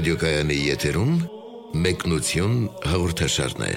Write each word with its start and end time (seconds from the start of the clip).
ռադիոկայանի 0.00 0.54
եթերում 0.56 1.16
մեկնություն 1.84 2.52
հաղորդաշարն 2.88 3.64
է։ 3.66 3.72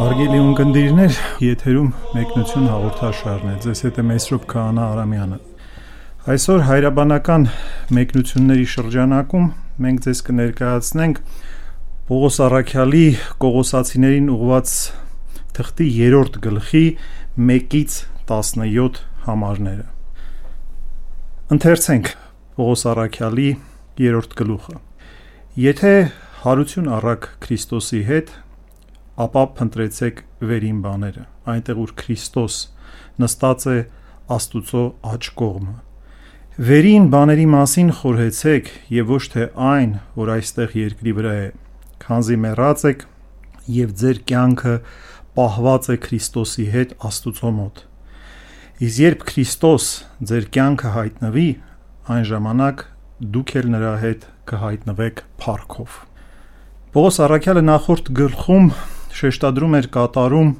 Հարգելի 0.00 0.40
ունկնդիրներ, 0.42 1.20
եթերում 1.46 1.92
մեկնություն 2.16 2.66
հաղորդաշարն 2.72 3.52
է։ 3.52 3.54
Ձեզ 3.66 3.84
հետ 3.86 4.02
է 4.02 4.06
Մեսրոպ 4.10 4.50
Քահանա 4.50 4.88
Արամյանը։ 4.96 5.40
Այսօր 6.34 6.66
հայրաբանական 6.72 7.48
մեկնությունների 8.00 8.68
շրջանակում 8.74 9.50
մենք 9.86 10.06
ձեզ 10.10 10.26
կներկայացնենք 10.26 11.24
Պողոս 12.10 12.40
Արաքյալի 12.50 13.08
Կողոսացիներին 13.46 14.32
ուղված 14.34 14.78
թղթի 15.60 15.92
3-րդ 16.02 16.40
գլխի 16.48 16.88
1-ից 17.38 18.00
17 18.34 19.04
համարները։ 19.28 19.94
Ընթերցենք 21.46 22.08
Պողոս 22.58 22.80
Արաքյալի 22.90 23.50
3-րդ 24.00 24.32
գլուխը։ 24.34 24.72
Եթե 25.62 25.92
հարություն 26.42 26.88
առակ 26.96 27.28
Քրիստոսի 27.44 28.00
հետ, 28.08 28.32
ապա 29.22 29.44
փնտրեցեք 29.60 30.18
վերին 30.50 30.80
բաները, 30.88 31.22
այնտեղ 31.54 31.78
որ 31.84 31.94
Քրիստոս 32.02 32.58
նստած 33.22 33.68
է 33.70 33.76
Աստուծո 34.38 34.84
աջ 35.14 35.30
կողմը։ 35.38 35.78
Վերին 36.66 37.10
բաների 37.14 37.48
մասին 37.54 37.96
խորհեցեք 38.02 38.74
եւ 38.98 39.14
ոչ 39.14 39.24
թե 39.36 39.50
այն, 39.70 39.96
որ 40.18 40.36
այստեղ 40.40 40.78
երկրի 40.82 41.18
վրա 41.20 41.40
է, 41.46 41.50
քանզի 42.02 42.40
մեռած 42.42 42.88
եք 42.90 43.10
եւ 43.78 43.98
ձեր 44.02 44.24
կյանքը 44.32 44.78
պահված 45.38 45.92
է 45.94 46.02
Քրիստոսի 46.10 46.72
հետ 46.74 46.98
Աստուծո 47.06 47.58
մոտ։ 47.62 47.86
Իսկ 48.76 48.98
երբ 49.00 49.22
Քրիստոս 49.24 49.84
ձեր 50.28 50.46
կյանքը 50.52 50.90
հայտնվի, 50.92 51.44
այն 52.12 52.24
ժամանակ 52.28 52.80
դուք 53.32 53.52
էլ 53.56 53.68
նրա 53.72 53.92
հետ 54.02 54.24
կհայտնվեք 54.50 55.20
փառքով։ 55.40 55.94
Պողոս 56.92 57.18
Արաքյալը 57.24 57.62
նախորդ 57.64 58.10
գլխում 58.18 58.66
շեշտադրում 59.16 59.76
էր 59.78 59.88
կատարում 59.96 60.50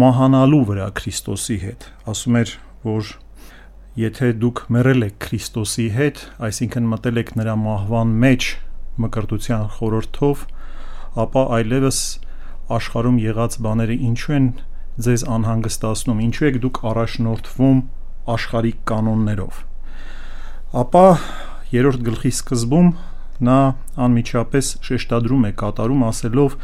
մահանալու 0.00 0.60
վրա 0.70 0.86
Քրիստոսի 0.96 1.56
հետ։ 1.66 1.84
Ասում 2.14 2.38
էր, 2.40 2.52
որ 2.88 3.10
եթե 4.00 4.30
դուք 4.46 4.62
մեռել 4.72 5.06
եք 5.10 5.18
Քրիստոսի 5.26 5.86
հետ, 5.98 6.22
այսինքն 6.48 6.88
մտել 6.94 7.20
եք 7.20 7.34
նրա 7.36 7.58
մահվան 7.66 8.14
մեջ 8.24 8.48
մկրտության 9.04 9.68
խորհրդով, 9.76 10.46
ապա 11.26 11.44
այլևս 11.60 12.00
աշխարհում 12.80 13.20
եղած 13.26 13.60
բաները 13.68 14.00
ինչու 14.08 14.34
են 14.40 14.48
ձեզ 14.96 15.26
անհանգստացնում, 15.28 16.20
ինչու 16.26 16.46
եք 16.48 16.58
դուք 16.64 16.78
առաջնորդվում 16.90 17.80
աշխարհիկ 18.36 18.78
կանոններով։ 18.90 19.58
Ապա 20.82 21.06
երրորդ 21.76 22.06
գլխի 22.06 22.32
սկզբում 22.36 22.88
նա 23.46 23.58
անմիջապես 24.06 24.70
շեշտադրում 24.86 25.44
է 25.46 25.52
կատարում 25.60 26.04
ասելով 26.06 26.56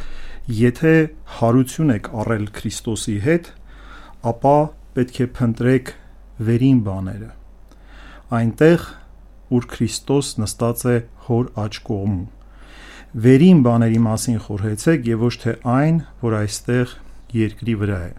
եթե 0.62 0.94
հարություն 1.38 1.92
եք 1.96 2.08
առել 2.22 2.46
Քրիստոսի 2.56 3.16
հետ, 3.26 3.50
ապա 4.32 4.56
պետք 4.96 5.20
է 5.22 5.26
փնտրեք 5.36 5.92
վերին 6.48 6.80
բաները։ 6.88 7.30
Այնտեղ, 8.38 8.86
ուր 9.52 9.68
Քրիստոս 9.72 10.32
նստած 10.40 10.84
է 10.88 10.96
հոր 11.28 11.52
աջ 11.62 11.78
կողմում։ 11.86 12.26
Վերին 13.12 13.58
բաների 13.66 14.00
մասին 14.08 14.38
խորհեցեք 14.46 15.08
եւ 15.12 15.24
ոչ 15.28 15.34
թե 15.42 15.56
այն, 15.68 15.96
որ 16.24 16.36
այստեղ 16.42 16.94
երկրի 17.36 17.74
վրա 17.82 17.98
է։ 18.08 18.12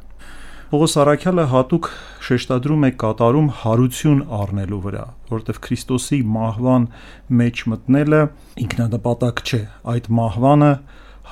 Պողոս 0.74 0.96
Արաքյալը 1.04 1.44
հատուկ 1.52 1.88
շեշտադրում 2.26 2.86
է 2.88 2.90
կատարում 2.98 3.50
հարություն 3.60 4.22
առնելու 4.34 4.78
վրա, 4.82 5.04
որտեղ 5.30 5.58
Քրիստոսի 5.66 6.18
մահվան 6.34 6.88
մեջ 7.42 7.62
մտնելը 7.70 8.22
ինքնադպատակ 8.64 9.44
չէ, 9.44 9.60
այդ 9.94 10.10
մահվանը 10.18 10.70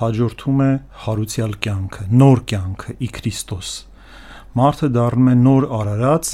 հաջորդում 0.02 0.62
է 0.62 0.69
հարուցյալ 1.06 1.56
կյանքը, 1.66 2.06
նոր 2.22 2.44
կյանքը՝ 2.52 2.96
ի 3.02 3.09
Քրիստոս։ 3.18 3.72
Մարդը 4.62 4.91
դառնում 5.02 5.34
է 5.34 5.35
նոր 5.41 5.68
արարած 5.79 6.31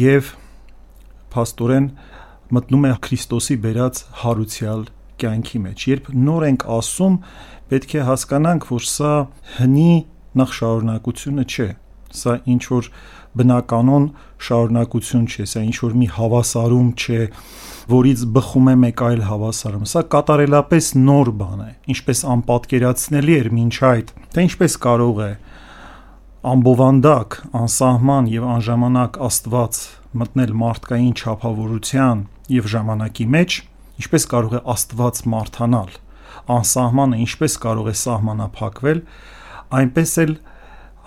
եւ 0.00 0.32
փաստորեն 1.36 1.90
մտնում 2.56 2.88
է 2.88 2.94
Քրիստոսի 3.10 3.58
բերած 3.68 4.02
հարուցյալ 4.24 4.88
կյանքի 5.20 5.62
մեջ։ 5.68 5.86
Երբ 5.92 6.10
նոր 6.32 6.48
ենք 6.48 6.66
ասում, 6.80 7.20
պետք 7.68 7.94
է 8.00 8.08
հասկանանք, 8.08 8.72
որ 8.72 8.90
սա 8.94 9.14
հնի 9.60 9.92
նախ 10.38 10.54
շարունակությունը 10.58 11.44
չէ։ 11.44 11.68
Սա 12.14 12.34
ինչ 12.46 12.62
որ 12.70 12.88
բնականon 13.34 14.04
շարունակություն 14.46 15.24
չէ, 15.26 15.46
սա 15.50 15.62
ինչ 15.66 15.76
որ 15.82 15.96
մի 15.98 16.08
հավասարում 16.14 16.90
չէ, 16.94 17.22
որից 17.90 18.20
բխում 18.36 18.70
է 18.70 18.74
մեկ 18.84 19.02
այլ 19.08 19.24
հավասարում։ 19.30 19.88
Սա 19.90 20.02
կատարելապես 20.14 20.90
նոր 21.00 21.30
բան 21.40 21.64
է, 21.64 21.70
ինչպես 21.94 22.22
անպատկերացնելի 22.34 23.36
էր 23.40 23.50
ոչ 23.58 23.74
այդ, 23.90 24.14
թե 24.34 24.46
ինչպես 24.46 24.78
կարող 24.84 25.20
է 25.24 25.32
ամբովանդակ, 26.54 27.36
անսահման 27.56 28.26
եւ 28.34 28.46
անժամանակ 28.54 29.20
Աստված 29.24 29.78
մտնել 30.14 30.50
մարդկային 30.60 31.14
չափավորության 31.18 32.24
եւ 32.54 32.66
ժամանակի 32.74 33.26
մեջ, 33.34 33.56
ինչպես 34.04 34.26
կարող 34.34 34.56
է 34.58 34.60
Աստված 34.74 35.20
մարթանալ, 35.34 35.94
անսահմանը 36.54 37.20
ինչպես 37.24 37.56
կարող 37.64 37.88
է 37.90 37.94
սահմանափակվել, 38.04 39.00
այնպես 39.78 40.14
էլ 40.24 40.32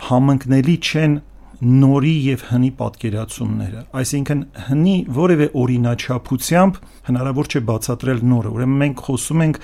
համընկնելի 0.08 0.78
չեն 0.88 1.18
նորի 1.58 2.14
եւ 2.28 2.44
հնի 2.52 2.72
պատկերացումները 2.82 3.84
այսինքն 4.02 4.42
հնի 4.68 4.96
որևէ 5.18 5.48
օրինաչափությամբ 5.62 6.78
հնարավոր 7.08 7.50
չէ 7.54 7.62
բացատրել 7.72 8.22
նորը 8.34 8.52
ուրեմն 8.58 8.82
մենք 8.84 9.04
խոսում 9.08 9.44
ենք 9.48 9.60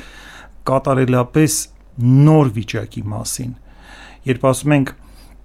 կատարելապես 0.74 1.58
նոր 2.24 2.52
վիճակի 2.58 3.04
մասին 3.14 3.54
երբ 4.34 4.48
ասում 4.54 4.76
ենք 4.80 4.94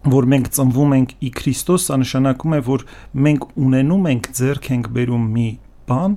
որ 0.06 0.28
մենք 0.30 0.48
ծնվում 0.54 0.92
ենք 0.94 1.12
ի 1.26 1.30
Քրիստոս, 1.34 1.84
սա 1.88 1.96
նշանակում 1.98 2.54
է, 2.54 2.60
որ 2.68 2.84
մենք 3.26 3.46
ունենում 3.58 4.04
ենք 4.12 4.28
ձեռք 4.38 4.68
ենք 4.76 4.90
բերում 4.94 5.24
մի 5.34 5.48
բան, 5.90 6.14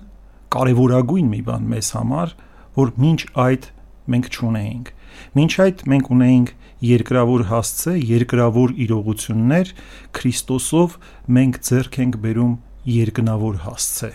կարևորագույն 0.54 1.32
մի 1.32 1.42
բան 1.48 1.66
մեզ 1.72 1.90
համար, 1.98 2.34
որ 2.78 2.92
ոչ 3.02 3.20
այդ 3.46 3.68
մենք 4.12 4.30
չունեինք։ 4.32 4.92
Մինչ 5.38 5.52
այդ 5.66 5.84
մենք 5.92 6.12
ունեինք 6.16 6.52
երկրավոր 6.82 7.44
հասցե, 7.52 7.94
երկրավոր 8.12 8.74
իրողություններ, 8.86 9.74
Քրիստոսով 10.18 10.96
մենք 11.38 11.60
ձեռք 11.68 11.98
ենք 12.02 12.18
բերում 12.26 12.54
երկնավոր 12.92 13.60
հասցե, 13.66 14.12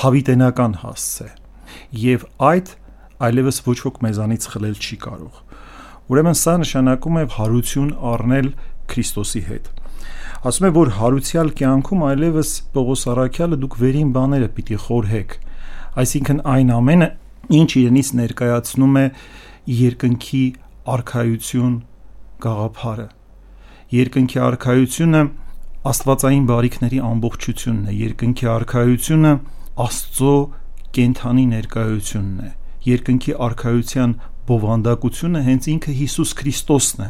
հավիտենական 0.00 0.74
հասցե։ 0.82 1.28
Եվ 2.00 2.24
այդ 2.50 2.72
այլևս 3.30 3.60
ոչ 3.68 3.78
ոք 3.86 4.00
մեզանից 4.06 4.48
խլել 4.50 4.76
չի 4.80 4.96
կարող։ 5.04 5.42
Ուրեմն 6.10 6.38
սա 6.40 6.54
նշանակում 6.64 7.18
է 7.20 7.24
հարություն 7.36 7.90
առնել 8.10 8.48
Քրիստոսի 8.90 9.42
հետ։ 9.46 9.68
Ասում 10.50 10.66
է, 10.66 10.70
որ 10.72 10.90
հարուցյալ 10.96 11.50
կյանքում 11.60 12.04
այլևս 12.10 12.50
Պողոս 12.74 13.02
Արաքյալը 13.12 13.58
դուք 13.60 13.74
վերին 13.80 14.12
բաները 14.16 14.48
պիտի 14.56 14.78
խորհեք։ 14.86 15.34
Այսինքն 16.00 16.40
այն 16.54 16.72
ամենը, 16.80 17.08
ինչ 17.60 17.70
իրենից 17.80 18.10
ներկայացնում 18.20 18.96
է 19.00 19.04
երկնքի 19.70 20.44
արխայություն 20.90 21.74
գաղափարը։ 22.42 23.06
Երկնքի 23.94 24.40
արխայությունը 24.46 25.20
աստվածային 25.90 26.46
բարիքների 26.50 26.98
ամբողջությունն 27.10 27.90
է, 27.90 27.94
երկնքի 28.00 28.48
արխայությունը 28.54 29.32
Աստծո 29.80 30.34
կենթանի 30.96 31.44
ներկայությունն 31.50 32.40
է։ 32.46 32.50
Երկնքի 32.90 33.34
արխայության 33.46 34.14
բովանդակությունը 34.50 35.42
հենց 35.46 35.68
ինքը 35.74 35.94
Հիսուս 36.00 36.32
Քրիստոսն 36.40 37.04
է։ 37.06 37.08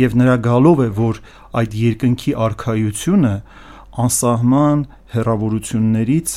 Եվ 0.00 0.16
նրա 0.20 0.36
գալով 0.46 0.80
է, 0.84 0.88
որ 0.98 1.20
այդ 1.60 1.76
երկնքի 1.84 2.34
արխայությունը 2.48 3.34
անսահման 4.04 4.84
հերավորություններից 5.14 6.34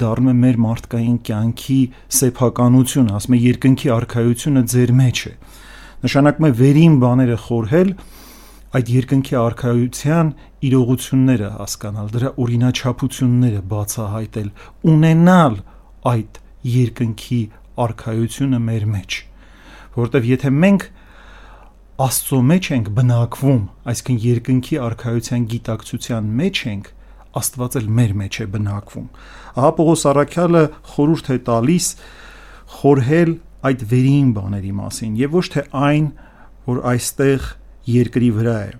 դառնում 0.00 0.30
է 0.32 0.34
մեր 0.42 0.58
մարդկային 0.64 1.18
կյանքի 1.28 1.78
սեփականություն, 2.18 3.10
ասում 3.18 3.36
է 3.36 3.40
երկնքի 3.42 3.90
արխայությունը 3.96 4.62
ձեր 4.72 4.92
մեջ 5.02 5.22
է։ 5.28 5.32
Նշանակում 6.02 6.46
է 6.48 6.52
վերին 6.62 6.94
բաները 7.02 7.36
խորհել, 7.42 7.90
այդ 8.72 8.92
երկնքի 8.92 9.36
արխայության 9.42 10.32
իրողությունները 10.68 11.50
հասկանալ, 11.58 12.08
դրա 12.16 12.30
օրինաչափությունները 12.42 13.60
բացահայտել, 13.72 14.48
ունենալ 14.92 15.60
այդ 16.12 16.40
երկնքի 16.72 17.42
արխայությունը 17.82 18.60
մեր 18.72 18.88
մեջ։ 18.96 19.20
Որտեվ 19.92 20.28
եթե 20.32 20.52
մենք 20.62 20.90
Աստծո 22.02 22.38
մեջ 22.48 22.66
ենք 22.72 22.86
բնակվում, 22.96 23.58
այսինքն 23.92 24.20
երկնքի 24.22 24.76
արխայության 24.82 25.42
գիտակցության 25.52 26.30
մեջ 26.38 26.60
ենք, 26.72 26.86
Աստված 27.38 27.78
էլ 27.80 27.88
մեր 27.96 28.12
մեջ 28.22 28.38
է 28.42 28.46
բնակվում։ 28.52 29.06
Ահա 29.52 29.70
Պողոս 29.78 30.04
Արաքյալը 30.12 30.62
խորհուրդ 30.92 31.30
է 31.32 31.36
տալիս 31.48 31.86
խորհել 32.76 33.32
այդ 33.68 33.84
վերին 33.92 34.30
բաների 34.36 34.72
մասին 34.78 35.12
եւ 35.22 35.36
ոչ 35.38 35.46
թե 35.54 35.64
այն, 35.82 36.06
որ 36.68 36.80
այստեղ 36.92 37.46
երկրի 37.92 38.30
վրա 38.38 38.56
է։ 38.62 38.72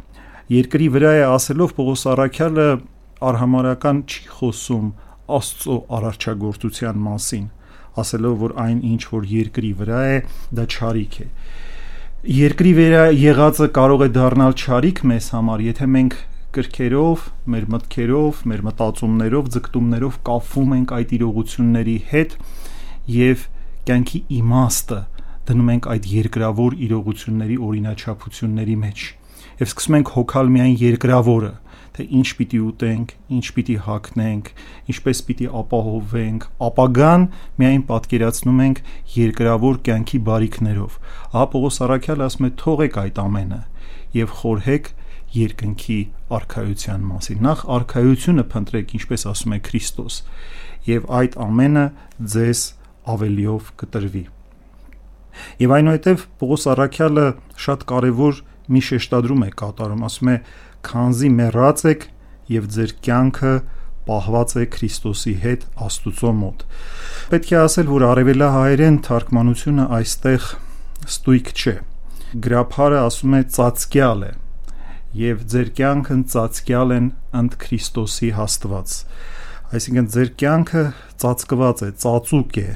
Երկրի 0.53 0.89
վրա 0.97 1.13
է 1.17 1.25
ասելով 1.33 1.75
Պողոս 1.79 2.05
Արաքյալը 2.13 2.69
արհամարական 3.33 4.03
չի 4.11 4.25
խոսում 4.37 4.89
Աստծո 5.33 5.77
արարչագործության 5.97 6.99
մասին, 7.07 7.45
ասելով 8.03 8.35
որ 8.43 8.55
այն 8.63 8.81
ինչ 8.93 9.03
որ 9.13 9.29
երկրի 9.33 9.71
վրա 9.79 10.01
է, 10.13 10.17
դա 10.59 10.65
ճարիք 10.75 11.17
է։ 11.23 11.27
Երկրի 12.33 12.73
վրա 12.79 13.05
եղածը 13.19 13.69
կարող 13.79 14.05
է 14.07 14.09
դառնալ 14.17 14.57
ճարիք 14.63 15.01
մեզ 15.13 15.29
համար, 15.37 15.65
եթե 15.73 15.89
մենք 15.95 16.19
կրքերով, 16.57 17.25
մեր 17.53 17.67
մտքերով, 17.73 18.43
մեր 18.53 18.63
մտածումներով, 18.69 19.49
ձգտումներով 19.57 20.19
կապվում 20.29 20.77
ենք 20.77 20.95
այդ 20.99 21.15
իրողությունների 21.17 21.97
հետ 22.13 22.37
եւ 23.17 23.47
կյանքի 23.89 24.21
իմաստը 24.43 25.01
դնում 25.49 25.73
ենք 25.73 25.89
այդ 25.93 26.09
երկրավոր 26.13 26.79
իրողությունների 26.87 27.57
օրինաչափությունների 27.67 28.77
մեջ 28.83 29.09
եւ 29.63 29.69
սկսում 29.69 29.97
ենք 29.99 30.13
հոգալ 30.17 30.53
միայն 30.57 30.77
երկրավորը 30.83 31.53
թե 31.93 32.05
ինչ 32.19 32.29
պիտի 32.39 32.59
ուտենք, 32.63 33.11
ինչ 33.37 33.47
պիտի 33.57 33.75
հագնենք, 33.87 34.47
ինչպես 34.93 35.19
պիտի 35.29 35.49
ապահովենք, 35.61 36.47
ապագան 36.69 37.27
միայն 37.61 37.83
պատկերացնում 37.91 38.63
ենք 38.65 38.81
երկրավոր 39.17 39.81
կյանքի 39.89 40.21
բարիքներով։ 40.29 40.97
Ահա 41.33 41.45
Պողոս 41.53 41.79
Արաքյալը 41.87 42.27
ասում 42.29 42.49
է՝ 42.49 42.51
թողեք 42.63 42.99
այդ 43.03 43.21
ամենը 43.27 43.61
եւ 44.23 44.35
խորհեք 44.41 44.89
երկնքի 45.33 45.99
արխայության 46.37 47.05
մասին։ 47.09 47.43
Նախ 47.47 47.65
արխայությունը 47.77 48.45
փնտրեք, 48.53 48.95
ինչպես 48.99 49.25
ասում 49.33 49.55
է 49.57 49.59
Քրիստոս, 49.69 50.17
եւ 50.89 51.07
այդ 51.19 51.37
ամենը 51.47 51.85
ձեզ 52.33 52.63
ավելիով 53.13 53.71
կտրվի։ 53.83 54.25
Եվ 55.63 55.75
այնուհետև 55.77 56.25
Պողոս 56.43 56.67
Արաքյալը 56.73 57.27
շատ 57.65 57.85
կարևոր 57.93 58.41
մի 58.73 58.83
շեշտադրում 58.89 59.47
է 59.47 59.51
կատարում, 59.63 60.03
ասում 60.09 60.33
է. 60.33 60.37
«Քանզի 60.83 61.29
մեռած 61.39 61.85
եք 61.93 62.05
եւ 62.53 62.69
ձեր 62.75 62.93
կյանքը 63.07 63.53
պահված 64.09 64.55
է 64.59 64.65
Քրիստոսի 64.75 65.35
հետ 65.47 65.67
Աստուծո 65.87 66.33
մոտ»։ 66.43 66.65
Պետք 67.33 67.53
է 67.55 67.59
ասել, 67.63 67.89
որ 67.93 68.07
արևելահայերեն 68.11 69.01
թարգմանությունը 69.07 69.89
այստեղ 70.03 70.49
ստույգ 71.07 71.53
չէ։ 71.55 71.77
Գրաբարը 72.43 73.03
ասում 73.07 73.39
է 73.39 73.43
ծածկյալ 73.57 74.27
է 74.27 74.33
եւ 75.19 75.47
ձեր 75.53 75.71
կյանքն 75.79 76.27
ծածկյալ 76.33 76.97
են 76.97 77.09
ընդ 77.43 77.57
Քրիստոսի 77.63 78.31
հաստված։ 78.39 78.97
Այսինքն 79.73 80.11
ձեր 80.17 80.31
կյանքը 80.43 80.85
ծածկված 81.23 81.83
է, 81.83 81.89
ծածուկ 82.03 82.59
է, 82.63 82.69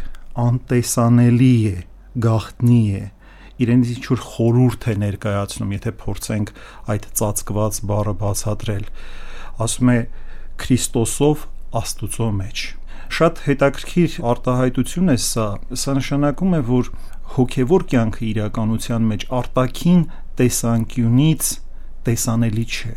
անտեսանելի 0.46 1.54
է, 1.72 1.76
գաղտնի 2.26 2.82
է 3.00 3.04
իրենից 3.62 3.92
ինչ 3.96 4.06
որ 4.10 4.22
խորուրդ 4.30 4.86
է 4.92 4.94
ներկայացնում, 5.00 5.74
եթե 5.76 5.92
փորձենք 6.02 6.50
այդ 6.92 7.06
ծածկված 7.20 7.78
բառը 7.90 8.14
բացատրել։ 8.20 8.88
Ասում 9.66 9.92
է 9.92 9.98
Քրիստոսով 10.60 11.44
Աստուծո 11.80 12.28
մեջ։ 12.36 12.64
Շատ 13.16 13.40
հետաքրքիր 13.46 14.16
արտահայտություն 14.32 15.12
է 15.12 15.16
սա։ 15.24 15.46
Սա 15.82 15.94
նշանակում 16.00 16.56
է, 16.56 16.60
որ 16.68 16.90
հոգևոր 17.36 17.84
կյանքը 17.92 18.24
իրականության 18.26 19.08
մեջ 19.12 19.26
արտաքին 19.40 20.02
տեսանկյունից 20.40 21.50
տեսանելի 22.06 22.66
չէ 22.76 22.94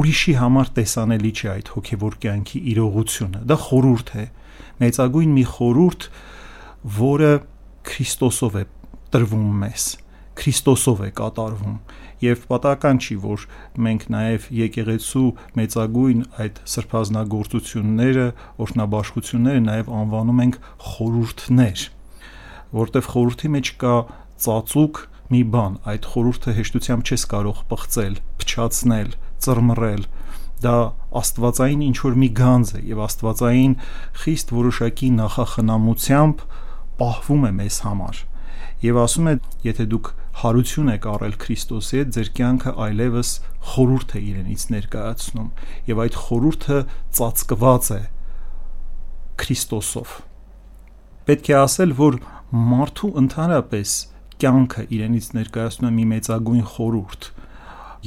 ուրիշի 0.00 0.34
համար 0.40 0.68
տեսանելի 0.76 1.30
չէ 1.36 1.48
այդ 1.54 1.70
հոգևոր 1.74 2.18
կյանքի 2.24 2.60
իրողությունը 2.72 3.40
դա 3.50 3.56
խորուրդ 3.64 4.12
է 4.20 4.26
մեծագույն 4.80 5.32
մի 5.36 5.44
խորուրդ 5.54 6.06
որը 7.00 7.32
Քրիստոսով 7.90 8.56
է 8.60 8.62
տրվում 9.14 9.50
մեզ 9.64 9.86
Քրիստոսով 10.40 11.02
է 11.04 11.10
կատարվում 11.20 11.76
եւ 12.20 12.42
պատահական 12.50 13.00
չի 13.00 13.16
որ 13.24 13.44
մենք 13.86 14.02
նաեւ 14.14 14.46
եկեղեցու 14.60 15.26
մեծագույն 15.60 16.20
այդ 16.44 16.60
սրբազնագործությունները 16.74 18.26
օրհնաբաշխությունները 18.64 19.62
նաեւ 19.66 19.92
անվանում 20.00 20.42
ենք 20.44 20.58
խորուրդներ 20.90 21.84
որտեվ 22.80 23.10
խորուրդի 23.14 23.52
մեջ 23.56 23.72
կա 23.80 23.94
ծածուկ 24.44 25.00
մի 25.30 25.42
բան 25.54 25.76
այդ 25.90 26.06
խորուրդը 26.12 26.54
հեշտությամբ 26.56 27.10
չես 27.10 27.24
կարող 27.30 27.58
պղծել 27.70 28.16
փչացնել 28.42 29.12
ծռմռել 29.44 30.02
դա 30.64 30.76
աստվածային 31.20 31.84
ինչ 31.86 31.96
որ 32.04 32.16
մի 32.22 32.30
գանձ 32.40 32.72
է 32.76 32.80
եւ 32.90 33.02
աստվածային 33.06 33.76
խիստ 34.22 34.50
որոշակի 34.56 35.08
նախախնամությամբ 35.20 36.42
պահվում 37.00 37.46
է 37.48 37.52
մեզ 37.60 37.78
համար 37.86 38.18
եւ 38.80 38.98
ասում 39.04 39.30
է 39.30 39.34
եթե 39.66 39.86
դուք 39.92 40.10
հարություն 40.40 40.90
եք 40.94 41.06
առել 41.10 41.34
Քրիստոսի 41.40 41.98
հետ 42.00 42.12
ձեր 42.16 42.28
կյանքը 42.38 42.72
այլևս 42.84 43.30
խորուրդ 43.70 44.14
է 44.16 44.20
իրենից 44.30 44.62
ներկայացնում 44.74 45.48
եւ 45.90 46.02
այդ 46.04 46.18
խորուրդը 46.20 46.78
ծածկված 47.18 47.90
է 47.96 48.00
Քրիստոսով 49.42 50.14
պետք 51.30 51.50
է 51.50 51.56
ասել 51.60 51.92
որ 52.00 52.16
մարդու 52.70 53.12
ընդհանրապես 53.20 53.96
կյանքը 54.42 54.84
իրենից 54.96 55.26
ներկայացնում 55.36 55.90
է 55.90 55.92
մի 55.96 56.04
մեծագույն 56.10 56.66
խորուրդ 56.74 57.28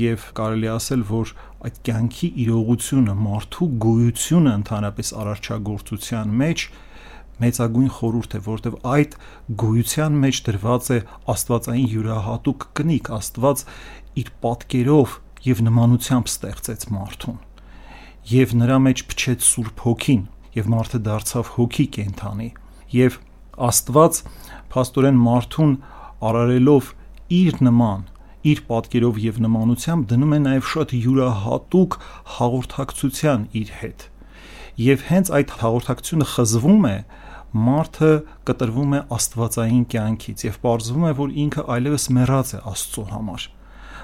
եւ 0.03 0.23
կարելի 0.39 0.69
ասել 0.73 1.03
որ 1.09 1.33
այդ 1.67 1.75
կյանքի 1.87 2.29
իրողությունը 2.43 3.13
մարդու 3.23 3.67
գոյությունը 3.83 4.53
ընդհանրապես 4.59 5.11
արարչագործության 5.23 6.33
մեջ 6.43 6.65
մեծագույն 7.43 7.91
խորուրդ 7.97 8.35
է, 8.37 8.41
որտեղ 8.47 8.75
այդ 8.93 9.15
գոյության 9.63 10.17
մեջ 10.23 10.39
դրված 10.47 10.89
է 10.93 10.97
Աստվածային 11.33 11.87
յուրահատուկ 11.93 12.65
կնիկ, 12.77 13.09
Աստված 13.17 13.63
իր 14.23 14.29
պատկերով 14.43 15.15
եւ 15.43 15.63
նմանությամբ 15.67 16.29
ստեղծեց 16.33 16.85
մարդուն։ 16.93 17.39
Եվ 18.33 18.53
նրա 18.63 18.77
մեջ 18.87 19.03
փչեց 19.11 19.47
Սուրբ 19.49 19.81
Հոգին, 19.83 20.21
եւ 20.53 20.69
մարդը 20.73 20.99
դարձավ 21.07 21.49
հոգի 21.57 21.87
կենթանի։ 21.97 22.49
Եվ 22.93 23.17
Աստված 23.67 24.21
փաստորեն 24.73 25.19
մարդուն 25.23 25.73
արարելով 26.29 26.89
իր 27.39 27.61
նման 27.67 28.03
իր 28.53 28.61
պատկերով 28.67 29.19
եւ 29.23 29.39
նմանությամբ 29.45 30.07
դնում 30.11 30.33
է 30.35 30.39
նաև 30.43 30.69
շատ 30.73 30.93
յուրահատուկ 30.99 31.97
հաղորդակցության 32.37 33.45
իր 33.63 33.73
հետ։ 33.79 34.05
Եվ 34.83 35.05
հենց 35.13 35.33
այդ 35.39 35.55
հաղորդակցությունը 35.63 36.29
խզվում 36.33 36.87
է 36.91 36.95
մարդը 37.63 38.13
կտրվում 38.49 38.93
է 38.97 39.01
աստվածային 39.17 39.83
կյանքից 39.93 40.47
եւ 40.49 40.63
ողջվում 40.67 41.09
է 41.09 41.17
որ 41.23 41.35
ինքը 41.43 41.67
այլևս 41.77 42.07
մեռած 42.17 42.55
է 42.57 42.63
Աստծո 42.73 43.03
համար 43.13 43.51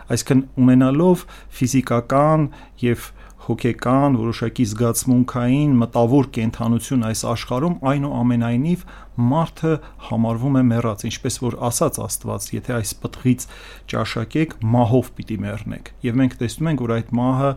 այսինքն 0.09 0.43
ունենալով 0.57 1.23
ֆիզիկական 1.53 2.45
եւ 2.81 3.09
հոգեկան, 3.49 4.17
որոշակի 4.19 4.65
զգացմունքային, 4.71 5.75
մտավոր 5.81 6.29
կենթանություն 6.35 7.05
այս 7.09 7.21
աշխարհում, 7.33 7.77
այնուամենայնիվ 7.91 8.83
մարդը 9.19 9.71
համարվում 10.07 10.57
է 10.59 10.63
մեռած, 10.69 11.03
ինչպես 11.09 11.37
որ 11.43 11.57
ասաց 11.69 11.99
Աստված, 12.05 12.47
եթե 12.55 12.73
այս 12.77 12.91
պտղից 13.03 13.45
ճաշակեք, 13.91 14.55
մահով 14.75 15.11
պիտի 15.19 15.37
մեռնեք։ 15.45 15.91
Եվ 16.07 16.19
մենք 16.19 16.35
տեսնում 16.39 16.71
ենք, 16.71 16.83
որ 16.85 16.93
այդ 16.97 17.13
մահը 17.19 17.51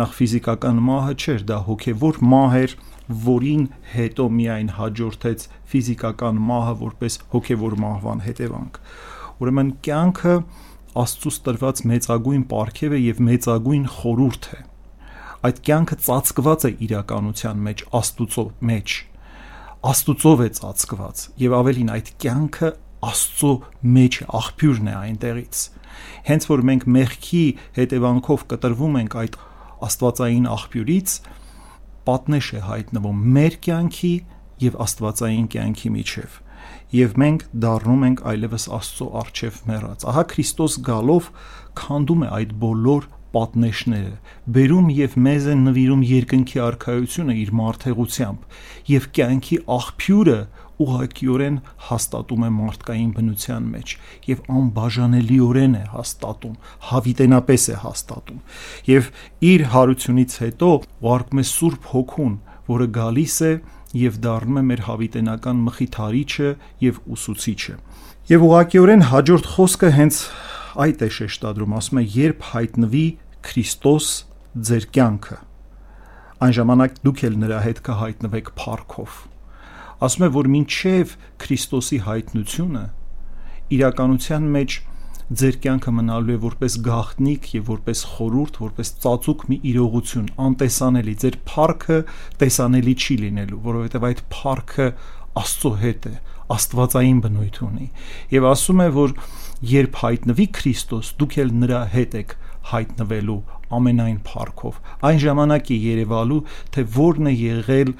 նախ 0.00 0.14
ֆիզիկական 0.18 0.82
մահը 0.88 1.14
չէր, 1.14 1.46
դա 1.50 1.58
հոգևոր 1.68 2.20
մահ 2.34 2.58
էր, 2.64 2.76
որին 3.24 3.64
հետո 3.94 4.28
միայն 4.40 4.70
հաջորդեց 4.80 5.48
ֆիզիկական 5.74 6.44
մահը 6.50 6.76
որպես 6.84 7.18
հոգևոր 7.34 7.80
մահվան 7.84 8.22
հետևանք։ 8.28 8.78
Ուրեմն 9.44 9.74
կյանքը 9.84 10.36
Աստծուց 10.94 11.40
տրված 11.44 11.80
մեծագույն 11.90 12.44
պարգև 12.54 12.94
է 12.94 13.00
եւ 13.02 13.20
մեծագույն 13.28 13.90
խորուրդ 13.98 14.48
է 14.54 14.60
այդ 15.44 15.58
կյանքը 15.66 15.96
ծածկված 16.00 16.64
է 16.64 16.70
իրականության 16.86 17.58
մեջ 17.64 17.82
Աստուծո 17.98 18.44
մեջ 18.70 18.94
Աստուծով 19.84 20.42
է 20.44 20.48
ծածկված 20.58 21.22
եւ 21.44 21.54
ավելին 21.58 21.90
այդ 21.94 22.10
կյանքը 22.24 22.70
Աստծո 23.04 23.50
մեջ 23.94 24.18
աղբյուրն 24.38 24.86
է 24.88 24.94
այնտեղից 25.00 25.64
հենց 26.28 26.46
որ 26.50 26.62
մենք 26.70 26.86
մեղքի 26.94 27.42
հետևանքով 27.78 28.46
կտրվում 28.52 28.96
ենք 29.02 29.16
այդ 29.24 29.36
աստվածային 29.88 30.46
աղբյուրից 30.54 31.16
պատնեշ 32.08 32.48
է 32.54 32.62
հայտնվում 32.68 33.20
մեր 33.36 33.58
կյանքի 33.66 34.14
եւ 34.64 34.80
աստվածային 34.84 35.46
կյանքի 35.54 35.92
միջև 35.98 36.40
եւ 36.94 37.16
մենք 37.20 37.44
դառնում 37.64 38.04
ենք 38.08 38.20
այլևս 38.30 38.66
Աստծո 38.78 39.06
արչեւ 39.20 39.60
մեռած 39.68 40.04
ահա 40.10 40.24
Քրիստոս 40.32 40.76
գալով 40.88 41.30
քանդում 41.80 42.24
է 42.24 42.28
այդ 42.38 42.52
բոլոր 42.64 43.08
պատնեշները, 43.34 44.12
բերում 44.56 44.90
եւ 44.94 45.16
մեզ 45.26 45.48
են 45.54 45.64
նվիրում 45.68 46.02
երկնքի 46.10 46.60
արխայությունը 46.64 47.36
իր 47.44 47.50
մարդեղությամբ 47.60 48.60
եւ 48.94 49.08
կյանքի 49.18 49.58
աղբյուրը 49.74 50.38
ուղղակիորեն 50.84 51.58
հաստատում 51.88 52.44
է 52.44 52.48
մարդկային 52.54 53.10
բնության 53.14 53.66
մեջ 53.74 53.92
եւ 54.30 54.40
անբաժանելիորեն 54.58 55.76
է 55.78 55.82
հաստատում, 55.92 56.56
հավիտենապես 56.90 57.66
է 57.70 57.76
հաստատում։ 57.84 58.40
Եվ 58.90 59.10
իր 59.50 59.64
հարությունից 59.74 60.36
հետո 60.44 60.70
ուղարկում 61.04 61.42
է 61.42 61.46
Սուրբ 61.54 61.88
Հոգուն, 61.94 62.34
որը 62.74 62.88
գալիս 62.98 63.36
է 63.44 63.52
եւ 63.94 64.18
դառնում 64.24 64.58
է 64.58 64.64
մեր 64.70 64.80
հավիտենական 64.88 65.62
մխիթարիչը 65.68 66.50
եւ 66.82 67.00
ուսուցիչը։ 67.14 67.74
Եվ 68.34 68.44
ուղղակիորեն 68.48 69.06
հաջորդ 69.14 69.48
խոսքը 69.54 69.90
հենց 69.94 70.18
այդ 70.84 71.02
է 71.04 71.08
շեշտադրում, 71.14 71.74
ասում 71.78 72.00
է 72.00 72.04
երբ 72.14 72.46
հայտնվի 72.50 73.06
Քրիստոս 73.44 74.08
ձեր 74.70 74.88
կյանքը։ 74.94 75.38
այն 76.44 76.56
ժամանակ 76.58 76.98
դուք 77.04 77.22
էլ 77.28 77.38
նրա 77.44 77.60
հետ 77.64 77.80
կհայտնվեք 77.88 78.50
փառքով 78.60 79.20
ասում 80.04 80.24
է 80.26 80.30
որ 80.34 80.48
մինչև 80.54 81.14
Քրիստոսի 81.44 81.98
հայտնությունը 82.08 82.82
իրականության 83.74 84.50
մեջ 84.54 84.76
ձեր 85.40 85.56
կյանքը 85.64 85.92
մնալու 85.96 86.34
է 86.34 86.38
որպես 86.42 86.74
գաղտնիք 86.84 87.46
եւ 87.54 87.68
որպես 87.70 88.00
խորուրդ, 88.14 88.58
որպես 88.64 88.90
ծածուկ 89.04 89.44
մի 89.48 89.56
իրողություն, 89.70 90.26
անտեսանելի, 90.44 91.14
ձեր 91.24 91.38
փառքը 91.48 91.98
տեսանելի 92.42 92.94
չի 93.04 93.16
լինելու, 93.22 93.60
որովհետեւ 93.64 94.06
այդ 94.10 94.22
փառքը 94.34 94.88
Աստծո 95.34 95.70
հետ 95.80 96.04
է, 96.06 96.12
Աստվածային 96.54 97.20
բնույթ 97.24 97.56
ունի։ 97.64 97.86
Եվ 98.34 98.44
ասում 98.52 98.82
է, 98.84 98.88
որ 98.94 99.14
երբ 99.72 99.96
հայտնվի 100.04 100.46
Քրիստոս, 100.60 101.08
դուք 101.18 101.38
էլ 101.44 101.54
նրա 101.64 101.80
հետ 101.94 102.18
եք 102.20 102.36
հայտնվելու 102.72 103.38
ամենայն 103.78 104.18
փառքով։ 104.28 104.80
Այն 105.08 105.22
ժամանակ 105.24 105.70
է 105.74 105.78
Երևալու, 105.84 106.42
թե 106.74 106.84
որն 106.96 107.30
է 107.30 107.34
եղել 107.44 107.94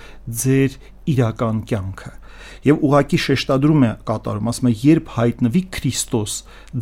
ձեր 0.44 0.76
իրական 1.14 1.62
կյանքը 1.70 2.12
եւ 2.64 2.84
ուղակի 2.88 3.18
շեշտադրում 3.24 3.82
է 3.84 3.88
կատարում, 4.08 4.50
ասում 4.52 4.68
է 4.68 4.74
երբ 4.84 5.10
հայտնվի 5.14 5.62
Քրիստոս 5.74 6.36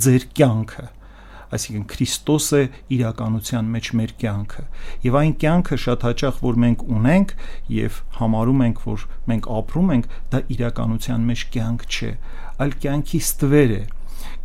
ձեր 0.05 0.27
կյանքը, 0.39 0.85
այսինքն 1.53 1.87
Քրիստոսը 1.93 2.61
իրականության 2.97 3.71
մեջ 3.75 3.89
մեր 3.99 4.13
կյանքը 4.23 4.63
եւ 5.05 5.19
այն 5.21 5.33
կյանքը 5.43 5.79
շատ 5.85 6.07
հաճախ 6.09 6.39
որ 6.47 6.61
մենք 6.65 6.85
ունենք 6.97 7.35
եւ 7.77 7.99
համարում 8.19 8.63
ենք 8.67 8.83
որ 8.87 9.05
մենք 9.33 9.49
ապրում 9.59 9.93
ենք 9.97 10.09
դա 10.33 10.43
իրականության 10.57 11.27
մեջ 11.33 11.45
կյանք 11.57 11.87
չէ 11.93 12.13
այլ 12.65 12.77
կյանքի 12.85 13.23
ստվեր 13.27 13.75
է 13.77 13.83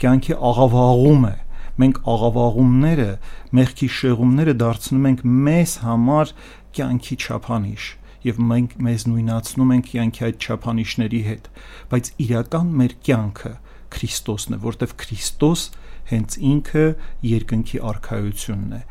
կյանքի 0.04 0.38
աղավաղում 0.52 1.28
է 1.32 1.36
մենք 1.82 2.02
աղավաղումները 2.14 3.10
մեղքի 3.58 3.90
շեղումները 3.98 4.56
դարձնում 4.64 5.08
ենք 5.12 5.24
մեզ 5.48 5.74
համար 5.84 6.34
կյանքի 6.78 7.18
չափանիշ 7.18 7.88
եւ 8.28 8.40
մենք 8.52 8.78
մեզ 8.88 9.06
նույնացնում 9.08 9.74
ենք 9.78 9.90
կյանքի 9.92 10.24
այդ 10.28 10.48
չափանիշների 10.48 11.22
հետ 11.28 11.50
բայց 11.92 12.10
իրական 12.28 12.72
մեր 12.82 12.96
կյանքը 13.08 13.54
Քրիստոսն 13.98 14.58
է 14.58 14.60
որտեվ 14.64 14.96
Քրիստոս 15.04 15.62
հենց 16.08 16.38
ինքը 16.50 16.86
երկնքի 17.28 17.80
արխայությունն 17.92 18.74
է 18.78 18.82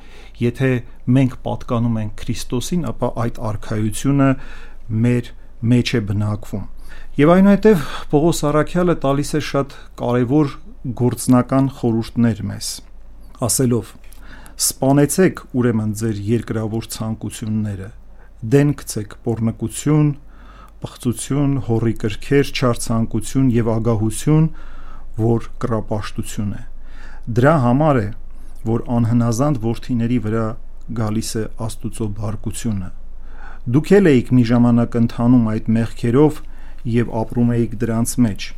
եթե 0.40 0.71
մենք 1.16 1.37
պատկանում 1.47 1.99
ենք 2.02 2.14
Քրիստոսին 2.23 2.87
ապա 2.93 3.11
այդ 3.25 3.40
արխայությունը 3.50 4.31
մեր 5.07 5.31
մեջ 5.73 5.93
է 5.97 6.00
բնակվում 6.11 6.66
եւ 7.16 7.33
այնուհետեւ 7.37 7.85
Պողոս 8.12 8.43
Արաքյալը 8.50 8.97
տալիս 9.05 9.31
է 9.37 9.43
շատ 9.50 9.76
կարեւոր 10.00 10.57
գործնական 10.95 11.66
խորհուրդներ 11.75 12.40
մեզ, 12.47 12.66
ասելով. 13.43 13.88
Սպանեցեք 14.57 15.40
ուրեմն 15.59 15.95
ձեր 15.99 16.19
երկրավոր 16.26 16.85
ցանկությունները, 16.95 17.88
դեն 18.55 18.71
գցեք 18.78 19.16
pornկություն, 19.25 20.12
բղծություն, 20.85 21.57
հորի 21.66 21.95
կրքեր, 22.02 22.52
չարցանկություն 22.55 23.49
եւ 23.57 23.71
ագահություն, 23.75 24.47
որ 25.19 25.49
կրապաշտություն 25.64 26.52
է։ 26.55 26.62
Դրա 27.35 27.55
համար 27.66 27.99
է, 28.02 28.07
որ 28.71 28.85
անհնազանդ 28.99 29.59
worthiների 29.66 30.21
վրա 30.23 30.47
գալիս 31.00 31.31
է 31.40 31.45
Աստուծո 31.66 32.09
բարկությունը։ 32.21 32.93
Դուք 33.75 33.90
եք 33.97 34.31
մի 34.38 34.45
ժամանակ 34.52 35.00
ընթանում 35.02 35.50
այդ 35.57 35.73
մեղքերով 35.81 36.40
եւ 36.95 37.11
ապրում 37.26 37.50
եք 37.57 37.76
դրանց 37.83 38.14
մեջ։ 38.23 38.49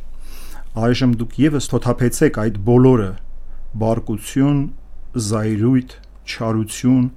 Այժմ 0.79 1.13
դուք 1.19 1.33
եւս 1.41 1.65
թոթափեցեք 1.71 2.37
այդ 2.39 2.57
բոլորը՝ 2.63 3.09
բարկություն, 3.81 4.59
զայրույթ, 5.27 5.95
չարություն, 6.29 7.07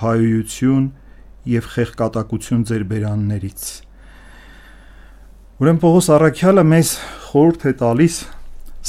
հայություն 0.00 0.86
եւ 1.48 1.68
խեղկատակություն 1.76 2.64
ձեր 2.68 2.84
բերաններից։ 2.90 3.64
Ուրեմն 5.62 5.80
Պողոս 5.86 6.10
Արաքյալը 6.16 6.64
մեզ 6.74 6.92
խորհուրդ 7.30 7.66
է 7.70 7.72
տալիս 7.80 8.18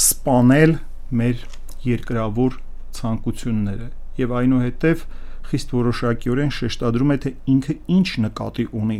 սپانել 0.08 0.74
մեր 1.22 1.44
երկրավոր 1.88 2.58
ցանկությունները 2.98 3.88
եւ 4.18 4.34
այնուհետեւ 4.42 5.06
խիստ 5.48 5.76
որոշակիորեն 5.78 6.52
շեշտադրում 6.58 7.14
է 7.14 7.18
թե 7.24 7.32
ինքը 7.54 7.78
ինչ 7.96 8.08
նկատի 8.26 8.66
ունի։ 8.82 8.98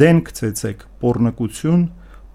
Դենք 0.00 0.32
ցեցեք, 0.38 0.86
pornկություն, 1.02 1.84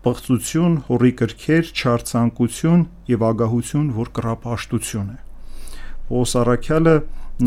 պղծություն, 0.08 0.76
հորի 0.88 1.14
կրքեր, 1.20 1.72
չարցանկություն 1.78 2.84
եւ 3.12 3.24
ագահություն, 3.28 3.88
որ 3.98 4.12
կրապաշտություն 4.18 5.10
է։ 5.14 5.18
Պողոս 6.08 6.36
Արաքյալը 6.42 6.94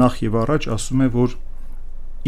նախ 0.01 0.19
եւ 0.29 0.37
առաջ 0.45 0.67
ասում 0.77 1.01
է, 1.01 1.09
որ 1.15 1.37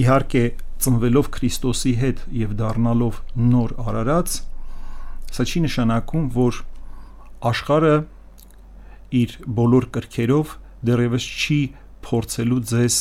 իհարկե 0.03 0.45
ծնվելով 0.83 1.29
Քրիստոսի 1.37 1.93
հետ 2.01 2.21
եւ 2.35 2.55
դառնալով 2.59 3.19
նոր 3.53 3.75
արարած 3.83 4.37
սա 5.37 5.45
չի 5.47 5.63
նշանակում 5.67 6.25
որ 6.35 6.59
աշխարը 7.53 7.93
իր 9.21 9.37
բոլոր 9.61 9.87
կրքերով 9.97 10.57
դեռևս 10.89 11.29
չի 11.43 11.61
փորձելու 12.09 12.63
ձեզ 12.73 12.99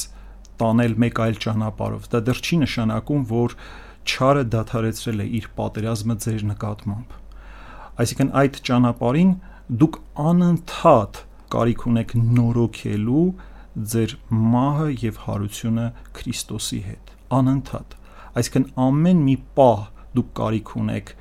տանել 0.62 0.96
մեկ 1.06 1.24
այլ 1.26 1.42
ճանապարհով 1.48 2.12
դա 2.14 2.24
դեռ 2.28 2.44
չի 2.46 2.62
նշանակում 2.66 3.26
որ 3.32 3.58
չարը 4.12 4.46
դադարեցրել 4.58 5.26
է 5.26 5.28
իր 5.42 5.50
պատերազմը 5.58 6.20
ձեր 6.28 6.46
նկատմամբ 6.52 7.21
այսինքն 8.02 8.34
այդ 8.42 8.60
ճանապարհին 8.68 9.32
դուք 9.82 9.98
անընդհատ 10.32 11.24
կարիք 11.56 11.88
ունեք 11.92 12.14
նորոգելու 12.40 13.26
ձեր 13.92 14.14
մահը 14.52 14.88
եւ 15.02 15.20
հարությունը 15.26 15.88
Քրիստոսի 16.18 16.80
հետ 16.92 17.12
անընդհատ 17.42 17.98
այսինքն 18.42 18.66
ամեն 18.86 19.26
մի 19.28 19.36
պահ 19.60 19.84
դուք 20.18 20.32
կարիք 20.42 20.74
ունեք 20.82 21.14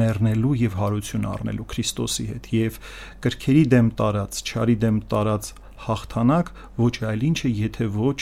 մեռնելու 0.00 0.54
եւ 0.64 0.76
հարություն 0.80 1.26
առնելու 1.30 1.66
Քրիստոսի 1.74 2.26
հետ 2.30 2.48
եւ 2.54 2.78
կրքերի 3.24 3.64
դեմ 3.74 3.90
տարած, 4.00 4.40
չարի 4.44 4.76
դեմ 4.84 4.98
տարած 5.12 5.50
հաղթանակ 5.84 6.50
ոչ 6.80 6.94
այլ 7.10 7.24
ինչ 7.28 7.38
է, 7.44 7.50
եթե 7.64 7.88
ոչ 7.94 8.18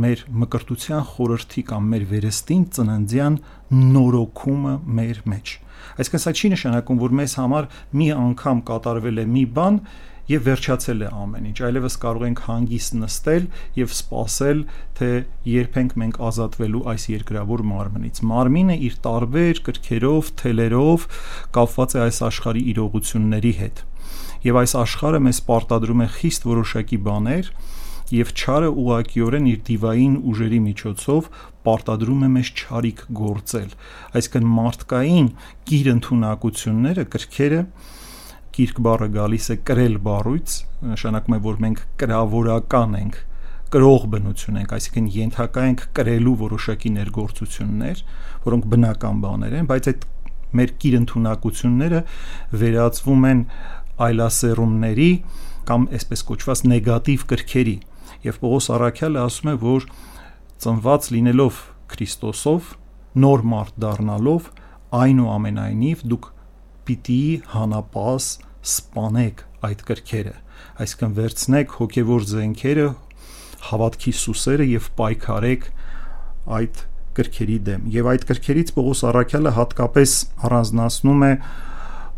մեր 0.00 0.24
մկրտության 0.42 1.06
խորհրդի 1.10 1.62
կամ 1.70 1.88
մեր 1.94 2.04
վերստին 2.10 2.64
ծննդյան 2.76 3.38
նորոգումը 3.94 4.74
մեր 5.00 5.22
մեջ։ 5.32 5.54
Այսինքն 6.00 6.22
սա 6.24 6.32
չի 6.36 6.52
նշանակում, 6.54 7.00
որ 7.00 7.16
մեզ 7.20 7.34
համար 7.40 7.68
մի 8.00 8.08
անգամ 8.20 8.62
կատարվել 8.70 9.20
է 9.20 9.26
մի 9.30 9.44
բան 9.56 9.82
եւ 10.30 10.44
վերջացել 10.46 11.00
է 11.02 11.08
ամեն 11.10 11.46
ինչ, 11.50 11.58
այլևս 11.66 11.96
կարող 12.02 12.24
ենք 12.28 12.40
հանգիստ 12.46 12.96
նստել 13.00 13.46
եւ 13.80 13.94
սպասել, 13.96 14.60
թե 15.00 15.08
երբ 15.50 15.78
ենք 15.80 15.96
մենք 16.02 16.20
ազատվելու 16.28 16.82
այս 16.92 17.06
երկրավոր 17.10 17.64
մարմնից։ 17.70 18.20
Մարմինը 18.30 18.76
իր 18.86 18.98
տարբեր 19.06 19.62
կրքերով, 19.66 20.30
թելերով 20.40 21.06
կապված 21.56 21.96
է 21.98 22.02
այս 22.04 22.22
աշխարհի 22.30 22.62
իրողությունների 22.70 23.52
հետ։ 23.60 23.82
Եվ 24.46 24.60
այս 24.60 24.76
աշխարհը 24.80 25.20
մեզ 25.26 25.42
պարտադրում 25.50 26.04
է 26.04 26.08
խիստ 26.20 26.46
որոշակի 26.50 27.00
բաներ, 27.10 27.50
եւ 28.10 28.32
չարը 28.34 28.68
ուղակիորեն 28.82 29.48
իր 29.50 29.60
դիվային 29.70 30.14
ուժերի 30.30 30.60
միջոցով 30.66 31.30
պարտադրում 31.66 32.26
է 32.26 32.30
մեզ 32.34 32.50
չարիք 32.60 33.02
գործել 33.20 33.70
այսինքն 34.20 34.52
մարդկային 34.58 35.32
գիր 35.70 35.90
ընդունակությունները 35.94 37.04
կրքերը 37.14 37.62
կիրք 38.60 38.78
բառը 38.84 39.06
գալիս 39.14 39.46
է 39.54 39.56
կրել 39.68 39.96
բառույց, 40.04 40.54
նշանակում 40.90 41.34
է, 41.36 41.38
որ 41.44 41.58
մենք 41.64 41.82
կրավորական 42.02 42.96
ենք, 42.98 43.18
կրող 43.70 44.06
բնություն 44.12 44.58
ենք, 44.60 44.72
այսինքն 44.76 45.06
ենթակա 45.14 45.66
ենք 45.70 45.84
կրելու 45.96 46.34
որոշակի 46.40 46.92
ներգործություններ, 46.96 48.02
որոնք 48.46 48.66
բնական 48.74 49.22
բաներ 49.24 49.56
են, 49.60 49.68
բայց 49.70 49.90
այդ 49.92 50.06
մեր 50.60 50.74
կիր 50.82 50.96
ընդունակությունները 51.00 52.02
վերածվում 52.60 53.28
են 53.30 53.44
այլասերումների 54.10 55.10
կամ 55.70 55.86
այսպես 56.00 56.26
կոչված 56.30 56.64
նեգատիվ 56.74 57.26
կրքերի 57.30 57.76
եւ 58.26 58.40
Պողոս 58.42 58.68
Արաքյալը 58.76 59.20
ասում 59.24 59.50
է, 59.50 59.54
որ 59.64 59.86
ծնված 60.60 61.08
լինելով 61.14 61.60
Քրիստոսով, 61.90 62.74
նոր 63.20 63.44
մարդ 63.52 63.78
դառնալով, 63.84 64.50
այնուամենայնիվ 65.00 66.04
դուք 66.10 66.28
պիտի 66.90 67.22
հանապաս 67.54 68.28
սպանեք 68.70 69.42
այդ 69.70 69.82
կրքերը, 69.90 70.36
այսինքն 70.84 71.16
վերցնեք 71.20 71.74
հոգևոր 71.80 72.28
զենքերը, 72.30 72.86
հավատքի 73.70 74.12
սուսերը 74.20 74.66
եւ 74.70 74.88
պայքարեք 75.00 75.66
այդ 76.60 76.84
կրքերի 77.16 77.58
դեմ։ 77.66 77.88
Եվ 77.94 78.08
այդ 78.10 78.24
կրքերից 78.30 78.72
Պողոս 78.76 79.02
Արաքյալը 79.10 79.52
հատկապես 79.56 80.14
առանձնացնում 80.48 81.24
է 81.26 81.32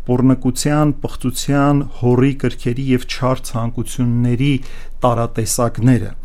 pornokutyan, 0.07 0.93
պղծության, 1.03 1.81
հորի 2.01 2.31
կրքերի 2.43 2.85
եւ 2.91 3.05
չար 3.07 3.41
ցանկությունների 3.49 4.53
տարատեսակները, 5.03 6.15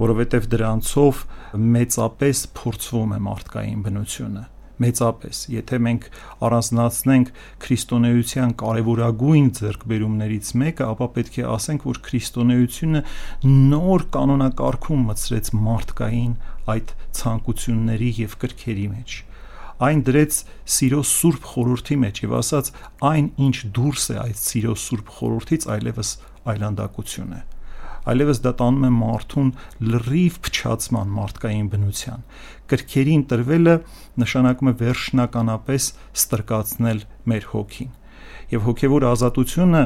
որովհետեւ 0.00 0.48
դրանցով 0.54 1.26
մեծապես 1.74 2.46
փորձվում 2.60 3.12
է 3.16 3.20
մարդկային 3.26 3.84
բնությունը 3.86 4.46
մեծապես 4.80 5.40
եթե 5.52 5.78
մենք 5.84 6.06
առանձնացնենք 6.46 7.32
քրիստոնեության 7.64 8.54
կարևորագույն 8.62 9.48
ձեռքբերումներից 9.58 10.52
մեկը 10.62 10.86
ապա 10.94 11.08
պետք 11.16 11.36
է 11.42 11.44
ասենք 11.56 11.84
որ 11.90 12.00
քրիստոնեությունը 12.06 13.02
նոր 13.74 14.06
կանոնակարգում 14.16 15.04
մցրեց 15.10 15.52
մարդկային 15.68 16.32
այդ 16.74 16.94
ցանկությունների 17.20 18.10
եւ 18.24 18.38
կրքերի 18.44 18.88
մեջ 18.94 19.18
այն 19.80 20.02
դրեց 20.08 20.40
սիրո 20.76 21.04
սուրբ 21.10 21.46
խորհրդի 21.50 21.96
մեջ 22.00 22.24
եւ 22.24 22.34
ասաց 22.40 22.74
այն 23.10 23.30
ինչ 23.48 23.56
դուրս 23.76 24.10
է 24.14 24.18
այդ 24.24 24.40
սիրո 24.40 24.74
սուրբ 24.80 25.14
խորհրդից 25.20 25.66
այլևս 25.76 26.10
այլանդակություն 26.52 27.32
է 27.36 27.40
այլևս 28.10 28.42
դա 28.46 28.52
տանում 28.60 28.86
է 28.88 28.92
մարդուն 28.96 29.50
լրիվ 29.90 30.38
փչացման 30.46 31.12
մարդկային 31.16 31.70
բնության 31.74 32.24
կրքերին 32.72 33.24
տրվելը 33.32 33.74
նշանակում 34.24 34.70
է 34.70 34.74
վերջնականապես 34.84 35.90
ստրկացնել 36.20 37.04
մեր 37.32 37.50
հոգին 37.54 37.92
եւ 38.50 38.64
հոգեվոր 38.66 39.06
ազատությունը 39.10 39.82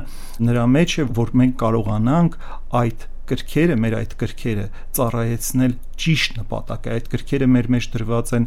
նրա 0.48 0.68
մեջ 0.74 0.94
է 1.00 1.08
որ 1.18 1.34
մենք 1.40 1.58
կարողանանք 1.64 2.38
այդ 2.84 3.08
կրքերը, 3.28 3.76
մեր 3.80 3.94
այդ 3.98 4.14
կրքերը 4.20 4.64
ծառայեցնել 4.96 5.74
ճիշտ 6.04 6.38
նպատակ 6.40 6.88
է։ 6.88 6.94
Այդ 6.94 7.06
կրքերը 7.14 7.48
մեր 7.54 7.68
մեջ 7.74 7.86
դրված 7.94 8.32
են 8.38 8.46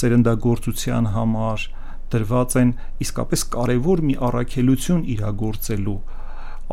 սերնդագործության 0.00 1.08
համար, 1.16 1.64
դրված 2.12 2.56
են 2.62 2.72
իսկապես 3.06 3.44
կարևոր 3.56 4.02
մի 4.08 4.16
առաքելություն 4.28 5.02
իրագործելու 5.16 5.98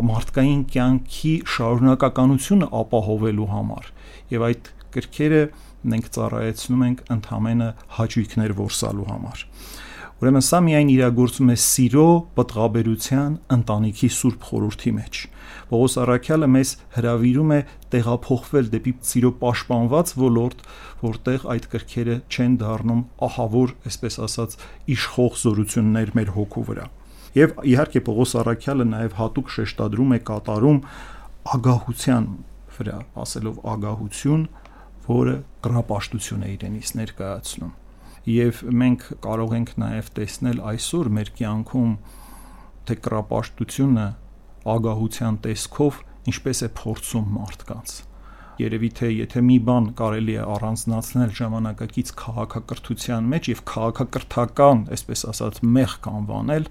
մարդկային 0.10 0.62
կյանքի 0.74 1.34
շարունակականությունը 1.56 2.70
ապահովելու 2.80 3.50
համար 3.54 3.92
եւ 4.34 4.46
այդ 4.50 4.72
կրքերը 4.96 5.42
մենք 5.94 6.10
ծառայեցնում 6.16 6.86
ենք 6.90 7.04
ընդհանրը 7.16 7.70
հաճույքներ 8.00 8.56
որսալու 8.60 9.10
համար 9.10 9.44
ուրեմն 10.20 10.44
սա 10.44 10.60
միայն 10.66 10.90
իրագործում 10.92 11.52
է 11.54 11.58
սիրո, 11.64 12.08
պատղաբերության, 12.36 13.36
ընտանիքի 13.56 14.10
սուրբ 14.20 14.48
խորհրդի 14.50 14.92
մեջ 14.98 15.22
Պողոս 15.70 15.96
Արաքյալը 16.02 16.48
մեզ 16.50 16.70
հրավիրում 16.96 17.52
է 17.54 17.60
տեղափոխվել 17.94 18.70
դեպի 18.74 18.94
սիրո 19.10 19.32
պաշտպանված 19.44 20.14
ոլորտ, 20.22 20.64
որտեղ 21.06 21.48
այդ 21.56 21.68
կրքերը 21.74 22.16
չեն 22.30 22.56
դառնում 22.64 23.04
ահավոր, 23.30 23.76
այսպես 23.92 24.20
ասած, 24.28 24.56
իշխող 24.98 25.38
զորություններ 25.46 26.16
մեր 26.20 26.34
հոգու 26.40 26.66
վրա։ 26.74 26.88
Եվ 27.38 27.54
իհարկե 27.70 28.02
Պողոս 28.08 28.32
Արաքյալը 28.42 28.86
նաև 28.90 29.18
հատուկ 29.20 29.52
շեշտադրում 29.54 30.16
է 30.16 30.20
կատարում 30.30 30.80
ագահության 31.56 32.26
վրա, 32.80 32.98
ասելով 33.24 33.60
ագահություն, 33.74 34.44
որը 35.10 35.36
կրապաշտություն 35.66 36.46
է 36.48 36.50
իրենից 36.56 36.92
ներկայացնում։ 37.00 37.72
Եվ 38.30 38.62
մենք 38.82 39.06
կարող 39.26 39.56
ենք 39.60 39.72
նաև 39.84 40.12
տեսնել 40.20 40.62
այսօր 40.74 41.10
մեր 41.20 41.32
կյանքում 41.40 41.96
թե 42.90 43.00
կրապաշտությունը 43.06 44.06
ագահության 44.74 45.42
տեսքով 45.46 46.04
ինչպես 46.30 46.64
է 46.66 46.70
փորձում 46.80 47.34
մարդկանց 47.40 47.98
երևի 48.60 48.90
թե 49.00 49.10
եթե 49.14 49.42
մի 49.48 49.58
բան 49.70 49.86
կարելի 50.00 50.34
է 50.36 50.46
առանձնացնել 50.54 51.30
ժամանակակից 51.38 52.10
քաղաքակրթության 52.20 53.30
մեջ 53.34 53.50
եւ 53.54 53.62
քաղաքակրթական, 53.72 54.82
այսպես 54.96 55.24
ասած, 55.32 55.62
մեղք 55.78 56.10
անվանել, 56.12 56.68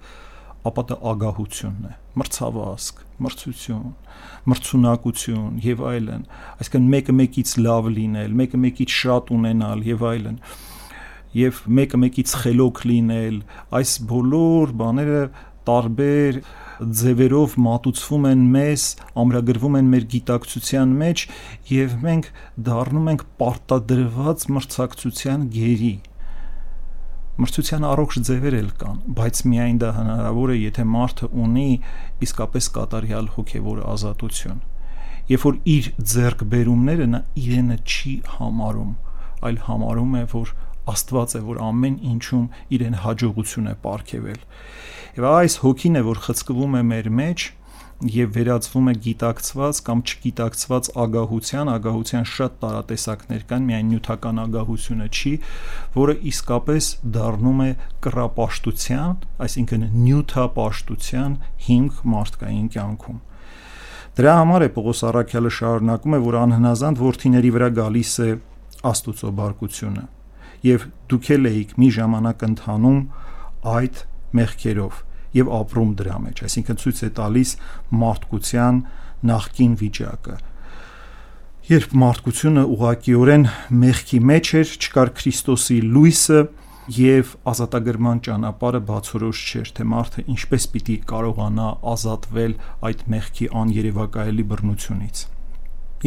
ապա 0.67 0.85
դա 0.89 0.97
ագահությունն 1.13 1.89
է, 1.89 1.93
մրցավազք, 2.19 3.03
մրցություն, 3.25 3.93
մրցունակություն 4.51 5.61
եւ 5.65 5.85
այլն, 5.93 6.25
այսինքն 6.59 6.89
մեկը 6.95 7.15
մեկից 7.19 7.53
լավ 7.63 7.91
լինել, 7.99 8.35
մեկը 8.41 8.61
մեկից 8.65 8.97
շատ 8.99 9.31
ունենալ 9.39 9.85
եւ 9.89 10.05
այլն 10.09 10.41
եւ 11.39 11.61
մեկը 11.79 12.01
մեկից 12.03 12.35
խելոք 12.43 12.79
լինել, 12.89 13.37
այս 13.79 13.91
բոլոր 14.09 14.71
բաները 14.81 15.23
տարբեր 15.69 16.39
ձևերով 16.99 17.57
մատուցվում 17.65 18.27
են 18.31 18.45
մեզ, 18.55 18.85
ամրագրվում 19.23 19.79
են 19.79 19.89
մեր 19.93 20.07
գիտակցության 20.15 20.95
մեջ 21.03 21.25
եւ 21.75 21.97
մենք 22.07 22.31
դառնում 22.69 23.11
ենք 23.13 23.25
պարտադրված 23.43 24.47
մրցակցության 24.57 25.49
գերի 25.59 25.95
մրցության 27.39 27.85
առողջ 27.89 28.17
ձևեր 28.29 28.55
էլ 28.59 28.71
կան, 28.81 28.97
բայց 29.19 29.43
միայն 29.51 29.77
դա 29.83 29.91
հնարավոր 29.99 30.53
է, 30.55 30.57
եթե 30.59 30.87
մարդը 30.95 31.29
ունի 31.45 31.69
իսկապես 32.27 32.71
կատարյալ 32.79 33.29
հոգևոր 33.37 33.83
ազատություն։ 33.95 34.63
Երբ 35.29 35.45
որ 35.45 35.59
իր 35.75 35.91
ձեռք 36.13 36.45
բերումները 36.55 37.07
նա 37.13 37.21
իրենը 37.39 37.77
չի 37.85 38.15
համարում, 38.39 38.93
այլ 39.49 39.59
համարում 39.69 40.17
է, 40.19 40.25
որ 40.33 40.55
Աստված 40.89 41.35
է, 41.37 41.41
որ 41.45 41.59
ամեն 41.61 41.97
ինչում 42.15 42.45
իրեն 42.75 42.95
հաջողություն 43.03 43.69
է 43.69 43.73
ապարգևել։ 43.77 44.39
Եվ 45.19 45.27
այս 45.29 45.57
հոգին 45.65 45.99
է, 46.01 46.03
որ 46.07 46.21
խցկվում 46.25 46.77
է 46.79 46.83
մեր 46.89 47.11
մեջ 47.19 47.45
եւ 47.99 48.29
վերածվում 48.37 48.89
է 48.89 48.93
գիտակցված 49.03 49.79
կամ 49.89 50.01
չգիտակցված 50.07 50.89
ագահության, 51.03 51.71
ագահության 51.73 52.27
շատ 52.31 52.53
տարատեսակներ 52.63 53.41
կան, 53.51 53.65
միայն 53.69 53.89
նյութական 53.91 54.39
ագահությունը 54.43 55.09
չի, 55.19 55.33
որը 55.99 56.15
իսկապես 56.31 56.91
դառնում 57.19 57.63
է 57.65 57.71
կրապաշտության, 58.07 59.17
այսինքն 59.49 59.89
նյութապաշտության 60.05 61.35
հիմք 61.67 61.99
մարդկային 62.15 62.69
կյանքում։ 62.79 63.19
Դրա 64.19 64.37
համար 64.39 64.67
է 64.67 64.71
Պողոս 64.79 65.03
Արաքյալը 65.09 65.53
շարունակում 65.59 66.15
է, 66.15 66.23
որ 66.23 66.39
անհնազանդ 66.39 67.03
worth-իների 67.03 67.51
վրա 67.55 67.69
գալիս 67.83 68.15
է 68.23 68.31
Աստուծո 68.89 69.35
բարկությունը։ 69.43 70.07
Եվ 70.69 70.87
դուք 71.11 71.29
էլ 71.35 71.51
եք 71.51 71.77
մի 71.83 71.91
ժամանակ 71.99 72.43
ընթանում 72.49 72.99
այդ 73.79 74.03
մեղքերով 74.39 75.05
եւ 75.39 75.51
ապրում 75.59 75.97
դրա 76.03 76.21
մեջ 76.27 76.45
այսինքն 76.49 76.81
ցույց 76.83 77.03
է 77.09 77.11
տալիս 77.19 77.55
մարդկության 78.03 78.81
նախկին 79.33 79.75
վիճակը 79.83 80.37
երբ 81.69 81.95
մարդկությունը 82.01 82.63
ուղակիորեն 82.75 83.43
մեղքի 83.83 84.19
մեջ 84.29 84.51
էր 84.59 84.71
չկար 84.79 85.11
Քրիստոսի 85.19 85.79
լույսը 85.97 86.39
եւ 86.97 87.33
ազատագրման 87.53 88.23
ճանապարհը 88.25 88.81
բացորոշ 88.89 89.41
չէր 89.49 89.73
թե 89.77 89.85
մարդը 89.93 90.25
ինչպես 90.33 90.67
պիտի 90.73 90.97
կարողանա 91.11 91.67
ազատվել 91.93 92.55
այդ 92.89 93.03
մեղքի 93.13 93.49
աներևակայելի 93.63 94.47
բռնությունից 94.53 95.21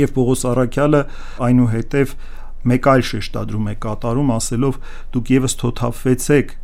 եւ 0.01 0.13
Պողոս 0.17 0.45
Արաքյալը 0.51 1.01
այնուհետև 1.45 2.15
մեկ 2.71 2.89
այլ 2.95 3.05
շեշտադրում 3.11 3.69
է 3.71 3.75
կատարում 3.85 4.33
ասելով 4.37 4.81
դուք 5.13 5.31
եւս 5.35 5.57
թոթափվեցեք 5.61 6.55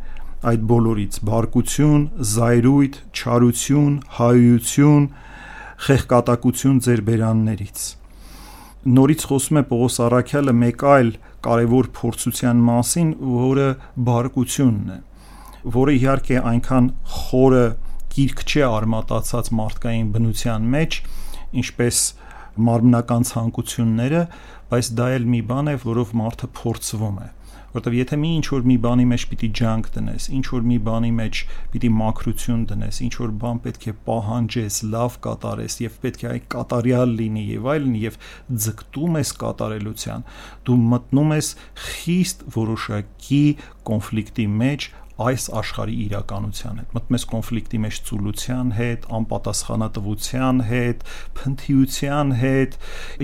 այդ 0.48 0.66
բոլորից 0.70 1.20
բարկություն, 1.28 2.02
զայրույթ, 2.32 2.98
չարություն, 3.18 3.94
հայություն, 4.18 5.08
խեղկատակություն 5.88 6.82
ձեր 6.86 7.06
բերաններից 7.08 7.88
նորից 8.88 9.24
խոսում 9.28 9.58
է 9.58 9.62
Պողոս 9.68 9.96
Արաքյալը 10.04 10.52
մեկ 10.58 10.82
այլ 10.88 11.08
կարևոր 11.44 11.88
փորձության 11.98 12.60
մասին, 12.68 13.08
որը 13.20 13.66
բարկությունն 14.08 14.92
է, 14.94 14.98
որը 15.76 15.94
իհարկե 15.98 16.38
այնքան 16.52 16.86
խորը 17.16 17.64
գիրք 18.14 18.44
չէ 18.48 18.62
արմատացած 18.68 19.50
մարդկային 19.58 20.12
բնության 20.14 20.70
մեջ, 20.76 21.00
ինչպես 21.62 22.02
մարմնական 22.68 23.28
ցանկությունները, 23.32 24.22
բայց 24.70 24.92
դա 24.98 25.10
էլ 25.18 25.28
մի 25.34 25.42
բան 25.50 25.72
է, 25.72 25.76
որով 25.84 26.14
մարդը 26.22 26.50
փորձվում 26.62 27.18
է 27.26 27.28
որտեվ 27.78 27.96
եթե 27.98 28.18
մի 28.18 28.30
ինչ 28.38 28.46
որ 28.52 28.66
մի 28.68 28.76
բանի 28.84 29.06
մեջ 29.12 29.24
պիտի 29.30 29.48
ջանք 29.58 29.88
դնես, 29.94 30.28
ինչ 30.38 30.44
որ 30.50 30.66
մի 30.68 30.78
բանի 30.88 31.10
մեջ 31.18 31.40
պիտի 31.72 31.90
մակրություն 31.98 32.62
դնես, 32.72 33.00
ինչ 33.06 33.12
որ 33.22 33.34
բան 33.42 33.60
պետք 33.66 33.86
է 33.88 33.94
պահանջես, 34.08 34.78
լավ 34.94 35.18
կատարես 35.28 35.78
եւ 35.84 35.98
պետք 36.04 36.24
է 36.24 36.30
այն 36.32 36.46
կատարյալ 36.54 37.14
լինի 37.18 37.44
եւ 37.48 37.68
այլն 37.74 37.98
եւ 38.02 38.18
ձգտում 38.66 39.18
ես 39.18 39.34
կատարելության, 39.42 40.26
դու 40.68 40.78
մտնում 40.94 41.34
ես 41.38 41.52
խիստ 41.88 42.46
որոշակի 42.58 43.44
կոնֆլիկտի 43.88 44.48
մեջ 44.58 44.90
այս 45.18 45.44
աշխարհի 45.58 45.94
իրականության 46.04 46.76
հետ։ 46.78 46.92
Մտնում 46.94 47.16
ես 47.18 47.24
կոնֆլիկտի 47.32 47.78
մեջ 47.84 47.96
ծուլության 48.08 48.68
հետ, 48.78 49.06
անպատասխանատվության 49.18 50.60
հետ, 50.68 51.02
փնթիության 51.38 52.32
հետ 52.42 52.76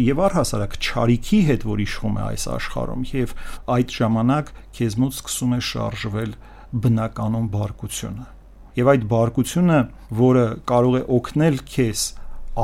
եւ 0.04 0.22
առհասարակ 0.26 0.76
ճարիքի 0.88 1.40
հետ, 1.50 1.66
որ 1.70 1.84
իշխում 1.84 2.18
է 2.18 2.24
այս 2.24 2.46
աշխարհում 2.54 3.04
եւ 3.14 3.34
այդ 3.78 3.94
ժամանակ 3.94 4.52
քեզ 4.74 4.98
մոտ 5.04 5.18
սկսում 5.20 5.54
է 5.54 5.60
շարժվել 5.70 6.36
բնականon 6.84 7.46
բարկությունը։ 7.54 8.26
Եվ 8.74 8.88
այդ 8.90 9.04
բարկությունը, 9.14 9.80
որը 10.18 10.46
կարող 10.66 10.94
է 10.98 11.02
օգնել 11.14 11.58
քեզ 11.74 12.00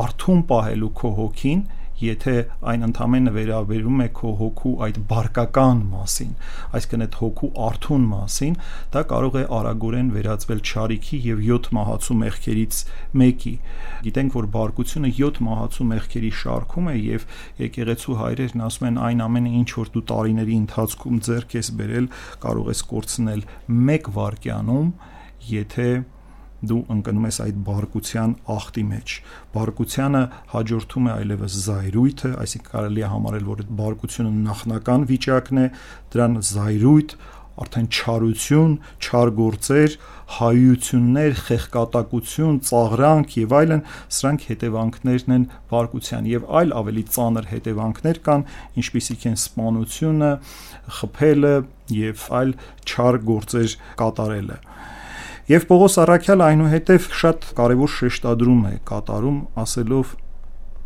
արթուն 0.01 0.40
պահելու 0.51 0.90
քո 1.01 1.11
հոգին 1.21 1.62
եթե 2.01 2.35
այն 2.71 2.87
ընդամենը 2.87 3.33
վերաբերում 3.37 4.03
է 4.05 4.09
քո 4.17 4.31
հոգու 4.41 4.73
այդ 4.87 4.99
բարկական 5.11 5.81
մասին, 5.91 6.31
այսինքն 6.79 7.05
այդ 7.07 7.19
հոգու 7.21 7.51
արթուն 7.67 8.07
մասին, 8.11 8.57
դա 8.95 9.03
կարող 9.11 9.39
է 9.41 9.45
արագորեն 9.61 10.13
վերածվել 10.17 10.63
ճարիքի 10.71 11.21
եւ 11.27 11.43
7 11.51 11.71
մահացու 11.77 12.17
մեղքերից 12.21 12.81
մեկի։ 13.21 13.55
Գիտենք, 14.07 14.39
որ 14.41 14.49
բարկությունը 14.57 15.13
7 15.21 15.43
մահացու 15.51 15.89
մեղքերի 15.91 16.33
շարքում 16.41 16.91
է 16.91 16.95
եւ 17.01 17.27
եկեղեցու 17.61 18.17
հայրերն 18.21 18.65
ասում 18.71 18.89
են 18.91 19.03
այն 19.11 19.25
ամենը, 19.27 19.53
ինչ 19.61 19.71
որ 19.81 19.93
դու 19.97 20.05
տարիների 20.11 20.57
ընթացքում 20.61 21.21
ձեռք 21.31 21.59
ես 21.61 21.75
բերել, 21.81 22.09
կարող 22.45 22.71
ես 22.71 22.83
կորցնել 22.91 23.45
1 23.91 24.11
վայրկյանում, 24.17 24.89
եթե 25.51 25.91
դու 26.61 26.81
ընկնում 26.94 27.27
ես 27.29 27.38
այդ 27.44 27.59
բարկության 27.66 28.33
ախտի 28.55 28.85
մեջ։ 28.90 29.16
Բարկությանը 29.57 30.23
հաջորդում 30.53 31.09
է 31.11 31.12
այլևս 31.16 31.59
զայրույթը, 31.66 32.31
այսինքն 32.44 32.70
կարելի 32.70 33.05
է 33.05 33.11
համարել, 33.14 33.51
որ 33.51 33.62
այդ 33.64 33.75
բարկությունը 33.81 34.33
նախնական 34.51 35.07
վիճակն 35.11 35.61
է, 35.61 35.66
դրան 36.14 36.40
զայրույթ, 36.51 37.14
արդեն 37.61 37.88
չարություն, 37.90 38.75
չար 39.05 39.31
գործեր, 39.37 39.96
հայություններ, 40.37 41.35
խեղկատակություն, 41.49 42.61
ծաղրանք 42.68 43.35
եւ 43.40 43.55
այլն, 43.59 43.83
սրանք 44.16 44.46
հետևանքներն 44.51 45.35
են 45.37 45.46
բարկության 45.73 46.31
եւ 46.31 46.46
այլ 46.61 46.75
ավելի 46.81 47.05
ծանր 47.16 47.51
հետևանքներ 47.51 48.23
կան, 48.31 48.46
ինչպիսիք 48.81 49.27
են 49.31 49.38
սպանությունը, 49.40 50.33
խփելը 51.01 51.55
եւ 52.01 52.27
այլ 52.40 52.55
չար 52.87 53.20
գործեր 53.31 53.77
կատարելը։ 54.01 54.59
Եվ 55.51 55.65
Պողոս 55.67 55.97
Արաքյալը 55.99 56.45
այնուհետև 56.47 57.07
շատ 57.19 57.47
կարևոր 57.59 57.91
շեշտադրում 57.91 58.59
է 58.69 58.75
կատարում, 58.87 59.39
ասելով. 59.59 60.11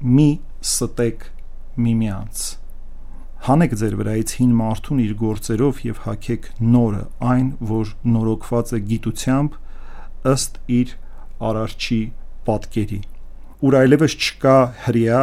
«Մի 0.01 0.29
ստեք 0.65 1.27
միմյանց»։ 1.85 2.45
Հանեք 3.45 3.75
ձեր 3.81 3.97
վրայից 3.99 4.33
հին 4.39 4.55
մարդուն 4.61 5.03
իր 5.05 5.13
գործերով 5.21 5.83
եւ 5.85 6.01
հակեք 6.07 6.49
նորը, 6.77 7.03
այն, 7.33 7.51
որ 7.75 7.93
նորոգված 8.15 8.73
է 8.73 8.81
գիտությամբ 8.95 9.59
ըստ 10.33 10.57
իր 10.79 10.97
արարչի 11.51 12.01
պատկերի։ 12.49 13.01
Ուր 13.69 13.79
այլևս 13.85 14.17
չկա 14.17 14.57
հрья, 14.89 15.21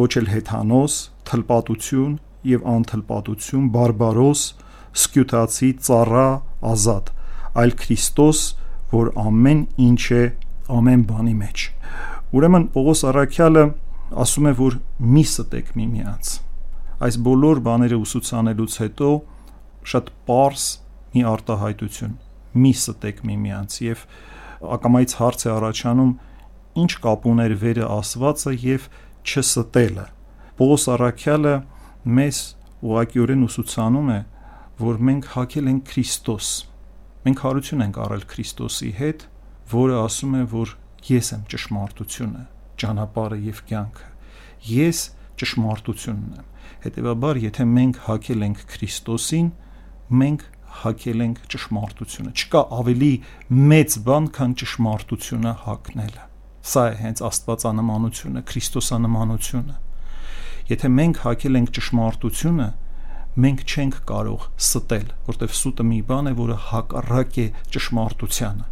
ոչ 0.00 0.10
էլ 0.22 0.32
հեթանոս, 0.32 0.96
թլպատություն 1.28 2.16
եւ 2.56 2.64
անթլպատություն, 2.78 3.68
բարբարոս, 3.76 4.48
սկյուտացի, 4.96 5.70
ծառա, 5.84 6.26
ազատ, 6.72 7.14
այլ 7.52 7.78
Քրիստոս 7.84 8.42
որ 8.92 9.12
ամեն 9.22 9.62
ինչ 9.88 10.02
է 10.16 10.22
ամեն 10.72 11.04
բանի 11.10 11.34
մեջ։ 11.42 11.66
Ուրեմն 12.32 12.66
Պողոս 12.74 13.04
Արաքյալը 13.12 13.64
ասում 14.22 14.48
է, 14.48 14.52
որ 14.62 14.78
մի 15.12 15.24
ստեք 15.28 15.72
միմյանց։ 15.78 16.32
Այս 17.02 17.16
բոլոր 17.26 17.62
բաները 17.66 17.98
ուսուցանելուց 18.02 18.76
հետո 18.82 19.08
շատ 19.92 20.12
པարս 20.12 20.66
մի 21.12 21.24
արտահայտություն 21.32 22.12
մի 22.52 22.72
ստեք 22.76 23.22
միմյանց 23.28 23.76
եւ 23.82 24.04
ակամայից 24.76 25.14
հարց 25.18 25.44
է 25.46 25.50
առաջանում 25.52 26.12
ինչ 26.82 26.92
կապ 27.04 27.24
ուներ 27.32 27.54
վերը 27.62 27.86
ասվածը 27.96 28.52
եւ 28.64 28.88
չստելը 29.22 30.04
Պողոս 30.60 30.84
Արաքյալը 30.92 31.54
մեզ 32.18 32.40
ուղղակիորեն 32.82 33.46
ուսուցանում 33.48 34.12
է 34.12 34.20
որ 34.82 35.00
մենք 35.08 35.28
հակել 35.36 35.70
ենք 35.72 35.82
Քրիստոս 35.92 36.50
Մենք 37.22 37.42
հարություն 37.46 37.82
ենք 37.86 37.98
առել 38.02 38.24
Քրիստոսի 38.32 38.88
հետ, 38.98 39.20
որը 39.72 39.98
ասում 40.02 40.32
է, 40.34 40.42
որ 40.52 40.72
ես 41.06 41.28
եմ 41.36 41.42
ճշմարտությունը, 41.52 42.42
ճանապարհը 42.82 43.38
եւ 43.46 43.60
կյանքը։ 43.68 44.08
Ես 44.72 45.02
ճշմարտությունն 45.42 46.32
եմ։ 46.40 46.48
Հետևաբար, 46.82 47.40
եթե 47.42 47.66
մենք 47.72 48.00
հակել 48.08 48.44
ենք 48.48 48.64
Քրիստոսին, 48.72 49.48
մենք 50.22 50.44
հակել 50.82 51.22
ենք 51.22 51.40
ճշմարտությունը։ 51.52 52.34
Չկա 52.42 52.62
ավելի 52.82 53.12
մեծ 53.72 53.96
բան, 54.06 54.28
քան 54.36 54.54
ճշմարտությունը 54.62 55.52
հակնելը։ 55.62 56.24
Սա 56.72 56.84
է 56.90 56.94
հենց 57.02 57.22
Աստվածանմանությունը, 57.28 58.42
Քրիստոսանմանությունը։ 58.50 59.76
Եթե 60.72 60.90
մենք 60.96 61.20
հակել 61.22 61.58
ենք 61.62 61.72
ճշմարտությունը, 61.78 62.68
մենք 63.32 63.62
չենք 63.64 63.94
կարող 64.08 64.42
ստել, 64.60 65.06
որտեղ 65.28 65.54
սուտը 65.56 65.84
մի 65.88 66.00
բան 66.08 66.28
է, 66.28 66.32
որը 66.36 66.56
հակառակ 66.68 67.38
է 67.40 67.46
ճշմարտությանը։ 67.72 68.66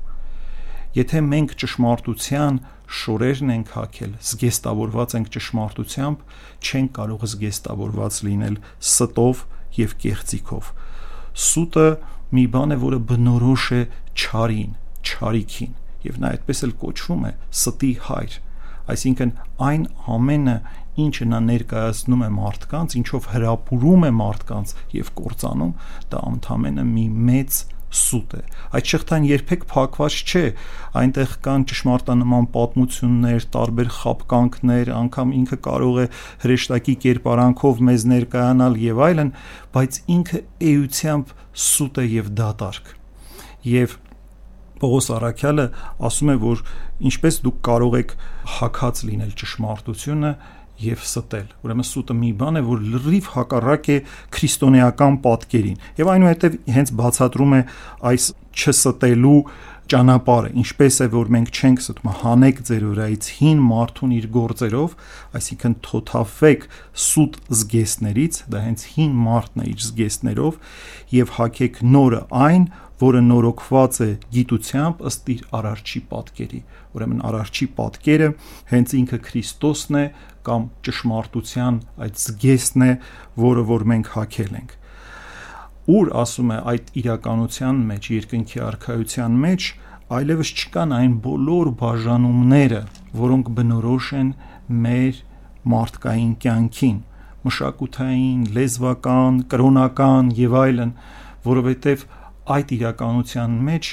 Եթե 0.99 1.23
մենք 1.31 1.55
ճշմարտության 1.63 2.59
շորերն 3.01 3.53
ենք 3.55 3.73
հակել, 3.77 4.13
զգեստավորված 4.31 5.17
ենք 5.21 5.33
ճշմարտությամբ, 5.37 6.23
չենք 6.61 6.93
կարող 6.99 7.25
զգեստավորված 7.31 8.21
լինել 8.27 8.61
ստով 8.91 9.43
եւ 9.81 9.97
կեղծիքով։ 10.05 10.71
Սուտը 11.47 11.89
մի 12.37 12.45
բան 12.53 12.75
է, 12.75 12.79
որը 12.85 13.01
բնորոշ 13.11 13.67
է 13.71 13.83
ճարին, 14.21 14.77
ճարիքին, 15.09 15.75
եւ 16.11 16.21
նա 16.21 16.35
այդպես 16.37 16.65
էլ 16.67 16.77
կոչվում 16.85 17.27
է 17.31 17.35
ստի 17.61 17.93
հայր 18.11 18.41
այսինքն 18.91 19.33
այն 19.67 19.83
ամենը 20.15 20.55
ինչը 21.07 21.27
նա 21.31 21.41
ներկայացնում 21.49 22.25
է 22.27 22.31
մարդկանց, 22.37 22.97
ինչով 23.01 23.29
հրապուրում 23.35 24.07
է 24.09 24.15
մարդկանց 24.21 24.75
եւ 25.01 25.13
կործանում, 25.21 25.77
դա 26.13 26.25
ընդհանրապես 26.31 26.91
մի 26.95 27.07
մեծ 27.31 27.61
սուտ 27.91 28.35
է։ 28.39 28.41
Այդ 28.79 28.91
շղթան 28.91 29.25
երբեք 29.27 29.65
փակված 29.71 30.17
չէ։ 30.31 30.43
Այնտեղ 31.01 31.33
կան 31.47 31.65
ճշմարտանման 31.71 32.47
պատմություններ, 32.55 33.47
տարբեր 33.57 33.91
խապկանքներ, 33.97 34.93
անգամ 35.01 35.33
ինքը 35.41 35.59
կարող 35.67 35.99
է 36.05 36.07
հրեշտակի 36.45 36.95
կերպարանքով 37.07 37.83
մեզ 37.91 38.07
ներկայանալ 38.15 38.79
եւ 38.85 39.03
այլն, 39.11 39.33
բայց 39.75 39.99
ինքը 40.17 40.43
էությամբ 40.71 41.35
սուտ 41.67 42.01
է 42.01 42.07
եւ 42.15 42.31
դատարկ։ 42.41 42.95
Եվ 43.71 43.99
Պողոս 44.81 45.11
Արաքյալը 45.13 45.67
ասում 46.09 46.31
է, 46.33 46.37
որ 46.41 46.63
ինչպես 47.11 47.39
դուք 47.45 47.59
կարող 47.69 47.97
եք 48.01 48.15
հակած 48.61 49.03
լինել 49.11 49.35
ճշմարտությունը 49.43 50.31
եւ 50.81 51.03
ստել։ 51.05 51.49
Ուրեմն 51.65 51.87
սուտը 51.91 52.17
մի 52.21 52.31
բան 52.41 52.61
է, 52.61 52.63
որ 52.67 52.85
լրիվ 52.95 53.31
հակառակ 53.35 53.89
է 53.91 53.97
քրիստոնեական 54.37 55.19
պատկերին։ 55.27 55.81
Եվ 56.01 56.11
այնուհետև 56.15 56.57
հենց 56.77 56.93
բացատրում 57.01 57.57
է 57.57 57.61
այս 58.11 58.29
չստելու 58.61 59.39
ճանապարհը, 59.91 60.51
ինչպես 60.61 60.97
է 61.03 61.07
որ 61.11 61.31
մենք 61.35 61.49
չենք 61.51 61.81
ստում 61.83 62.11
հանեք 62.21 62.61
ձեր 62.69 62.85
վրայից 62.91 63.31
հին 63.41 63.63
մարդուն 63.71 64.13
իր 64.17 64.29
գործերով, 64.37 64.93
այսինքն 65.41 65.75
թոթափվեք 65.87 66.67
սուտ 67.07 67.39
զգեստներից, 67.61 68.39
դա 68.55 68.63
հենց 68.67 68.85
հին 68.95 69.17
մարդն 69.27 69.65
է 69.65 69.67
իր 69.71 69.83
զգեստներով 69.87 70.61
եւ 71.17 71.35
հակեք 71.41 71.83
նորը 71.91 72.23
այն, 72.45 72.65
որը 73.01 73.21
նորոգված 73.27 73.99
է 74.05 74.09
գիտությամբ 74.35 74.99
ըստ 75.11 75.31
իր 75.35 75.45
արարչի 75.57 76.01
պատկերի։ 76.11 76.61
Ուրեմն 76.91 77.23
արարչի 77.31 77.69
պատկերը 77.79 78.29
հենց 78.71 78.93
ինքը 79.01 79.21
Քրիստոսն 79.27 79.99
է 80.01 80.05
կամ 80.47 80.67
ճշմարտության 80.87 81.81
այդ 82.07 82.21
զգեստն 82.25 82.85
է, 82.87 82.93
որը 83.41 83.65
որ 83.71 83.87
մենք 83.95 84.13
հակել 84.21 84.53
ենք 84.61 84.77
ուր 85.91 86.11
ասում 86.23 86.51
է 86.55 86.59
այդ 86.73 86.91
իրականության 87.01 87.79
մեջ, 87.91 88.09
երկնքի 88.17 88.63
արխայության 88.67 89.39
մեջ 89.45 89.69
այլևս 90.11 90.51
չկան 90.61 90.95
այն 90.97 91.13
բոլոր 91.25 91.71
բաժանումները, 91.81 92.81
որոնք 93.21 93.51
բնորոշ 93.57 94.07
են 94.21 94.31
մեր 94.87 95.21
մարդկային 95.71 96.33
կյանքին, 96.45 96.99
մշակութային, 97.47 98.41
լեզվական, 98.57 99.43
կրոնական 99.53 100.33
եւ 100.41 100.57
այլն, 100.65 100.95
որովհետեւ 101.47 102.07
այդ 102.57 102.75
իրականության 102.81 103.55
մեջ 103.71 103.93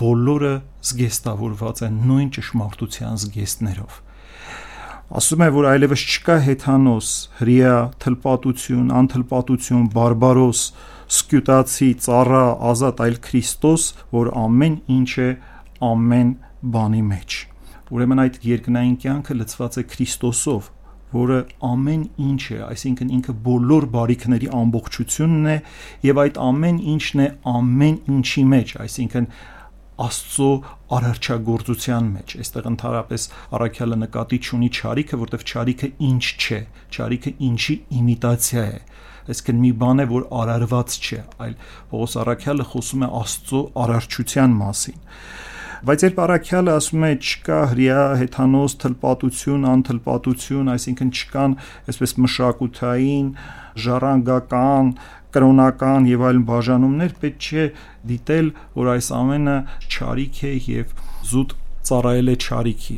բոլորը 0.00 0.54
զգեստավորված 0.90 1.82
են 1.86 1.98
նույն 2.10 2.30
ճշմարտության 2.36 3.20
զգեստներով 3.24 3.98
ասում 5.20 5.42
է 5.42 5.48
որ 5.54 5.66
այլևս 5.72 6.02
չկա 6.06 6.36
հեթանոս 6.46 7.06
հрия 7.40 7.74
թլպատություն 8.02 8.92
անթլպատություն 9.00 9.88
բարբարոս 9.94 10.60
սկյուտացի, 11.10 11.88
ծառա, 12.06 12.42
ազատ 12.70 13.00
այլ 13.04 13.16
Քրիստոս, 13.26 13.86
որ 14.14 14.30
ամեն 14.40 14.76
ինչ 14.96 15.12
է 15.18 15.30
ամեն 15.90 16.34
բանի 16.74 17.00
մեջ։ 17.10 17.38
Ուրեմն 17.90 18.22
այդ 18.24 18.36
երկնային 18.46 18.98
կյանքը 19.02 19.36
լցված 19.40 19.78
է 19.80 19.84
Քրիստոսով, 19.90 20.68
որը 21.10 21.38
ամեն 21.66 22.02
ինչ 22.30 22.42
է, 22.54 22.58
այսինքն 22.70 23.14
ինքը 23.16 23.34
բոլոր 23.46 23.86
բարիքների 23.96 24.50
ամբողջությունն 24.60 25.48
է 25.50 25.56
եւ 26.06 26.20
այդ 26.24 26.38
ամեն 26.46 26.78
ինչն 26.94 27.24
է 27.24 27.28
ամեն 27.54 27.96
ինչի 28.14 28.44
մեջ, 28.54 28.76
այսինքն 28.86 29.32
Աստծո 30.00 30.46
արարչագործության 30.96 32.06
մեջ։ 32.14 32.34
Այստեղ 32.40 32.68
ընդհանրապես 32.70 33.24
առաքյալը 33.58 33.98
նկատի 34.00 34.38
ունի 34.56 34.70
ճարիքը, 34.78 35.18
որտեվ 35.20 35.42
ճարիքը 35.50 35.90
ինչ 36.08 36.22
չէ, 36.40 36.60
ճարիքը 36.96 37.32
ինչի 37.50 37.76
իմիտացիա 38.00 38.64
է 38.70 38.78
այսինքն 39.28 39.60
մի 39.64 39.70
բան 39.82 40.02
է, 40.04 40.06
որ 40.10 40.26
արարված 40.40 40.96
չէ, 41.00 41.20
այլ 41.44 41.54
Պողոս 41.90 42.16
Արաքյալը 42.24 42.66
խոսում 42.70 43.04
է 43.04 43.10
Աստծո 43.20 43.62
արարչության 43.84 44.58
մասին։ 44.60 45.00
Բայց 45.80 46.02
երբ 46.04 46.18
Արաքյալը 46.20 46.72
ասում 46.76 47.04
է 47.08 47.10
չկա 47.24 47.58
հрья, 47.70 48.00
հեթանոս, 48.20 48.74
թլպատություն, 48.82 49.62
անթլպատություն, 49.70 50.68
այսինքն 50.74 51.12
չկան 51.16 51.54
այսպես 51.88 52.12
մշակութային, 52.20 53.30
ժառանգական, 53.80 54.90
կրոնական 55.32 56.10
եւ 56.10 56.26
այլն 56.28 56.44
բաժանումներ, 56.50 57.14
պետք 57.22 57.48
չէ 57.48 57.64
դիտել, 58.10 58.52
որ 58.76 58.92
այս 58.96 59.08
ամենը 59.20 59.56
ճարիք 59.94 60.42
է 60.50 60.52
եւ 60.68 60.94
զուտ 61.30 61.56
ծառայել 61.90 62.32
է 62.34 62.36
ճարիքի 62.44 62.96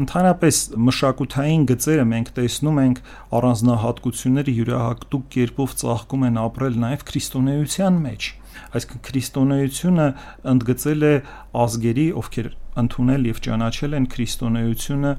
ընդհանրապես 0.00 0.58
մշակութային 0.86 1.66
գծերը 1.70 2.06
մենք 2.12 2.32
տեսնում 2.36 2.80
ենք 2.82 2.98
առանձնահատկությունները 3.38 4.56
յուրահատուկ 4.56 5.24
կերպով 5.36 5.76
ծաղկում 5.82 6.26
են 6.30 6.40
ապրել 6.46 6.78
նաև 6.86 7.06
քրիստոնեության 7.10 8.02
մեջ 8.06 8.28
այսինքն 8.76 9.02
քրիստոնեությունը 9.06 10.06
ընդգծել 10.52 11.06
է 11.06 11.14
ազգերի 11.62 12.06
ովքեր 12.20 12.48
ընդունել 12.82 13.26
եւ 13.30 13.38
ճանաչել 13.46 13.96
են 13.96 14.06
քրիստոնեությունը 14.12 15.12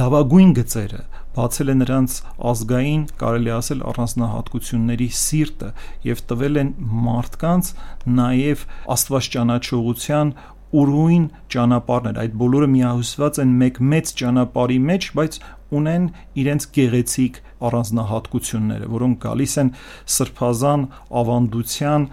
լավագույն 0.00 0.52
գծերը 0.58 1.00
բացել 1.36 1.70
է 1.70 1.74
նրանց 1.80 2.14
ազգային, 2.50 3.02
կարելի 3.22 3.52
ասել 3.56 3.82
առանձնահատկությունների 3.90 5.08
սիրտը 5.20 5.70
եւ 6.06 6.22
տվել 6.30 6.60
են 6.62 6.72
մարդկանց 7.06 7.72
նաեւ 8.20 8.64
աստված 8.94 9.30
ճանաչողության 9.34 10.32
ուրույն 10.70 11.24
ճանապարհներ, 11.50 12.18
այդ 12.22 12.34
բոլորը 12.40 12.68
միահյուսված 12.74 13.38
են 13.42 13.54
մեկ 13.60 13.78
մեծ 13.92 14.12
ճանապարհի 14.20 14.78
մեջ, 14.90 15.06
բայց 15.18 15.38
ունեն 15.80 16.04
իրենց 16.40 16.66
գեղեցիկ 16.76 17.40
առանձնահատկությունները, 17.70 18.90
որոնք 18.90 19.18
գալիս 19.24 19.54
են 19.62 19.72
սրբազան 20.14 20.84
ավանդության 21.20 22.06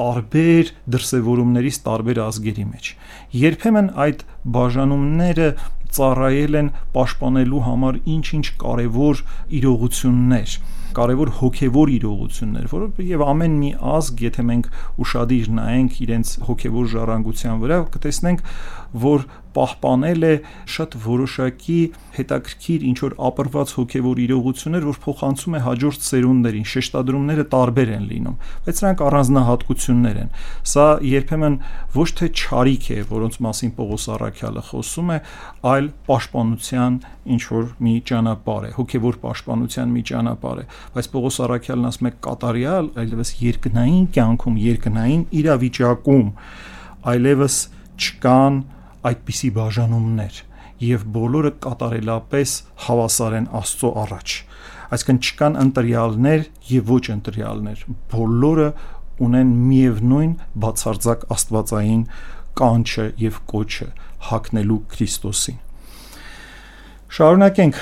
տարբեր 0.00 0.72
դրսևորումներից 0.94 1.78
տարբեր 1.86 2.20
ազգերի 2.24 2.66
մեջ։ 2.70 2.90
Երբեմն 3.40 3.88
այդ 4.04 4.24
բաժանումները 4.56 5.48
ծառայել 5.96 6.58
են 6.60 6.68
պաշտպանելու 6.94 7.62
համար 7.66 7.98
ինչ-ինչ 8.14 8.46
կարևոր 8.62 9.22
իրողություններ 9.60 10.58
կարևոր 10.96 11.30
հոգևոր 11.40 11.92
իրողություններ, 11.96 12.66
որը 12.70 13.06
եւ 13.10 13.24
ամեն 13.26 13.56
մի 13.60 13.70
ազգ, 13.94 14.22
եթե 14.26 14.44
մենք 14.50 14.68
ուրشادիր 15.04 15.50
նայենք 15.60 15.98
իրենց 16.06 16.32
հոգևոր 16.48 16.90
ժառանգության 16.94 17.60
վրա, 17.64 17.78
կտեսնենք 17.94 18.44
որ 18.92 19.26
պահպանել 19.54 20.26
է 20.26 20.32
շատ 20.70 20.94
որոշակի 21.04 21.78
հետաքրքիր 22.16 22.84
ինչ 22.90 22.98
որ 23.02 23.14
ապրված 23.28 23.72
հոգևոր 23.76 24.20
իրողություններ, 24.24 24.86
որ 24.90 24.98
փոխանցում 25.04 25.56
է 25.58 25.62
հաջորդ 25.66 26.06
սերունդներին։ 26.06 26.66
Շեշտադրումները 26.70 27.44
տարբեր 27.54 27.92
են 27.96 28.04
լինում, 28.10 28.36
բայց 28.66 28.82
նրանք 28.84 29.02
առանձնահատկություններ 29.10 30.20
են։ 30.20 30.30
Սա 30.70 30.86
երբեմն 31.10 31.58
ոչ 31.98 32.08
թե 32.20 32.30
ճարիք 32.40 32.86
է, 32.90 32.98
որոնց 33.10 33.40
մասին 33.46 33.74
Պողոս 33.80 34.06
Արաքյալը 34.14 34.64
խոսում 34.70 35.10
է, 35.10 35.18
այլ 35.70 35.90
պաշտպանության 36.10 37.00
ինչ 37.30 37.42
որ 37.50 37.64
մի 37.90 37.94
ճանապարհ 38.10 38.66
է, 38.70 38.72
հոգևոր 38.78 39.20
պաշտպանության 39.24 39.94
մի 39.98 40.02
ճանապարհ 40.10 40.60
է, 40.60 40.66
բայց 40.94 41.10
Պողոս 41.10 41.40
Արաքյալն 41.46 41.90
ասում 41.90 42.10
է 42.10 42.12
կատարյալ, 42.26 42.90
այլևս 43.00 43.32
երկնային 43.40 44.06
կյանքում, 44.14 44.60
երկնային 44.70 45.22
իրավիճակում 45.40 46.28
այլևս 47.10 47.56
չկան 48.00 48.60
այդպիսի 49.10 49.50
բաժանումներ 49.56 50.40
եւ 50.80 51.06
բոլորը 51.16 51.52
կատարելապես 51.64 52.52
հավասար 52.86 53.36
են 53.40 53.48
Աստծո 53.60 53.90
առաջ 54.04 54.36
այսինքն 54.96 55.22
չկան 55.30 55.58
ընտրյալներ 55.64 56.44
եւ 56.70 56.92
ոչ 56.94 57.04
ընտրյալներ 57.14 57.82
բոլորը 58.14 58.68
ունեն 59.26 59.50
միևնույն 59.70 60.36
բացարձակ 60.64 61.26
աստվածային 61.36 62.04
կանչը 62.60 63.10
եւ 63.20 63.42
կոչը 63.52 63.90
հակնելու 64.30 64.80
Քրիստոսին 64.94 65.60
Շարունակենք 67.10 67.78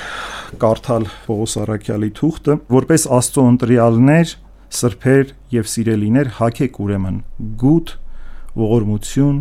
կարդալ 0.57 1.03
Պողոս 1.27 1.53
Արաքյալի 1.61 2.07
թուղթը, 2.17 2.53
որպես 2.73 3.03
Աստծո 3.13 3.43
ընտրյալներ, 3.49 4.31
սրբեր 4.73 5.33
եւ 5.53 5.67
սիրելիներ 5.69 6.31
հակեք 6.39 6.79
ուրեմն. 6.81 7.19
Գուտ, 7.61 7.93
ողորմություն, 8.57 9.37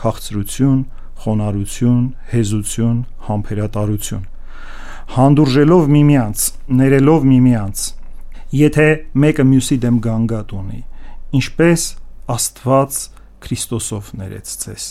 քաղցրություն, 0.00 0.80
խոնարհություն, 1.22 2.02
հեզություն, 2.32 2.98
համբերատարություն, 3.28 4.24
հանդուրժելով 5.14 5.88
միմյանց, 5.94 6.44
ներելով 6.78 7.26
միմյանց, 7.28 7.84
եթե 8.58 8.88
մեկը 9.24 9.46
մյուսի 9.48 9.78
դեմ 9.84 10.00
գանգատ 10.04 10.54
ունի, 10.58 10.80
ինչպես 11.38 11.86
Աստված 12.28 12.98
Քրիստոսով 13.44 14.12
ներեց 14.20 14.52
ցես։ 14.62 14.86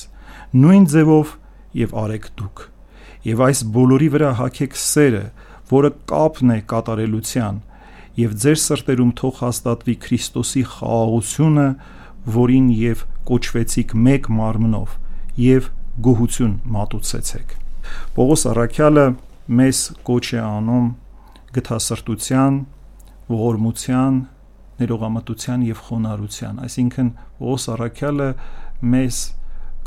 Նույն 0.57 0.85
ձևով 0.93 1.33
եւ 1.77 1.95
արեք 2.01 2.27
դուք։ 2.41 2.63
Եվ 3.27 3.43
այս 3.47 3.63
բոլորի 3.77 4.09
վրա 4.17 4.31
հագեք 4.41 4.77
սերը, 4.81 5.23
որը 5.71 5.91
կապն 6.11 6.53
է 6.55 6.59
կատարելության, 6.71 7.57
եւ 8.17 8.37
ձեր 8.41 8.59
սրտերում 8.63 9.11
թող 9.19 9.41
հաստատվի 9.43 9.95
Քրիստոսի 10.07 10.63
խաղաղությունը, 10.73 11.67
որին 12.37 12.69
եւ 12.77 13.03
կոչվեցիք 13.27 13.93
մեկ 14.07 14.29
մարմնով 14.37 14.95
եւ 15.37 15.69
գոհություն 16.05 16.53
մատուցեցեք։ 16.73 17.53
Պողոս 18.17 18.43
Արաքյալը 18.51 19.05
մեզ 19.57 19.79
կոչ 20.07 20.25
է 20.37 20.41
անում 20.43 20.87
գթասրտության, 21.57 22.59
ողորմության, 23.31 24.19
ներողամտության 24.77 25.63
եւ 25.67 25.81
խոնարհության, 25.87 26.59
այսինքն 26.67 27.09
Պողոս 27.39 27.65
Արաքյալը 27.73 28.29
մեզ 28.93 29.21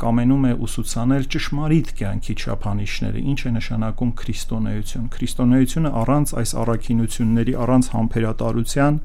կամենում 0.01 0.45
է 0.49 0.51
ուսուցանել 0.65 1.25
ճշմարիտ 1.31 1.89
կյանքի 2.01 2.35
չափանիշները, 2.41 3.23
ինչ 3.31 3.39
է 3.45 3.51
նշանակում 3.55 4.11
քրիստոնեություն։ 4.21 5.05
Քրիստոնեությունը 5.15 5.91
առանց 6.01 6.33
այս 6.41 6.53
առաքինությունների, 6.61 7.53
առանց 7.61 7.89
համբերատարության 7.95 8.97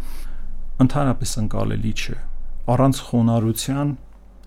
ընդհանրապես 0.87 1.35
ընկալելի 1.45 1.93
չէ։ 2.01 2.17
Առանց 2.77 3.03
խոնարհության 3.11 3.93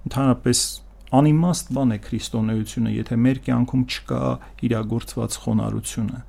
ընդհանրապես 0.10 0.64
անիմաստ 1.10 1.72
բան 1.76 1.94
է 1.96 1.98
քրիստոնեությունը, 2.06 2.92
եթե 3.00 3.16
մեր 3.26 3.40
կյանքում 3.46 3.84
չկա 3.90 4.24
իրագործված 4.70 5.38
խոնարհությունը։ 5.44 6.20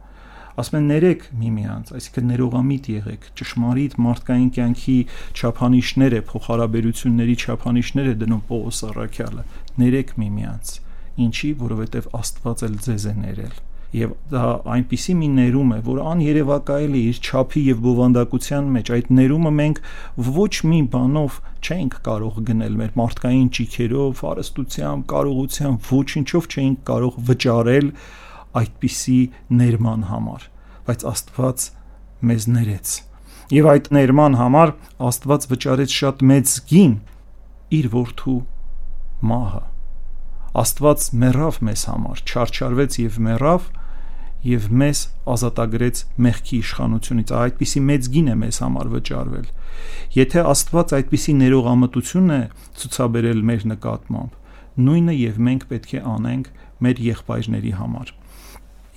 Ասում 0.60 0.78
են 0.80 0.88
ներեք 0.90 1.26
միմյանց, 1.40 1.92
այսինքն 2.00 2.30
ներողամիտ 2.30 2.88
եղեք, 2.94 3.28
ճշմարիտ 3.40 3.96
մարդկային 4.06 4.50
կյանքի 4.56 4.96
չափանիշները, 5.40 6.20
փոխհարաբերությունների 6.32 7.38
չափանիշները 7.44 8.14
դնում 8.24 8.44
Պողոս 8.50 8.84
Արաքյալը։ 8.90 9.48
Ներեք 9.80 10.14
միմյանց։ 10.20 10.76
Ինչի, 11.30 11.50
որովհետև 11.64 12.14
Աստված 12.20 12.68
էլ 12.70 12.78
ձեզ 12.88 13.10
է 13.14 13.18
ներել 13.24 13.58
եւ 13.90 14.12
դա 14.30 14.42
այնպիսի 14.70 15.14
մի 15.18 15.28
ներում 15.34 15.70
է, 15.74 15.78
որ 15.86 15.98
աներևակայելի 16.12 17.00
իր 17.10 17.16
ճափի 17.26 17.62
եւ 17.66 17.80
բովանդակության 17.86 18.68
մեջ 18.76 18.90
այդ 18.96 19.08
ներումը 19.18 19.52
մենք 19.56 19.80
ոչ 20.38 20.52
մի 20.70 20.80
բանով 20.94 21.38
չենք 21.60 21.96
կարող 22.06 22.38
գնել 22.50 22.76
մեր 22.80 22.92
մարդկային 23.00 23.48
ճիքերով, 23.58 24.22
հարստությամբ, 24.22 25.06
կարողությամբ, 25.10 25.90
ոչինչով 25.90 26.48
չենք 26.54 26.84
կարող 26.90 27.18
վճարել 27.30 27.90
այդպիսի 28.60 29.20
ներման 29.58 30.06
համար, 30.10 30.46
բայց 30.86 31.04
Աստված 31.10 31.66
մեզ 32.30 32.46
ներեց։ 32.54 32.94
Եվ 33.50 33.68
այդ 33.74 33.90
ներման 33.98 34.38
համար 34.38 34.74
Աստված 35.10 35.50
վճարեց 35.50 35.98
շատ 35.98 36.24
մեծ 36.30 36.54
գին 36.70 36.96
իր 37.80 37.90
որդու 37.90 38.38
մահը 39.30 39.66
Աստված 40.60 41.04
մեռավ 41.14 41.58
մեզ 41.66 41.82
համար, 41.90 42.22
չարչարվեց 42.26 42.96
եւ 42.98 43.18
մեռավ 43.26 43.68
եւ 44.46 44.68
մեզ 44.80 45.00
ազատագրեց 45.34 46.02
մեղքի 46.26 46.58
իշխանությունից։ 46.60 47.32
Այդպիսի 47.40 47.82
մեծ 47.90 48.08
գին 48.14 48.30
է 48.30 48.36
մեզ 48.40 48.60
համար 48.64 48.90
վճարվել։ 48.94 49.48
Եթե 50.16 50.44
Աստված 50.50 50.94
այդպիսի 51.00 51.34
ներողամտություն 51.40 52.30
է 52.36 52.40
ցուցաբերել 52.80 53.42
մեր 53.50 53.66
նկատմամբ, 53.74 54.38
նույնը 54.86 55.16
եւ 55.20 55.40
մենք 55.50 55.66
պետք 55.70 55.92
է 56.00 56.04
անենք 56.14 56.50
մեր 56.80 57.02
եղբայրների 57.10 57.74
համար։ 57.80 58.14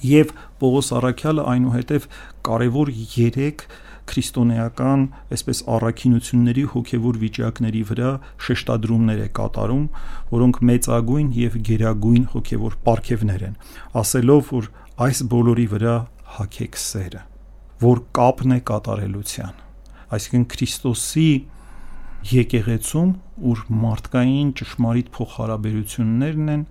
Եվ 0.03 0.32
Պողոս 0.60 0.88
Արաքյալը 0.99 1.43
այնուհետև 1.53 2.08
կարևոր 2.43 2.89
3 2.93 3.67
քրիստոնեական, 4.10 5.03
այսպես 5.32 5.62
առաքինությունների 5.75 6.63
հոգևոր 6.73 7.19
վիճակների 7.21 7.84
վրա 7.91 8.10
շեշտադրումներ 8.47 9.21
է 9.23 9.27
կատարում, 9.39 9.86
որոնք 10.34 10.60
մեծագույն 10.69 11.29
եւ 11.39 11.58
գերագույն 11.69 12.25
հոգևոր 12.34 12.75
պարգևներ 12.88 13.45
են, 13.47 13.56
ասելով, 14.03 14.51
որ 14.58 14.69
այս 15.01 15.23
բոլորի 15.25 15.63
վրա 15.71 15.93
հագեք 16.36 16.75
սերը, 16.77 17.21
որ 17.82 18.01
կապն 18.13 18.51
է 18.53 18.58
կատարելության։ 18.69 19.56
Այսինքն 20.13 20.43
Քրիստոսի 20.53 21.29
եկեղեցում, 22.29 23.10
ուր 23.49 23.63
մարդկային 23.84 24.51
ճշմարիտ 24.60 25.10
փոխհարաբերություններն 25.17 26.53
են, 26.53 26.67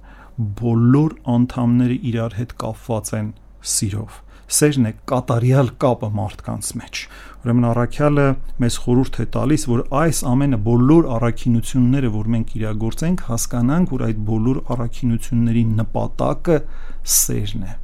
բոլոր 0.63 1.17
անդամները 1.35 1.99
իրար 2.13 2.39
հետ 2.39 2.55
կապված 2.63 3.13
են 3.19 3.35
սիրով։ 3.73 4.23
Սերն 4.53 4.87
է 4.87 4.95
կատարյալ 5.11 5.75
կապը 5.83 6.15
մարդկանց 6.23 6.73
մեջ։ 6.79 7.05
Ուրեմն 7.43 7.69
առաքյալը 7.73 8.27
մեզ 8.63 8.81
խորհուրդ 8.87 9.23
է 9.23 9.27
տալիս, 9.35 9.69
որ 9.73 9.85
այս 10.03 10.25
ամենը 10.31 10.59
բոլոր 10.71 11.09
առաքինությունները, 11.19 12.11
որ 12.23 12.35
մենք 12.37 12.57
իրագործենք, 12.63 13.25
հասկանանք, 13.33 13.95
որ 13.97 14.05
այդ 14.13 14.27
բոլոր 14.31 14.67
առաքինությունների 14.77 15.65
նպատակը 15.83 16.59
սերն 17.19 17.65
է։ 17.73 17.82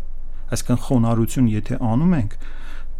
Այսինքն 0.48 0.84
խոնարհություն 0.88 1.50
եթե 1.54 1.80
անում 1.88 2.14
ենք, 2.18 2.38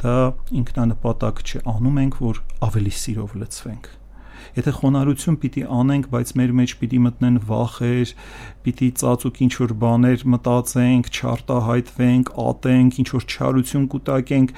դա 0.02 0.16
ինքնանպատակ 0.62 1.46
չէ, 1.46 1.62
անում 1.76 2.02
ենք, 2.04 2.20
որ 2.28 2.42
ավելի 2.68 2.94
սիրով 3.02 3.38
լցվենք 3.42 3.94
Եթե 4.56 4.72
խոնարհություն 4.78 5.36
պիտի 5.42 5.62
անենք, 5.76 6.06
բայց 6.12 6.30
մեր 6.38 6.52
մեջ 6.58 6.74
պիտի 6.80 7.00
մտնեն 7.04 7.38
վախեր, 7.48 8.12
պիտի 8.64 8.88
ծածուկ 9.00 9.40
ինչ 9.44 9.50
որ 9.58 9.74
բաներ 9.82 10.24
մտածենք, 10.34 11.10
չարտահայտվենք, 11.18 12.32
ատենք, 12.44 13.00
ինչ 13.02 13.08
որ 13.12 13.26
չարություն 13.28 13.88
կուտակենք 13.94 14.54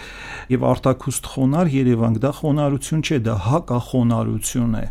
եւ 0.55 0.66
արտակուստ 0.70 1.31
խոնար 1.35 1.72
Երևանք, 1.74 2.20
դա 2.24 2.33
խոնարհություն 2.40 3.05
չէ, 3.09 3.18
դա 3.26 3.37
հակախոնարհություն 3.50 4.79
է։ 4.81 4.87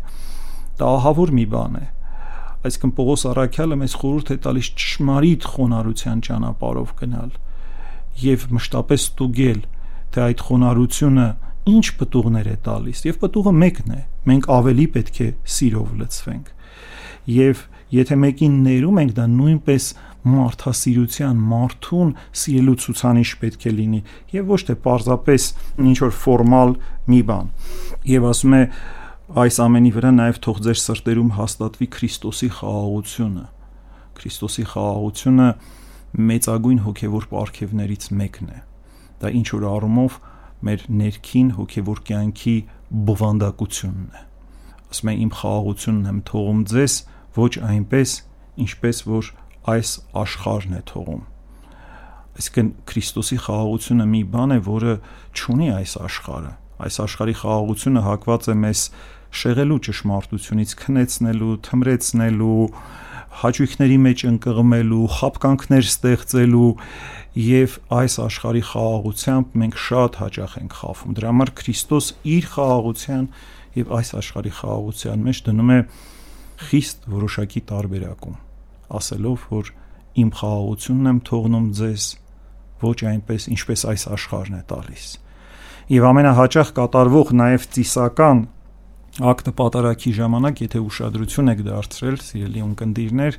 Դա 0.80 0.92
ահավոր 1.00 1.34
մի 1.40 1.46
բան 1.54 1.80
է 1.80 1.86
այսինքն 2.60 2.90
Պողոս 2.96 3.22
Արաքյալը 3.30 3.76
մեզ 3.80 3.92
խորհուրդ 4.00 4.30
է 4.30 4.36
տալիս 4.44 4.68
ճշմարիտ 4.80 5.46
խոնարհության 5.54 6.18
ճանապարհով 6.26 6.90
գնալ 6.98 7.30
եւ 8.24 8.46
մշտապես 8.56 9.06
ստուգել 9.10 9.60
թե 10.14 10.22
այդ 10.26 10.44
խոնարհությունը 10.50 11.26
ինչ 11.70 11.86
պտուղներ 12.00 12.48
է 12.50 12.56
տալիս 12.66 13.02
եւ 13.06 13.18
պտուղը 13.24 13.52
մեկն 13.60 13.90
է 13.94 14.00
մենք 14.30 14.48
ավելի 14.60 14.86
պետք 14.96 15.20
է 15.20 15.28
սիրով 15.54 15.90
լցվենք 16.00 16.54
եւ 17.30 17.66
եթե 17.90 18.16
մեկին 18.24 18.56
ներում 18.64 19.00
ենք 19.02 19.12
դա 19.18 19.26
նույնպես 19.34 19.86
մարդասիրության 20.30 21.38
մարդուն 21.50 22.10
սիրելու 22.40 22.76
ցուցանիշ 22.84 23.32
պետք 23.40 23.66
է 23.70 23.72
լինի 23.76 24.00
եւ 24.36 24.50
ոչ 24.52 24.60
թե 24.68 24.76
պարզապես 24.84 25.46
ինչ 25.90 25.96
որ 26.04 26.14
ֆորմալ 26.24 26.74
մի 27.10 27.20
բան 27.30 27.50
եւ 28.10 28.26
ասում 28.30 28.56
է 28.60 28.62
այս 29.40 29.60
ամենի 29.64 29.92
վրա 29.96 30.10
նաեւ 30.18 30.40
թող 30.44 30.60
ձեր 30.66 30.78
սրտերում 30.80 31.34
հաստատվի 31.38 31.86
Քրիստոսի 31.96 32.48
խաղաղությունը 32.60 33.44
Քրիստոսի 34.20 34.64
խաղաղությունը 34.74 35.48
մեծագույն 36.18 36.80
հոգեվոր 36.86 37.26
պարգևներից 37.30 38.06
մեկն 38.20 38.50
է 38.50 38.60
դա 39.20 39.32
ինչ 39.40 39.46
որ 39.54 39.66
առումով 39.70 40.18
մեր 40.66 40.84
ներքին 41.00 41.50
հոգևոր 41.56 42.00
կյանքի 42.10 42.56
բովանդակությունն 43.10 44.08
է 44.20 44.22
ասում 44.90 45.10
եմ 45.12 45.20
իմ 45.24 45.32
խաղաղությունն 45.40 46.10
եմ 46.10 46.20
թողում 46.30 46.62
ձեզ 46.70 46.94
ոչ 47.36 47.52
այնպես 47.70 48.14
ինչպես 48.64 49.02
որ 49.10 49.30
այս 49.70 49.92
աշխարհն 50.20 50.74
է 50.80 50.82
թողում 50.90 51.22
այսինքն 52.40 52.70
Քրիստոսի 52.90 53.38
խաղաղությունը 53.44 54.06
մի 54.10 54.22
բան 54.34 54.54
է 54.56 54.58
որը 54.66 54.94
չունի 55.36 55.68
այս 55.76 55.94
աշխարհը 56.10 56.52
այս 56.80 56.96
աշխարհի 57.04 57.34
խաղաղությունը 57.40 58.02
հակված 58.06 58.48
է 58.50 58.54
մեզ 58.60 58.84
շեղելու 59.40 59.80
ճշմարտությունից 59.86 60.72
քնեցնելու 60.80 61.56
թմրեցնելու 61.66 62.68
հաճույքների 63.40 63.96
մեջ 64.04 64.22
ընկղմելու 64.30 65.04
խապկանքներ 65.16 65.86
ստեղծելու 65.90 66.70
եւ 67.40 67.76
այս 68.00 68.16
աշխարհի 68.26 68.62
խաղաղությամբ 68.70 69.56
մենք 69.62 69.80
շատ 69.86 70.18
հաճախ 70.20 70.56
ենք 70.60 70.76
խափում։ 70.80 71.16
Դրա 71.16 71.30
համար 71.30 71.52
Քրիստոս 71.60 72.08
իր 72.36 72.48
խաղաղության 72.54 73.24
եւ 73.80 73.92
այս 74.00 74.10
աշխարհի 74.20 74.52
խաղաղության 74.60 75.24
մեջ 75.30 75.42
դնում 75.46 75.70
է 75.70 75.78
խիստ 76.70 77.08
որոշակի 77.14 77.62
տարբերակում, 77.70 78.36
ասելով, 79.00 79.44
որ 79.50 79.72
իմ 80.20 80.30
խաղաղությունն 80.40 81.10
եմ 81.10 81.20
թողնում 81.30 81.68
ձեզ 81.80 82.06
ոչ 82.80 82.98
այնպես, 83.10 83.46
ինչպես 83.54 83.84
այս 83.94 84.06
աշխարհն 84.16 84.56
է 84.58 84.62
տալիս։ 84.70 85.04
Եվ 85.90 86.06
ամենահաճախ 86.10 86.72
կատարվող 86.76 87.32
նաև 87.40 87.68
ծիսական 87.76 88.42
ակտը 89.18 89.52
պատարակի 89.58 90.12
ժամանակ, 90.20 90.60
եթե 90.64 90.80
ուշադրություն 90.86 91.50
եք 91.50 91.62
դարձրել, 91.66 92.18
սիրելի 92.30 92.60
ունկնդիրներ, 92.66 93.38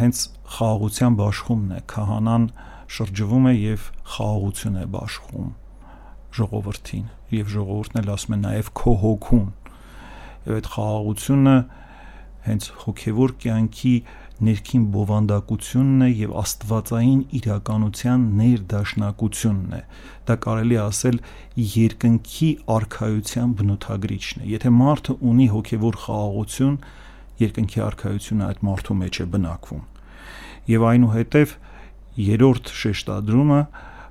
հենց 0.00 0.20
խաղաղության 0.56 1.16
բաշխումն 1.18 1.72
է, 1.74 1.80
քահանան 1.90 2.44
շրջվում 2.90 3.48
է 3.50 3.54
եւ 3.56 3.88
խաղաղություն 4.14 4.78
է 4.80 4.84
բաշխում 4.94 5.50
ժողովրդին 6.38 7.06
եւ 7.34 7.50
ժողովուրդն 7.54 8.00
էլ 8.00 8.10
ասում 8.14 8.34
է 8.34 8.38
նաեւ 8.40 8.70
քո 8.80 8.94
հոգուն 9.02 9.46
եւ 10.46 10.56
այդ 10.56 10.68
խաղաղությունը 10.74 11.54
հենց 12.46 12.68
հոգեվոր 12.84 13.34
կյանքի 13.44 13.94
ներքին 14.45 14.85
բովանդակությունն 14.93 16.05
է 16.05 16.09
եւ 16.11 16.35
աստվածային 16.41 17.21
իրականության 17.39 18.23
ներդաշնակությունն 18.39 19.75
է 19.75 19.81
դա 20.27 20.37
կարելի 20.45 20.79
ասել 20.83 21.19
երկնքի 21.75 22.49
արխայության 22.75 23.55
բնութագրիչն 23.61 24.43
է 24.43 24.49
եթե 24.51 24.73
մարդը 24.79 25.17
ունի 25.31 25.47
հոգեվոր 25.55 25.99
խաղաղություն 26.05 26.77
երկնքի 27.45 27.83
արխայությունը 27.85 28.47
այդ 28.49 28.63
մարդու 28.69 28.99
մեջ 29.05 29.21
է 29.23 29.27
բնակվում 29.35 29.83
եւ 30.75 30.87
այնուհետեւ 30.91 31.55
երրորդ 32.15 32.71
շեշտադրումը 32.79 33.61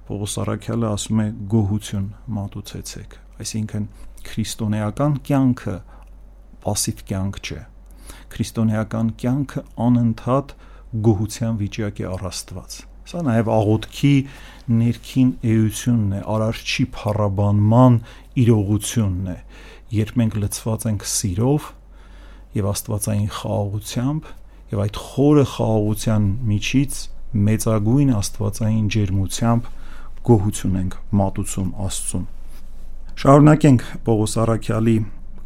Պողոս 0.04 0.34
Արաքյալը 0.42 0.88
ասում 0.92 1.20
է 1.22 1.24
գոհություն 1.48 2.08
մատուցեցեք, 2.36 3.14
այսինքն 3.40 3.86
քրիստոնեական 4.28 5.14
կյանքը 5.24 5.76
пассив 6.64 7.00
կյանք 7.08 7.38
չէ։ 7.40 7.60
Քրիստոնեական 8.33 9.11
կյանքը 9.23 9.63
անընդհատ 9.85 10.53
գոհության 11.07 11.59
վիճակ 11.59 12.01
է 12.03 12.07
առաստված։ 12.09 12.77
Սա 13.09 13.21
նաև 13.25 13.51
աղոթքի 13.55 14.13
ներքին 14.79 15.29
էությունն 15.49 16.15
է, 16.19 16.21
արարչի 16.33 16.85
փառաբանման 16.99 17.95
իրողությունն 18.43 19.31
է, 19.33 19.37
երբ 19.99 20.19
մենք 20.21 20.37
լցված 20.43 20.85
ենք 20.89 21.07
սիրով 21.13 21.69
եւ 22.59 22.69
աստվածային 22.69 23.31
խաղաղությամբ 23.39 24.29
եւ 24.69 24.83
այդ 24.85 24.99
խորը 25.09 25.45
խաղաղության 25.53 26.29
միջից 26.49 26.99
մեծագույն 27.49 28.11
աստվածային 28.19 28.87
ջերմությամբ 28.93 29.67
գոհություն 30.29 30.77
ենք 30.79 30.95
մատուցում 31.19 31.69
Աստծուն։ 31.85 32.25
Շարունակենք 33.19 33.83
Պողոս 34.07 34.33
Արաքյալի 34.43 34.95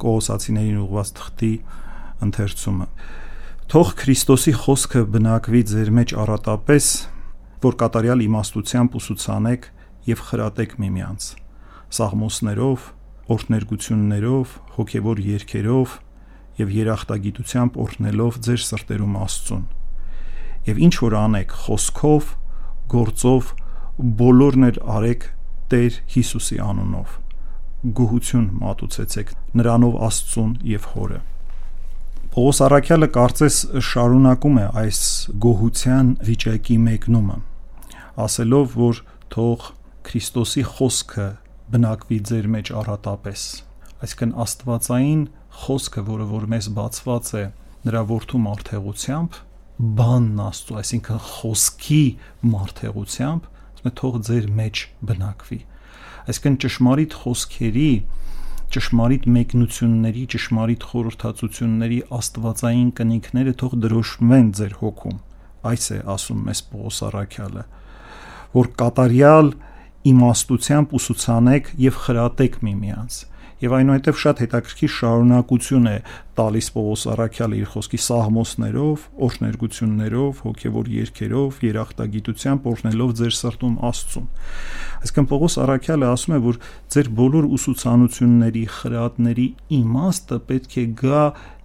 Կողոսացիներին 0.03 0.79
ուղված 0.83 1.11
թղթի 1.19 1.51
ընթերցումը։ 2.23 2.87
Թող 3.73 3.93
Քրիստոսի 4.03 4.53
խոսքը 4.63 5.03
բնակվի 5.13 5.61
ձեր 5.73 5.91
մեջ 5.97 6.15
առատապես, 6.23 6.87
որ 7.63 7.77
կատարյալ 7.83 8.25
իմաստությամբ 8.27 8.97
ուսուցանեք 8.99 9.69
եւ 10.13 10.25
խրատեք 10.29 10.75
միմյանց։ 10.83 11.29
Սաղմոսներով, 11.93 12.89
օրհներգություններով, 13.33 14.57
հոգեվոր 14.79 15.23
երգերով 15.33 15.95
եւ 16.63 16.75
երախտագիտությամբ 16.83 17.79
օրհնելով 17.83 18.43
ձեր 18.47 18.61
սրտերում 18.67 19.15
Աստծուն 19.23 19.63
եւ 20.63 20.79
ինչ 20.79 20.93
որ 21.03 21.15
անեք 21.19 21.53
խոսքով, 21.63 22.29
գործով, 22.93 23.51
բոլորն 24.19 24.67
էլ 24.69 24.77
արեք 24.95 25.25
Տեր 25.73 25.97
Հիսուսի 26.13 26.59
անունով։ 26.63 27.17
Գոհություն 27.99 28.47
մատուցեցեք 28.61 29.33
նրանով 29.59 29.97
Աստծուն 30.07 30.53
եւ 30.71 30.87
Հորը։ 30.93 31.19
Պողոս 32.33 32.59
Արաքյալը 32.65 33.07
կարծես 33.13 33.55
շարունակում 33.85 34.55
է 34.57 34.61
այս 34.81 34.99
գոհության 35.43 36.07
վիճակի 36.25 36.77
մեկնումը, 36.81 37.35
ասելով, 38.23 38.71
որ 38.79 39.01
թող 39.35 39.67
Քրիստոսի 40.07 40.63
խոսքը 40.71 41.27
բնակվի 41.75 42.17
ձեր 42.31 42.47
մեջ 42.55 42.71
առատապես։ 42.79 43.43
Այսինքն 44.07 44.33
Աստվածային 44.47 45.21
խոսքը, 45.59 46.05
որը 46.09 46.27
որ 46.33 46.49
մեզ 46.55 46.71
բացված 46.79 47.29
է 47.37 47.43
նրա 47.85 48.03
որդու 48.13 48.41
մարդեղությամբ, 48.49 49.39
բանն 50.01 50.43
Աստծո, 50.49 50.79
այսինքն 50.81 51.23
խոսքի 51.29 52.03
մարդեղությամբ, 52.49 53.47
թող 54.01 54.21
ձեր 54.25 54.49
մեջ 54.57 54.85
բնակվի։ 55.13 55.61
Այսինքն 56.33 56.59
ճշմարիտ 56.65 57.15
խոսքերի, 57.21 57.89
ճշմարիտ 58.73 59.27
մեկնությունների, 59.33 60.23
ճշմարիտ 60.33 60.85
խորհրդածությունների 60.91 61.99
աստվածային 62.17 62.89
կնիքները 62.99 63.53
թող 63.63 63.75
դրոշմեն 63.83 64.47
ձեր 64.59 64.73
հոգում։ 64.79 65.19
Այս 65.73 65.85
է 65.93 65.99
ասում 66.13 66.39
մեզ 66.47 66.63
Պողոս 66.73 66.97
Արաքյալը, 67.09 67.65
որ 68.53 68.71
կատարյալ 68.83 69.53
իմաստությամբ 70.13 70.97
ուսուցանեք 70.99 71.69
եւ 71.83 72.01
խրատեք 72.07 72.57
միմյանց։ 72.67 73.19
մի 73.23 73.32
եւ 73.63 73.73
այնուհետեւ 73.77 74.17
շատ 74.19 74.41
հետաքրքիր 74.43 74.91
շարունակություն 74.93 75.87
է 75.87 75.95
տալիս 76.35 76.67
Պողոս 76.75 77.03
Արաքյալը 77.13 77.59
իր 77.61 77.69
խոսքի 77.73 77.99
սահմոսներով, 78.03 79.03
օրհներգություններով, 79.27 80.41
հոգեվոր 80.43 80.89
երգերով, 80.93 81.59
երախտագիտությամբ 81.67 82.67
օրհնելով 82.73 83.13
ձեր 83.19 83.35
սրտում 83.39 83.75
Աստծուն։ 83.89 84.27
Այսինքն 85.03 85.29
Պողոս 85.33 85.57
Արաքյալը 85.63 86.09
ասում 86.13 86.33
է, 86.33 86.39
որ 86.47 86.59
ձեր 86.93 87.11
բոլոր 87.23 87.49
ուսուցանությունների, 87.57 88.63
խրատների 88.83 89.47
իմաստը 89.79 90.39
պետք 90.49 90.79
է 90.83 90.87
գա 91.03 91.23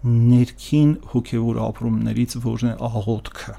ներքին 0.09 0.93
հոգեվոր 1.15 1.65
ապրումներից, 1.69 2.39
որն 2.47 2.71
է 2.71 2.77
աղոթքը 2.89 3.57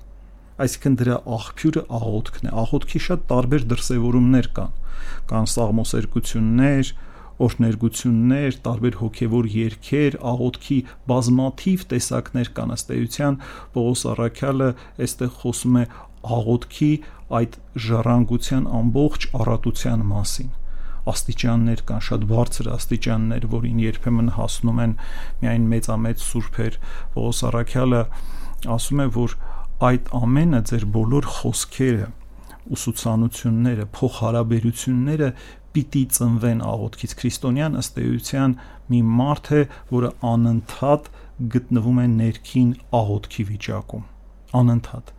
այսինքն 0.59 0.95
դրա 0.99 1.17
աղբյուրը 1.35 1.81
աղոթքն 1.95 2.49
է 2.49 2.53
աղոթքի 2.61 2.99
շատ 3.05 3.21
տարբեր 3.29 3.65
դրսևորումներ 3.71 4.49
կան 4.57 4.73
կան 5.29 5.47
սաղմոսերկություններ 5.53 6.91
օրհներգություններ, 7.45 8.59
տարբեր 8.67 8.99
հոգևոր 8.99 9.49
երգեր, 9.55 10.19
աղոթքի 10.33 10.79
բազմաթիվ 11.11 11.85
տեսակներ 11.93 12.51
կան 12.59 12.75
ըստ 12.75 12.93
էության 12.99 13.39
Պողոս 13.75 14.05
Արաքյալը 14.13 14.69
այստեղ 15.07 15.33
խոսում 15.39 15.79
է 15.79 15.83
աղոթքի 16.39 16.93
այդ 17.39 17.59
ժառանգության 17.89 18.71
ամբողջ 18.79 19.29
առատության 19.39 20.07
մասին 20.13 20.55
աստիճաններ 21.09 21.81
կան, 21.89 22.01
շատ 22.05 22.25
բարձր 22.29 22.69
աստիճաններ, 22.75 23.45
որին 23.53 23.79
երբեմն 23.85 24.31
հասնում 24.35 24.81
են 24.83 24.93
միայն 25.41 25.67
մեծամեծ 25.73 26.25
սուրբեր։ 26.25 26.77
Պողոս 27.15 27.39
Արաքյալը 27.49 28.01
ասում 28.75 29.03
է, 29.03 29.07
որ 29.15 29.35
այդ 29.89 30.11
ամենը 30.19 30.61
ձեր 30.69 30.85
բոլոր 30.95 31.29
խոսքերը, 31.39 32.07
ուսուցանությունները, 32.75 33.85
փոխհարաբերությունները 33.95 35.29
պիտի 35.75 36.03
ծնվեն 36.17 36.63
աղոթքից 36.69 37.15
քրիստոնյան 37.19 37.79
ըստ 37.83 38.01
էության 38.05 38.57
մի 38.89 39.01
մարդ 39.19 39.51
է, 39.59 39.61
որը 39.93 40.11
անընդհատ 40.33 41.09
գտնվում 41.55 41.99
է 42.03 42.07
ներքին 42.19 42.71
աղոթքի 42.99 43.47
վիճակում 43.53 44.05
անընդհատ 44.59 45.15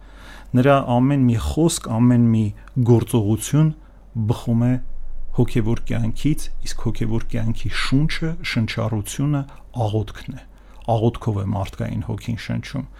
նրա 0.58 0.76
ամեն 0.90 1.26
մի 1.28 1.36
խոսք, 1.46 1.84
ամեն 1.94 2.22
մի 2.30 2.44
գործողություն 2.88 3.68
բխում 4.30 4.64
է 4.66 4.70
հոգևոր 5.36 5.82
կյանքից, 5.90 6.46
իսկ 6.66 6.82
հոգևոր 6.86 7.26
կյանքի 7.34 7.70
շունչը, 7.82 8.32
շնչառությունը 8.52 9.42
աղոթքն 9.86 10.40
է։ 10.40 10.42
Աղոթքով 10.96 11.38
է 11.38 11.46
մարդկային 11.54 12.02
հոգին 12.08 12.42
շնչում։ 12.48 12.90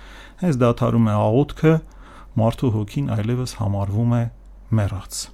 Հենց 0.44 0.62
դադարում 0.62 1.10
է 1.10 1.18
աղոթքը, 1.26 1.74
մարդու 2.44 2.72
հոգին 2.78 3.12
այլևս 3.18 3.58
համարվում 3.64 4.16
է 4.20 4.24
մեռած 4.78 5.26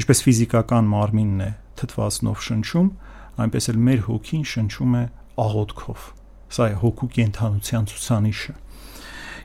ինչպես 0.00 0.22
ֆիզիկական 0.24 0.86
մարմինն 0.90 1.40
է 1.44 1.50
թթվասնով 1.80 2.40
շնչում, 2.46 2.88
այնպես 3.44 3.70
էլ 3.70 3.78
մեր 3.88 4.00
հոգին 4.06 4.44
շնչում 4.50 4.94
է 4.96 5.04
աղոթքով։ 5.44 6.06
Սա 6.50 6.66
է 6.70 6.76
հոգու 6.80 7.08
կենթանության 7.16 7.88
ցուցանիշը։ 7.90 8.54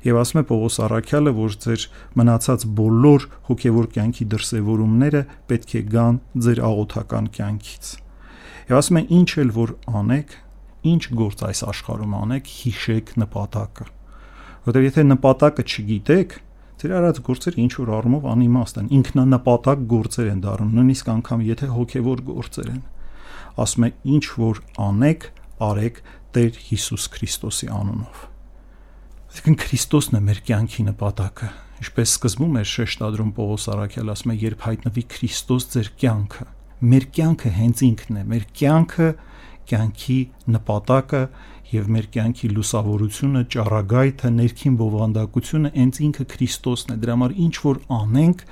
Եվ 0.05 0.17
ասում 0.21 0.39
է 0.39 0.43
Պողոս 0.45 0.75
Արաքյալը, 0.85 1.31
որ 1.35 1.53
ձեր 1.65 1.83
մնացած 2.19 2.65
բոլոր 2.77 3.27
հոգևոր 3.49 3.87
կյանքի 3.95 4.25
դրսևորումները 4.35 5.21
պետք 5.49 5.71
է 5.75 5.81
գան 5.95 6.19
ձեր 6.45 6.61
աղոթական 6.69 7.29
կյանքից։ 7.35 7.91
Եվ 8.69 8.79
ասում 8.79 8.99
է 9.01 9.03
ինչ 9.17 9.29
էլ 9.43 9.53
որ 9.55 9.73
անեք, 10.01 10.35
ինչ 10.93 11.03
գործ 11.19 11.45
այս 11.49 11.63
աշխարհում 11.73 12.15
անեք, 12.21 12.51
հիշեք 12.61 13.13
նպատակը։ 13.25 13.87
Որտեղ 14.65 14.85
եթե 14.85 15.05
նպատակը 15.09 15.65
չգիտեք, 15.65 16.37
Ձեր 16.75 16.91
արած 16.99 17.19
գործերը 17.23 17.61
ինչ 17.63 17.73
որ 17.79 17.89
առումով 17.95 18.25
անիմաստ 18.31 18.79
են, 18.81 18.87
ինքնանպատակ 18.97 19.83
գործեր 19.91 20.29
են 20.33 20.41
դառնում, 20.43 20.71
նույնիսկ 20.75 21.11
անգամ 21.15 21.43
եթե 21.45 21.69
հոգևոր 21.71 22.23
գործեր 22.29 22.71
են։ 22.75 22.81
Ասում 23.65 23.85
է 23.85 23.89
ինչ 24.15 24.25
որ 24.35 24.59
անեք, 24.85 25.27
արեք 25.65 26.01
Տեր 26.35 26.57
Հիսուս 26.65 27.05
Քրիստոսի 27.15 27.69
անունով։ 27.71 28.25
Այսինքն 29.31 29.55
Քրիստոսն 29.61 30.17
է 30.19 30.21
մեր 30.25 30.41
կյանքի 30.49 30.83
նպատակը։ 30.89 31.47
Ինչպես 31.75 32.11
սկզբում 32.15 32.59
էր 32.59 32.67
շեշտադրում 32.71 33.31
Պողոս 33.35 33.65
Արաքյալ 33.71 34.11
ասում 34.15 34.31
է, 34.31 34.35
երբ 34.43 34.65
հայտնվի 34.65 35.03
Քրիստոս 35.15 35.65
ձեր 35.75 35.89
կյանքը, 36.03 36.45
մեր 36.91 37.07
կյանքը 37.15 37.51
հենց 37.55 37.83
ինքն 37.87 38.19
է, 38.19 38.23
մեր 38.35 38.45
կյանքը 38.59 39.09
կյանքի 39.69 40.17
նպատակը 40.55 41.21
եւ 41.71 41.89
մեր 41.95 42.07
կյանքի 42.13 42.49
լուսավորությունը, 42.55 43.41
ճառագայթը, 43.55 44.31
ներքին 44.35 44.77
բովանդակությունը 44.81 45.71
ենց 45.85 45.99
ինքը 46.05 46.25
Քրիստոսն 46.35 46.93
է։ 46.93 46.97
Դրա 47.01 47.15
համար 47.15 47.35
ինչ 47.45 47.55
որ 47.65 47.79
անենք, 47.95 48.43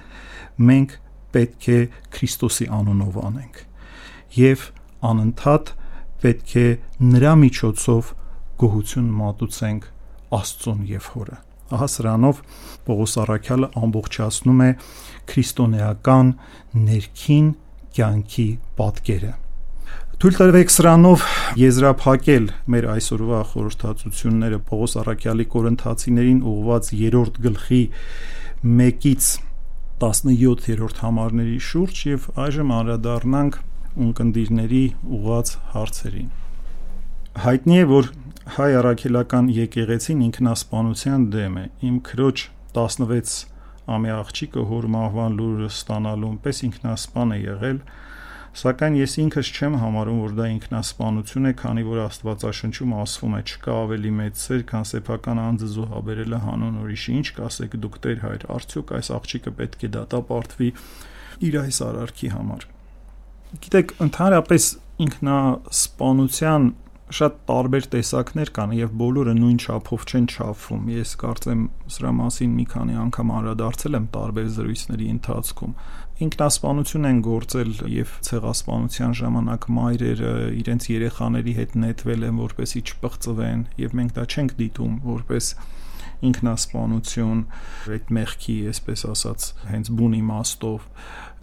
մենք 0.69 0.95
պետք 1.33 1.69
է 1.73 1.79
Քրիստոսի 2.17 2.67
անունով 2.79 3.19
անենք։ 3.23 3.61
Եվ 4.39 4.65
անընդհատ 5.13 5.73
պետք 6.23 6.53
է 6.63 6.67
նրա 7.13 7.33
միջոցով 7.43 8.11
գոհություն 8.63 9.09
մատուցենք 9.21 9.89
Աստծուն 10.33 10.85
եւ 10.93 11.09
Հորը։ 11.13 11.39
Ահա 11.73 11.87
սրանով 11.93 12.41
Պողոս 12.87 13.15
Արաքյալը 13.23 13.69
ամբողջացնում 13.83 14.63
է 14.63 14.69
քրիստոնեական 15.33 16.33
ներքին 16.89 17.47
կյանքի 17.97 18.49
պատկերը 18.77 19.33
Թույլ 20.23 20.37
տվեք 20.39 20.69
սրանով 20.71 21.23
եզրափակել 21.59 22.45
մեր 22.71 22.85
այսօրվա 22.93 23.39
խորհրդածությունները 23.49 24.59
Պողոս 24.69 24.93
Արաքյալի 25.01 25.45
Կորինթացիներին 25.55 26.37
ուղված 26.47 26.91
3-րդ 26.93 27.39
գլխի 27.45 27.79
1-ից 28.69 29.27
17-րդ 30.03 31.01
համարների 31.03 31.57
շուրջ 31.67 31.99
եւ 32.07 32.29
այժմ 32.45 32.71
անդրադառնանք 32.77 33.57
ունկնդիրների 34.05 34.85
ուղված 35.17 35.51
հարցերին։ 35.73 36.31
Հայտնի 37.43 37.81
է, 37.81 37.83
որ 37.91 38.09
հայ 38.55 38.69
առաքելական 38.79 39.51
եկեղեցին 39.59 40.23
ինքնասպանության 40.29 41.27
դեմ 41.35 41.59
է։ 41.59 41.65
Իմ 41.91 41.99
քրոջ 42.07 42.45
16 42.79 43.35
ամյա 43.99 44.23
աղջիկը 44.23 44.65
հոր 44.71 44.89
մահվան 44.95 45.37
լուրը 45.43 45.69
ստանալուն 45.73 46.41
պես 46.47 46.65
ինքնասպան 46.71 47.35
է 47.35 47.43
եղել 47.43 47.83
Սակայն 48.53 48.97
ես 48.99 49.13
ինքս 49.17 49.47
չեմ 49.49 49.75
համարում, 49.81 50.17
որ 50.21 50.33
դա 50.37 50.45
ինքնասպանություն 50.53 51.49
է, 51.49 51.53
քանի 51.57 51.83
որ 51.87 52.01
Աստվածաշնչում 52.03 52.91
ասվում 53.01 53.33
է. 53.33 53.39
չկա 53.49 53.77
ավելի 53.83 54.11
մեծ 54.19 54.43
սեր, 54.43 54.61
քան 54.69 54.85
սեփական 54.89 55.41
անձը 55.41 55.69
զոհաբերելը 55.73 56.39
հանուն 56.43 56.77
ուրիշի։ 56.83 57.15
Ինչ 57.17 57.27
կասեք 57.39 57.77
դուք 57.81 57.97
Տեր 58.03 58.21
հայր, 58.23 58.45
արդյոք 58.53 58.93
այս 58.93 59.09
աղջիկը 59.17 59.55
պետք 59.57 59.83
է 59.83 59.89
դատապարտվի 59.97 60.69
իր 61.49 61.59
այս 61.63 61.81
արարքի 61.89 62.29
համար։ 62.37 62.69
Գիտեք, 63.63 63.97
ընդհանրապես 64.05 64.69
ինքնասպանության 65.03 66.71
շատ 67.13 67.35
տարբեր 67.49 67.87
տեսակներ 67.93 68.49
կան 68.55 68.71
եւ 68.77 68.93
բոլորը 69.01 69.33
նույն 69.37 69.57
չափով 69.63 70.05
չեն 70.09 70.27
չափվում։ 70.33 70.85
Ես 70.93 71.11
կարծեմ 71.23 71.61
սրա 71.93 72.11
մասին 72.19 72.55
մի 72.57 72.65
քանի 72.73 72.95
անգամ 73.03 73.33
անդրադարձել 73.37 73.97
եմ 73.99 74.07
տարբեր 74.15 74.47
զրույցների 74.55 75.09
ընթացքում 75.13 75.75
ինքնասպանություն 76.21 77.07
են 77.09 77.19
գործել 77.25 77.71
եւ 77.89 78.11
ցեղասպանության 78.27 79.15
ժամանակ 79.19 79.63
մայրերը 79.77 80.33
իրենց 80.61 80.85
երեխաների 80.93 81.53
հետ 81.57 81.71
նետվել 81.83 82.25
են 82.27 82.41
որպեսի 82.43 82.81
չպղծվեն 82.83 83.63
եւ 83.81 83.95
մենք 83.99 84.13
դա 84.17 84.25
չենք 84.29 84.53
դիտում 84.59 84.93
որպես 85.09 85.49
ինքնասպանություն 86.29 87.43
այդ 87.93 88.13
մեղքի, 88.17 88.57
այսպես 88.73 89.05
ասած, 89.13 89.47
հենց 89.73 89.91
բուն 89.99 90.17
իմաստով 90.19 90.87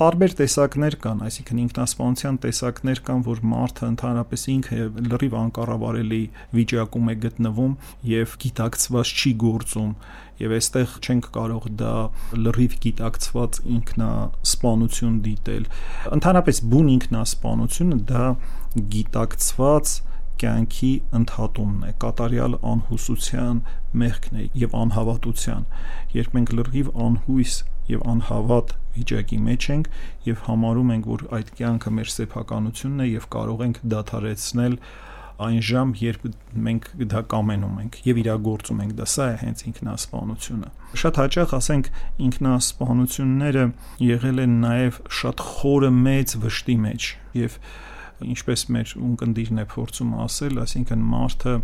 տարբեր 0.01 0.35
տեսակներ 0.39 0.95
կան, 1.03 1.19
այսինքն 1.27 1.59
ինքնասպանության 1.61 2.37
տեսակներ 2.41 3.01
կան, 3.05 3.25
որ 3.27 3.41
մարդը 3.51 3.89
ընդհանրապես 3.91 4.45
ինքը 4.55 4.79
լրիվ 5.11 5.35
անկառավարելի 5.41 6.21
վիճակում 6.57 7.11
է 7.13 7.17
գտնվում 7.25 7.75
եւ 8.11 8.37
գիտակցված 8.45 9.13
չի 9.21 9.33
գործում 9.45 9.93
եւ 10.41 10.55
այստեղ 10.57 10.95
չենք 11.05 11.29
կարող 11.37 11.67
դա 11.81 11.95
լրիվ 12.47 12.77
գիտակցված 12.87 13.59
ինքնասպանություն 13.77 15.19
դիտել 15.27 15.67
ընդհանրապես 16.17 16.63
բուն 16.73 16.93
ինքնասպանությունը 16.97 17.99
դա 18.11 18.29
գիտակցված 18.97 19.93
կյանքի 20.41 20.93
ընդհատումն 21.21 21.85
է, 21.89 21.93
կատարյալ 22.05 22.57
անհուսության 22.71 23.61
մեղքն 24.03 24.41
է 24.41 24.47
եւ 24.63 24.77
անհավատության։ 24.81 25.69
Երբ 26.17 26.37
մենք 26.39 26.55
լրիվ 26.61 26.91
անհույս 27.07 27.59
եւ 27.91 28.03
անհավատ 28.15 28.75
վիճակի 28.97 29.39
մեջ 29.47 29.69
ենք 29.75 29.93
եւ 30.31 30.43
համարում 30.47 30.91
ենք, 30.97 31.09
որ 31.11 31.25
այդ 31.39 31.55
կյանքը 31.61 31.95
մեր 31.99 32.11
սեփականությունն 32.17 33.05
է 33.05 33.09
եւ 33.11 33.29
կարող 33.35 33.65
ենք 33.67 33.81
դադարեցնել 33.95 34.77
այն 35.41 35.61
ժամ, 35.65 35.93
երբ 35.97 36.25
մենք 36.67 36.89
դա 37.11 37.21
կամենում 37.33 37.77
ենք 37.81 37.99
եւ 38.05 38.19
իրագործում 38.21 38.81
ենք 38.85 38.97
դա, 38.99 39.07
սա 39.09 39.29
է 39.31 39.37
հենց 39.41 39.63
ինքնասպանությունը։ 39.71 40.73
Շատ 41.01 41.21
հաճախ 41.21 41.55
ասենք 41.57 41.89
ինքնասպանությունները 42.27 43.65
եղել 44.05 44.43
են 44.45 44.59
նաեւ 44.67 44.99
շատ 45.21 45.45
խորը 45.51 45.91
մեծ 46.01 46.35
վշտի 46.45 46.77
մեջ 46.85 47.09
եւ 47.41 47.57
ինչպես 48.27 48.65
մեր 48.75 48.95
ունկնդիրն 49.01 49.63
է 49.63 49.67
փորձում 49.71 50.13
ասել, 50.25 50.61
այսինքն 50.65 51.05
մարդը 51.11 51.55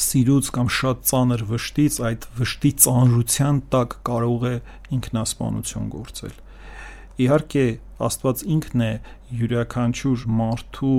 սիրուց 0.00 0.50
կամ 0.56 0.68
շատ 0.76 1.02
ծանր 1.10 1.42
վշտից 1.50 1.96
այդ 2.10 2.26
վշտի 2.40 2.70
ծանրության 2.84 3.60
տակ 3.74 3.96
կարող 4.06 4.46
է 4.50 4.54
ինքնասպանություն 4.96 5.88
գործել։ 5.94 6.36
Իհարկե 7.20 7.64
Աստված 8.00 8.44
ինքն 8.54 8.84
է 8.86 8.92
յուրաքանչյուր 9.40 10.24
մարդու 10.40 10.98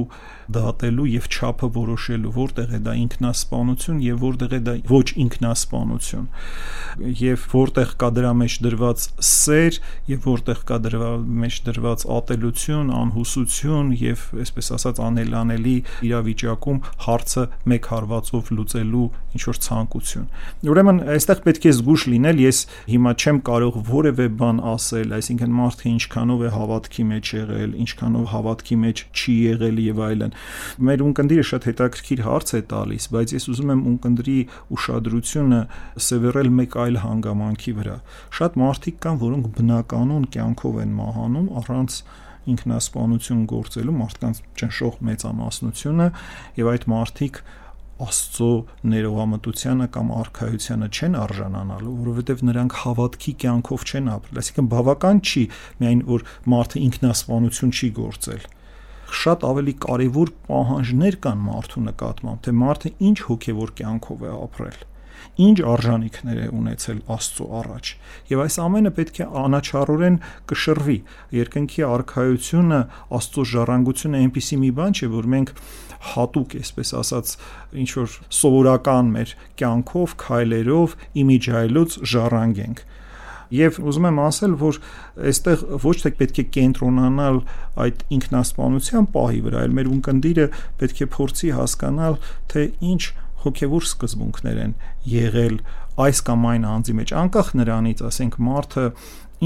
դատելու 0.55 1.07
եւ 1.11 1.27
չափը 1.31 1.69
որոշելու 1.77 2.33
որտեղ 2.35 2.75
է 2.77 2.79
դա 2.85 2.95
ինքնասպանություն 3.01 4.01
եւ 4.05 4.23
որտեղ 4.25 4.55
է 4.57 4.59
դա 4.67 4.75
ոչ 4.91 5.07
ինքնասպանություն 5.25 6.27
եւ 7.21 7.45
որտեղ 7.51 7.93
կա 8.01 8.09
դրա 8.17 8.31
մեջ 8.41 8.57
դրված 8.65 9.05
սեր 9.31 9.79
եւ 10.11 10.27
որտեղ 10.31 10.63
կա 10.71 10.77
դրա 10.85 11.11
մեջ 11.41 11.59
դրված 11.67 12.05
ատելություն, 12.17 12.91
անհուսություն 13.01 13.91
եւ 14.01 14.25
այսպես 14.45 14.71
ասած 14.77 15.01
անելանելի 15.07 15.75
իրավիճակում 16.07 16.81
հարցը 17.07 17.45
մեկ 17.71 17.89
հարվածով 17.91 18.51
լուծելու 18.57 19.07
ինչ 19.31 19.43
որ 19.47 19.59
ցանկություն։ 19.65 20.27
Ուրեմն 20.71 20.99
այստեղ 21.15 21.41
պետք 21.45 21.67
է 21.67 21.73
զգուշ 21.77 22.03
լինել, 22.11 22.41
ես 22.45 22.59
հիմա 22.91 23.13
չեմ 23.21 23.39
կարող 23.47 23.77
որևէ 23.91 24.27
բան 24.41 24.61
ասել, 24.71 25.15
այսինքն 25.17 25.55
մարդը 25.61 25.87
ինչքանով 25.91 26.41
է 26.41 26.51
հավատքի 26.55 27.05
մեջ 27.11 27.31
եղել, 27.37 27.75
ինչքանով 27.85 28.20
հավատքի 28.31 28.77
մեջ 28.81 29.03
չի 29.11 29.35
եղել 29.51 29.81
եւ 29.85 30.01
այլն 30.07 30.35
Մեր 30.87 31.03
ունկնդիրը 31.05 31.45
շատ 31.51 31.67
հետաքրքիր 31.69 32.23
հարց 32.25 32.53
է 32.57 32.61
տալիս, 32.71 33.07
բայց 33.15 33.33
ես 33.35 33.47
ուզում 33.51 33.71
եմ 33.73 33.81
ունկնդրի 33.91 34.37
ուշադրությունը 34.77 35.61
սևեռել 36.07 36.51
մեկ 36.61 36.77
այլ 36.81 36.99
հանգամանքի 37.05 37.73
վրա։ 37.81 37.95
Շատ 38.39 38.59
մարդիկ 38.61 38.99
կան, 39.05 39.21
որոնք 39.21 39.49
բնականon 39.57 40.27
կյանքով 40.35 40.79
են 40.81 40.93
մահանում 41.01 41.49
առանց 41.61 41.97
ինքնասպանություն 42.51 43.41
գործելու 43.51 43.97
մարդկանց 44.01 44.39
ճնշող 44.61 44.95
մեծամասնությունը 45.07 46.07
եւ 46.57 46.69
այդ 46.71 46.87
մարդիկ 46.91 47.41
Աստծո 48.01 48.49
ներողամտությանը 48.91 49.87
կամ 49.95 50.11
արխայությանը 50.17 50.89
չեն 50.91 51.17
արժանանալու, 51.21 51.95
որովհետև 52.01 52.43
նրանք 52.49 52.77
հավատքի 52.81 53.33
կյանքով 53.43 53.85
չեն 53.91 54.11
ապրել։ 54.15 54.41
Այսինքն 54.41 54.69
բավական 54.75 55.21
չի 55.21 55.43
միայն 55.81 56.05
որ 56.11 56.25
մարդը 56.55 56.83
ինքնասպանություն 56.87 57.75
չի 57.77 57.89
գործել, 58.01 58.45
շատ 59.21 59.49
ավելի 59.51 59.75
կարևոր 59.85 60.31
պահանջներ 60.51 61.19
կան 61.25 61.43
մարդու 61.51 61.83
նկատմամբ, 61.91 62.45
թե 62.47 62.55
մարդը 62.61 62.95
ինչ 63.11 63.17
հոգևոր 63.27 63.75
կյանքով 63.81 64.25
է 64.25 64.33
ապրել 64.37 64.87
ինչ 65.41 65.57
արժանինքներ 65.71 66.39
է 66.41 66.47
ունեցել 66.57 66.99
Աստծո 67.15 67.45
առաջ 67.61 67.91
եւ 68.31 68.41
այս 68.45 68.57
ամենը 68.65 68.91
պետք 68.97 69.19
է 69.21 69.27
անաչառորեն 69.41 70.17
կշռվի 70.51 70.97
երկնքի 71.37 71.85
արխայությունը 71.87 72.81
Աստծո 73.19 73.45
ժառանգությունը 73.51 74.21
այնպիսի 74.21 74.59
մի 74.65 74.71
բան 74.81 74.97
չէ 74.97 75.11
որ 75.15 75.29
մենք 75.35 75.53
հատուկ 76.11 76.55
այսպես 76.61 76.93
ասած 77.01 77.35
ինչ 77.83 77.89
որ 77.99 78.15
սովորական 78.41 79.11
մեր 79.15 79.35
կյանքով 79.61 80.15
քայլերով 80.25 80.97
իմիջայլոց 81.21 81.99
ժառանգենք 82.13 82.85
Եվ 83.51 83.77
ուզում 83.83 84.05
եմ 84.07 84.19
ասել, 84.23 84.53
որ 84.61 84.77
այստեղ 85.27 85.63
ոչ 85.83 85.95
թե 86.01 86.11
պետք 86.21 86.37
է 86.39 86.43
կենտրոնանալ 86.55 87.39
այդ 87.83 88.03
ինքնասպանության 88.15 89.07
պահի 89.11 89.41
վրա, 89.47 89.63
այլ 89.65 89.73
մեր 89.75 89.89
ունկնդիրը 89.91 90.45
պետք 90.79 91.01
է 91.03 91.07
փորձի 91.15 91.51
հասկանալ, 91.57 92.15
թե 92.53 92.63
ինչ 92.91 93.01
հոգևոր 93.43 93.87
սկզբունքներ 93.89 94.61
են 94.61 94.75
եղել 95.11 95.59
այս 96.01 96.23
կամ 96.29 96.47
այն 96.51 96.67
անձի 96.71 96.95
մեջ, 97.01 97.13
անկախ 97.21 97.51
նրանից, 97.59 98.03
ասենք, 98.07 98.39
մարդը 98.47 98.85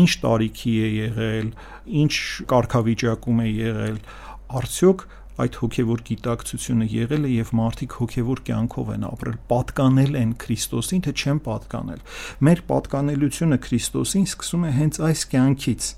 ինչ 0.05 0.11
տարիքի 0.21 0.73
է 0.85 0.89
եղել, 0.95 1.49
ինչ 2.05 2.13
կարգավիճակում 2.51 3.41
է 3.41 3.47
եղել, 3.49 3.97
արդյոք 4.59 5.05
այդ 5.35 5.57
հոգևոր 5.59 6.01
գիտակցությունը 6.07 6.85
եղել 6.91 7.25
է 7.27 7.31
եւ 7.35 7.49
մարդիկ 7.59 7.95
հոգևոր 7.99 8.41
կյանքով 8.47 8.91
են 8.95 9.05
ապրել, 9.09 9.37
պատկանել 9.51 10.13
են 10.21 10.31
Քրիստոսին, 10.43 11.01
թե 11.05 11.13
չեն 11.15 11.41
պատկանել։ 11.47 12.05
Մեր 12.47 12.61
պատկանելությունը 12.69 13.57
Քրիստոսին 13.65 14.27
սկսում 14.31 14.63
է 14.63 14.71
հենց 14.75 15.01
այս 15.09 15.25
կյանքից։ 15.35 15.89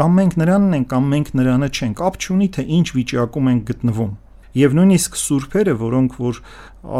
Կամ 0.00 0.18
մենք 0.20 0.34
նրանն 0.40 0.74
ենք, 0.80 0.88
կամ 0.90 1.08
մենք 1.14 1.30
նրանը 1.38 1.68
չենք։ 1.70 1.96
Կապ 2.00 2.18
չունի 2.20 2.48
թե 2.56 2.62
ինչ 2.80 2.86
վիճակում 2.98 3.50
ենք 3.50 3.64
գտնվում։ 3.70 4.12
Եվ 4.60 4.76
նույնիսկ 4.80 5.18
սուրբերը, 5.20 5.74
որոնք 5.80 6.14
որ 6.20 6.42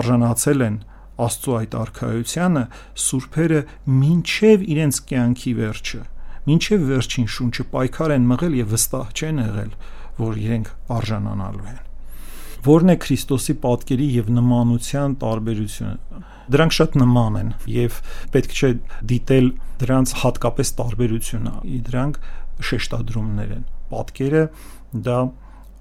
արժանացել 0.01 0.65
են 0.71 0.77
Աստծո 1.21 1.55
այդ 1.61 1.75
արխայությանը, 1.81 2.61
սուրբերը 3.05 3.61
մինչև 4.01 4.63
իրենց 4.73 5.01
կյանքի 5.11 5.53
վերջը, 5.59 6.01
մինչև 6.47 6.85
վերջին 6.91 7.27
շունչը 7.35 7.65
պայքար 7.75 8.15
են 8.15 8.29
մղել 8.31 8.55
եւ 8.61 8.71
վստահ 8.75 9.11
չեն 9.21 9.43
եղել 9.45 9.75
որ 10.21 10.43
իրենք 10.45 10.73
արժանանալու 10.97 11.71
են 11.71 11.81
որն 12.67 12.93
է 12.93 12.97
Քրիստոսի 13.01 13.57
պատկերի 13.65 14.07
եւ 14.21 14.31
նմանության 14.37 15.15
տարբերությունը 15.21 16.21
դրանք 16.51 16.75
շատ 16.77 16.97
նման 17.01 17.39
են 17.41 17.51
եւ 17.73 17.99
պետք 18.35 18.57
չէ 18.59 18.71
դիտել 19.13 19.49
դրանց 19.81 20.15
հատկապես 20.23 20.73
տարբերությունը 20.81 21.55
դրանք 21.89 22.19
շեշտադրումներ 22.71 23.55
են 23.57 23.65
պատկերը 23.93 24.43
դա 25.09 25.19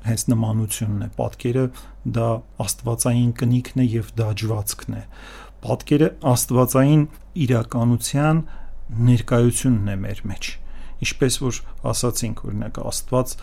հենց 0.08 0.26
նմանությունն 0.32 1.04
է 1.04 1.10
պատկերը 1.20 1.66
դա 2.16 2.30
աստվածային 2.64 3.32
կնիքն 3.40 3.84
է 3.84 3.88
եւ 3.90 4.12
դաջվածքն 4.20 4.98
է 5.00 5.04
պատկերը 5.66 6.10
աստվածային 6.32 7.04
իրականության 7.46 8.44
ներկայությունն 9.10 9.90
է 9.94 9.98
մեր 10.06 10.22
մեջ 10.32 10.52
ինչպես 11.04 11.40
որ 11.44 11.60
ասացինք 11.92 12.46
օրինակ 12.48 12.80
աստված 12.90 13.36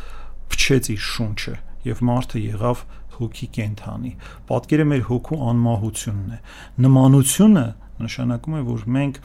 փչեց 0.52 0.90
իր 0.96 1.02
շունչը 1.06 1.56
եւ 1.86 2.02
մարդը 2.06 2.42
եղավ 2.42 2.84
հոգի 3.16 3.48
կենթանի։ 3.56 4.12
Պատկերը 4.50 4.86
մեր 4.92 5.02
հոգու 5.10 5.40
անմահությունն 5.50 6.32
է։ 6.36 6.38
Նմանությունը 6.86 7.66
նշանակում 8.06 8.56
է, 8.56 8.62
որ 8.66 8.86
մենք 8.96 9.20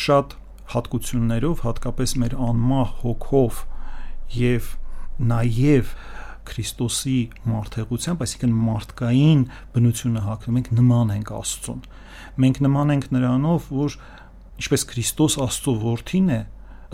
շատ 0.00 0.36
հատկություններով, 0.72 1.62
հատկապես 1.66 2.14
մեր 2.22 2.36
անմահ 2.46 2.94
հոգով 3.02 3.64
եւ 4.36 4.70
նաեւ 5.32 5.94
Քրիստոսի 6.46 7.20
մարդեղությամբ, 7.50 8.20
այսինքն 8.22 8.52
մարդկային 8.66 9.40
բնությունը 9.74 10.20
հակնում 10.26 10.58
ենք 10.60 10.68
նման 10.78 11.08
ենք 11.16 11.32
Աստծուն։ 11.36 11.80
Մենք 12.44 12.60
նման 12.66 12.92
ենք 12.94 13.08
նրանով, 13.16 13.66
որ 13.74 13.96
ինչպես 14.62 14.86
Քրիստոս 14.92 15.38
Աստծո 15.46 15.74
որդին 15.82 16.28
է, 16.36 16.38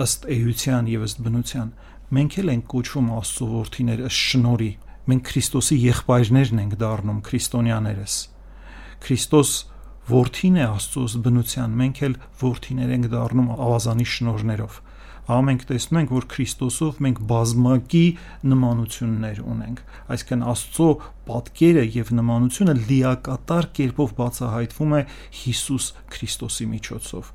ըստ 0.03 0.25
էության 0.37 0.89
եւ 0.93 1.05
ըստ 1.09 1.21
բնության, 1.27 1.75
մենք 2.13 2.35
էլ 2.43 2.51
ենք 2.53 2.65
կոչվում 2.73 3.07
Աստծո 3.17 3.47
որդիներ 3.53 4.01
ըստ 4.09 4.23
շնորի։ 4.33 4.71
Մենք 5.09 5.23
Քրիստոսի 5.33 5.77
եղբայրներն 5.83 6.63
ենք 6.63 6.75
դառնում 6.83 7.21
քրիստոնյաներս։ 7.29 8.17
Քրիստոս 9.03 9.53
որդին 10.13 10.59
է 10.61 10.65
Աստծոս 10.69 11.15
բնության, 11.25 11.77
մենք 11.81 12.03
էլ 12.07 12.17
որդիներ 12.43 12.93
ենք 12.97 13.09
դառնում 13.13 13.51
ավազանի 13.57 14.07
շնորներով։ 14.13 14.81
Ահա 15.23 15.43
մենք 15.47 15.65
տեսնում 15.69 15.99
ենք, 16.03 16.13
որ 16.13 16.25
Քրիստոսով 16.33 16.97
մենք 17.07 17.19
բազմակի 17.31 18.07
նմանություններ 18.53 19.43
ունենք։ 19.53 19.83
Այսինքն 20.13 20.43
Աստծո 20.53 20.89
պատկերը 21.29 21.85
եւ 21.97 22.11
նմանությունը 22.19 22.75
լիակատար 22.91 23.69
կերպով 23.79 24.17
բացահայտվում 24.19 24.97
է 24.99 25.03
Հիսուս 25.43 25.87
Քրիստոսի 26.17 26.67
միջոցով։ 26.73 27.31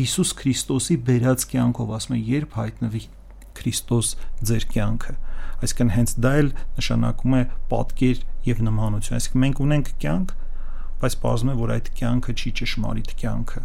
Հիսուս 0.00 0.32
Քրիստոսի 0.40 0.98
բերած 1.10 1.46
կյանքով 1.52 1.94
ասում 2.00 2.16
է, 2.16 2.22
երբ 2.32 2.56
հայտնվի 2.56 3.04
Քրիստոս 3.56 4.10
ձեր 4.50 4.66
կյանքը 4.72 5.14
այսինքն 5.56 5.92
հենց 5.96 6.14
դա 6.24 6.32
էլ 6.40 6.50
նշանակում 6.76 7.36
է 7.36 7.42
պատկեր 7.72 8.24
եւ 8.46 8.62
նմանություն 8.66 9.16
այսինքն 9.18 9.42
մենք 9.44 9.62
ունենք 9.66 9.92
կյանք 10.04 10.34
բայց 11.02 11.16
բազում 11.22 11.52
է 11.52 11.54
որ 11.60 11.72
այդ 11.76 11.88
կյանքը 12.00 12.34
չի 12.36 12.52
ճշմարիտ 12.60 13.14
կյանքը 13.22 13.62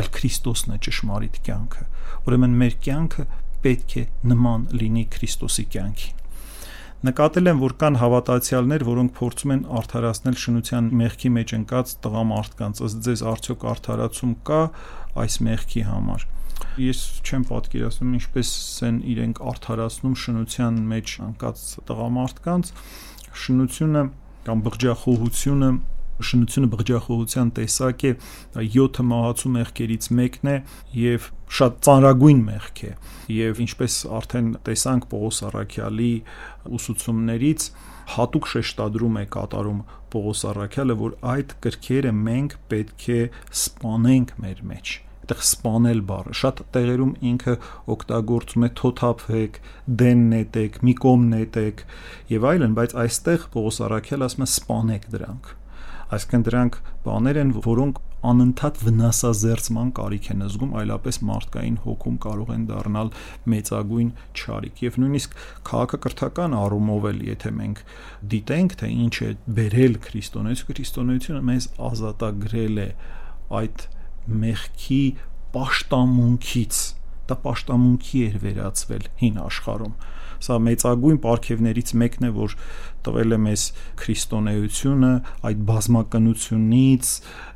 այլ 0.00 0.08
Քրիստոսն 0.16 0.74
է 0.74 0.78
ճշմարիտ 0.86 1.38
կյանքը 1.50 1.84
ուրեմն 2.30 2.56
մեր 2.62 2.74
կյանքը 2.86 3.26
պետք 3.66 3.94
է 4.00 4.04
նման 4.30 4.66
լինի 4.80 5.04
Քրիստոսի 5.14 5.66
կյանքին 5.74 6.18
Նկատել 7.00 7.46
եմ, 7.48 7.60
որ 7.64 7.72
կան 7.80 7.94
հավատացյալներ, 7.96 8.82
որոնք 8.84 9.12
փորձում 9.16 9.52
են 9.54 9.60
արդարացնել 9.78 10.34
շնության 10.42 10.90
մեղքի 11.00 11.30
մեջ 11.36 11.54
ընկած 11.56 11.94
տղամարդկանց, 12.04 12.82
ըստ 12.84 13.00
ձեզ 13.06 13.22
արդյոք 13.30 13.64
արդարացում 13.70 14.34
կա 14.50 14.60
այս 15.24 15.38
մեղքի 15.48 15.84
համար 15.88 16.26
Ես 16.80 17.00
չեմ 17.26 17.46
պատկերացնում 17.50 18.16
ինչպես 18.20 18.50
են 18.88 18.98
իրենք 19.14 19.40
արթարացնում 19.52 20.16
շնության 20.24 20.82
մեջ 20.90 21.14
անկած 21.26 21.64
տղամարդկանց 21.90 22.74
շնությունը 23.44 24.04
կամ 24.46 24.62
բղջախոհությունը 24.66 25.70
շնությունը 26.20 26.68
բղջախոհության 26.74 27.50
տեսակ 27.56 28.02
է 28.08 28.12
7 28.76 29.00
մահացու 29.10 29.52
մեղքերից 29.56 30.08
մեկն 30.18 30.50
է 30.52 30.56
եւ 31.00 31.28
շատ 31.58 31.78
ծանրագույն 31.86 32.42
մեղք 32.48 32.82
է 32.88 32.92
եւ 33.36 33.62
ինչպես 33.64 33.98
արդեն 34.20 34.50
տեսանք 34.68 35.08
Պողոս 35.14 35.42
Արաքյալի 35.50 36.12
ուսուցումներից 36.78 37.68
հատուկ 38.16 38.50
շեշտադրում 38.54 39.20
է 39.20 39.26
կատարում 39.36 39.84
Պողոս 40.14 40.48
Արաքյալը 40.54 40.98
որ 41.04 41.20
այդ 41.36 41.54
կրքերը 41.66 42.16
մենք 42.24 42.58
պետք 42.74 43.06
է 43.16 43.22
սպանենք 43.64 44.36
մեր 44.44 44.66
մեջ 44.74 44.98
այդտեղ 45.30 45.42
սպանել 45.46 46.00
բառը։ 46.10 46.32
Շատ 46.40 46.60
տեղերում 46.74 47.10
ինքը 47.30 47.54
օգտագործում 47.94 48.66
է 48.66 48.68
թոթափեք, 48.80 49.58
դեն 50.00 50.22
նետեք, 50.32 50.78
մի 50.82 50.94
կոմ 51.04 51.26
նետեք 51.30 51.82
եւ 52.34 52.46
այլն, 52.50 52.74
բայց 52.78 52.94
այստեղ 53.04 53.46
Պողոս 53.54 53.80
Արաքել 53.86 54.26
ասում 54.26 54.42
է 54.42 54.48
սպանեք 54.50 55.04
դրանք։ 55.14 55.50
Այսինքն 56.10 56.44
դրանք 56.50 56.78
բաներ 57.06 57.36
են, 57.40 57.52
որոնք 57.62 58.00
անընդհատ 58.20 58.80
վնասազերծման 58.84 59.92
կարիք 59.96 60.26
են 60.34 60.42
զգում, 60.50 60.72
այլապես 60.80 61.18
մարդկային 61.30 61.76
հոգում 61.86 62.16
կարող 62.24 62.50
են 62.52 62.64
դառնալ 62.68 63.12
մեծագույն 63.54 64.10
չարիք։ 64.34 64.82
Եվ 64.84 64.98
նույնիսկ 65.00 65.38
քաղաքակրթական 65.70 66.56
առումով 66.60 67.06
էլ, 67.10 67.22
եթե 67.30 67.54
մենք 67.60 67.80
դիտենք, 68.34 68.76
թե 68.82 68.90
ինչ 69.06 69.14
է 69.24 69.30
բերել 69.60 69.96
քրիստոնեությունը, 70.10 70.74
քրիստոնեությունը 70.74 71.42
մեզ 71.48 71.70
ազատագրել 71.90 72.84
է 72.84 72.88
այդ 73.60 73.88
մեղքի 74.44 75.02
պաշտամունքից 75.56 76.80
դա 77.30 77.36
պաշտամունքի 77.44 78.24
էր 78.30 78.40
վերածվել 78.44 79.04
հին 79.22 79.44
աշխարհում 79.46 79.94
Սա 80.40 80.56
մեծագույն 80.64 81.18
ապարքևներից 81.20 81.90
մեկն 82.00 82.26
է, 82.26 82.28
որ 82.32 82.52
տվել 83.04 83.36
է 83.36 83.38
մեզ 83.44 83.64
քրիստոնեությունը 84.00 85.10
այդ 85.50 85.58
բազմակնությունից 85.68 87.10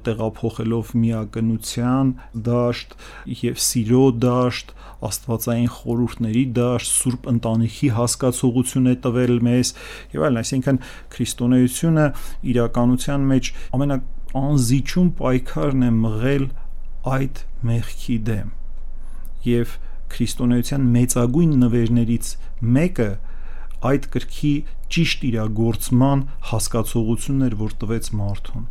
տեղափոխելով 0.09 0.91
միակնության 1.05 2.11
դաշտ 2.49 2.97
եւ 3.41 3.63
սիրո 3.67 4.03
դաշտ 4.25 4.75
աստվածային 5.09 5.71
խորհուրդների 5.79 6.45
դաշտ 6.61 6.93
սուրբ 6.99 7.31
ընտանիքի 7.33 7.91
հասկացողություն 7.99 8.93
է 8.93 8.95
տվել 9.09 9.35
մեզ 9.49 9.73
եւ 10.17 10.27
այլն 10.29 10.43
այսինքն 10.45 10.83
քրիստոնեությունը 11.17 12.07
իրականության 12.53 13.27
մեջ 13.33 13.53
ամենաանզիջում 14.35 15.11
պայքարն 15.19 15.83
է 15.87 15.89
մղել 15.95 16.45
այդ 17.15 17.41
մեղքի 17.69 18.17
դեմ 18.29 18.49
եւ 19.47 19.75
քրիստոնեության 20.15 20.89
մեծագույն 20.95 21.53
նվերներից 21.61 22.31
մեկը 22.79 23.09
այդ 23.91 24.09
կրքի 24.15 24.53
ճիշտ 24.95 25.25
իրագործման 25.29 26.25
հասկացողությունն 26.51 27.47
էր, 27.49 27.57
որ 27.63 27.77
տվեց 27.85 28.11
մարդուն, 28.21 28.67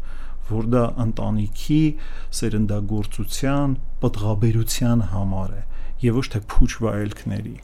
որ 0.49 0.69
դա 0.73 0.83
ընտանիքի 1.05 1.81
սերնդագործության, 2.39 3.77
պատղաբերության 4.03 5.05
համար 5.13 5.55
է 5.59 5.63
եւ 6.03 6.19
ոչ 6.19 6.27
թե 6.33 6.43
փուչ 6.53 6.71
վայելքների։ 6.83 7.55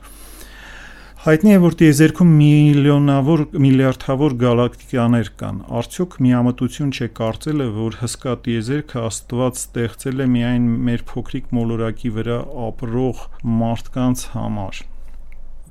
Հայտնի 1.19 1.51
է, 1.51 1.55
որ 1.59 1.73
տիեզերքում 1.79 2.29
միլիոնավոր, 2.39 3.41
միլիարդավոր 3.59 4.33
գալակտիկաներ 4.39 5.29
կան։ 5.41 5.57
Արդյոք 5.79 6.13
միամտություն 6.23 6.93
չէ 6.95 7.07
կարծելը, 7.17 7.65
որ 7.75 7.97
հսկա 7.99 8.35
տիեզերքը 8.45 9.01
Աստված 9.09 9.57
ստեղծել 9.59 10.23
է 10.23 10.27
միայն 10.35 10.69
մեր 10.87 11.03
փոքրիկ 11.09 11.49
մոլորակի 11.57 12.11
վրա 12.15 12.37
ապրող 12.67 13.23
մարդկանց 13.59 14.23
համար։ 14.37 14.79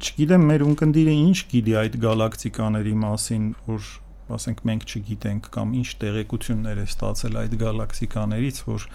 Չգիտեմ, 0.04 0.44
մեր 0.52 0.64
ունկնդիրը 0.68 1.14
ինչ 1.22 1.38
գիտի 1.54 1.78
այդ 1.80 1.96
գալակտիկաների 2.04 2.92
մասին, 3.08 3.48
որ 3.72 3.88
ասենք 4.36 4.60
մենք 4.68 4.86
չգիտենք 4.92 5.48
կամ 5.56 5.72
ինչ 5.80 5.88
տեղեկություններ 6.04 6.82
է 6.84 6.86
ստացել 6.92 7.40
այդ 7.46 7.56
գալակտիկաներից, 7.64 8.60
որ 8.68 8.86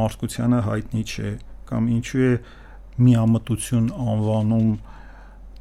մարդկությանը 0.00 0.64
հայտնի 0.72 1.04
չէ 1.12 1.34
կամ 1.68 1.92
ինչու 1.98 2.24
է 2.32 2.32
միամտություն 3.12 3.92
անվանում 4.08 4.72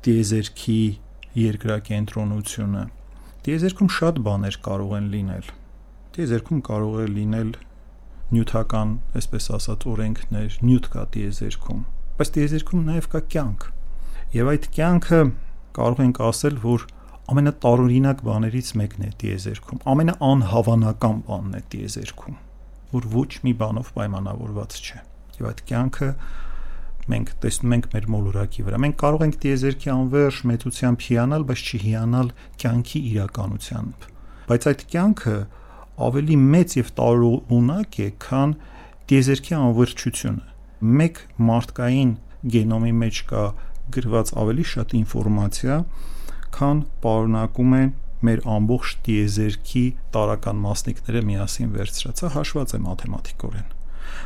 տիեզերքի 0.05 0.81
երկրակենտրոնությունը 1.41 2.85
տիեզերքում 3.45 3.91
շատ 3.97 4.23
բաներ 4.27 4.57
կարող 4.69 4.95
են 5.01 5.11
լինել 5.15 5.51
տիեզերքում 6.15 6.61
կարող 6.67 6.95
է 7.01 7.05
լինել 7.11 7.51
նյութական, 8.31 8.91
այսպես 9.19 9.45
ասած, 9.57 9.85
օրենքներ, 9.91 10.57
նյութ 10.63 10.85
կա 10.91 11.01
տիեզերքում, 11.13 11.79
բայց 12.19 12.29
տիեզերքում 12.35 12.83
նաև 12.87 13.07
կա 13.11 13.21
կյանք։ 13.33 13.65
Եվ 14.35 14.51
այդ 14.51 14.67
կյանքը 14.77 15.19
կարող 15.77 16.01
ենք 16.05 16.21
ասել, 16.27 16.59
որ 16.63 16.85
ամենատարօրինակ 17.31 18.23
բաներից 18.27 18.69
մեկն 18.81 19.03
է 19.07 19.11
տիեզերքում, 19.23 19.81
ամենաանհավանական 19.93 21.19
բանն 21.27 21.57
է 21.59 21.61
տիեզերքում, 21.75 22.37
որ 22.91 23.09
ոչ 23.15 23.31
մի 23.47 23.53
բանով 23.61 23.91
պայմանավորված 23.99 24.79
չէ։ 24.81 25.01
Եվ 25.41 25.49
այդ 25.51 25.61
կյանքը 25.71 26.09
մենք 27.11 27.31
տեսնում 27.41 27.73
ենք 27.75 27.87
մեր 27.91 28.05
մոլորակի 28.13 28.65
վրա։ 28.67 28.79
Մենք 28.83 28.97
կարող 29.01 29.23
ենք 29.25 29.37
տիեզերքի 29.41 29.91
անվերջ 29.93 30.37
մեծությամբ 30.51 31.05
հիանալ, 31.07 31.45
բայց 31.49 31.63
չհիանալ 31.71 32.29
կյանքի 32.61 33.01
իրականությամբ։ 33.11 34.05
Բայց 34.51 34.67
այդ 34.71 34.85
կյանքը 34.91 35.35
ավելի 36.11 36.37
մեծ 36.51 36.75
եւ 36.81 36.91
տարօրինակ 37.01 37.99
է, 38.01 38.07
քան 38.25 38.53
տիեզերքի 39.11 39.57
անվերջությունը։ 39.61 40.45
Մեկ 41.01 41.19
մարդկային 41.51 42.13
գենոմի 42.55 42.93
մեջ 43.01 43.21
կա 43.31 43.43
գրված 43.95 44.31
ավելի 44.41 44.65
շատ 44.71 44.95
ինֆորմացիա, 45.01 45.77
քան 46.57 46.81
պարունակում 47.05 47.75
են 47.81 47.91
մեր 48.27 48.41
ամբողջ 48.55 48.95
տիեզերքի 49.07 49.85
տարական 50.15 50.63
մասնիկները 50.65 51.21
միասին 51.31 51.75
վերցրած։ 51.77 52.21
Սա 52.21 52.33
հաշված 52.37 52.75
է 52.77 52.81
մաթեմատիկորեն։ 52.87 53.80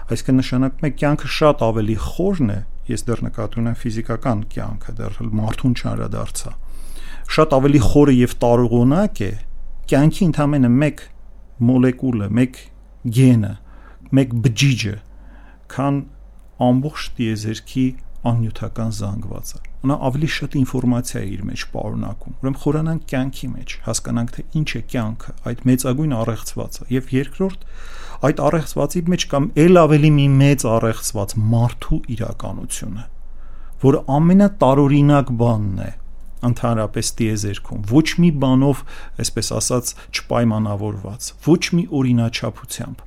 Այսինքն 0.06 0.40
նշանակում 0.42 0.88
է 0.88 0.92
կյանքը 1.02 1.30
շատ 1.36 1.64
ավելի 1.66 1.98
խորն 2.06 2.54
է, 2.56 2.60
ես 2.90 3.06
դեռ 3.08 3.22
նկատի 3.26 3.60
ունեմ 3.62 3.78
ֆիզիկական 3.82 4.44
կյանքը, 4.56 4.96
դեռ 5.00 5.20
մարդուն 5.40 5.76
չանդրադարձա։ 5.76 6.52
Շատ 7.36 7.56
ավելի 7.58 7.82
խորը 7.86 8.16
եւ 8.16 8.36
տարողունակ 8.46 9.22
է 9.26 9.32
կյանքի 9.90 10.26
ընդամենը 10.30 10.72
մեկ 10.86 11.02
մոլեկուլը, 11.66 12.28
մեկ 12.40 12.60
գենը, 13.16 13.54
մեկ 14.16 14.36
բջիջը, 14.46 14.96
քան 15.76 16.00
ամբողջ 16.66 17.08
տիեզերքի 17.18 17.86
աննյութական 18.30 18.94
զանգվածը։ 18.98 19.60
Նա 19.86 19.96
ավելի 20.08 20.30
շատ 20.36 20.56
ինֆորմացիա 20.60 21.22
է 21.22 21.28
իր 21.36 21.42
մեջ 21.50 21.66
պարունակում։ 21.76 22.38
Ուրեմն 22.42 22.58
խորանանք 22.64 23.04
կյանքի 23.12 23.50
մեջ, 23.56 23.76
հասկանանք 23.86 24.32
թե 24.36 24.46
ինչ 24.60 24.70
է 24.76 24.82
կյանքը, 24.94 25.34
այդ 25.52 25.66
մեծագույն 25.70 26.16
առեղծվածը։ 26.20 26.88
Եվ 26.96 27.12
երկրորդ, 27.16 27.68
այդ 28.26 28.42
առեղծվածի 28.46 29.04
մեջ 29.14 29.26
կամ 29.36 29.50
ել 29.66 29.82
ավելի 29.86 30.12
մի 30.16 30.28
մեծ 30.42 30.66
առեղծված 30.76 31.36
մարդու 31.56 32.00
իրականությունը, 32.16 33.06
որը 33.86 34.02
ամենատարօրինակ 34.16 35.32
բանն 35.46 35.84
է 35.86 35.92
ընդհանրապես 36.46 37.12
տիեզերքում 37.20 37.86
ոչ 37.90 38.08
մի 38.22 38.30
բանով, 38.42 38.82
այսպես 39.24 39.52
ասած, 39.60 39.92
չպայմանավորված, 40.16 41.30
ոչ 41.46 41.62
մի 41.78 41.86
օրինաչափությամբ 42.00 43.06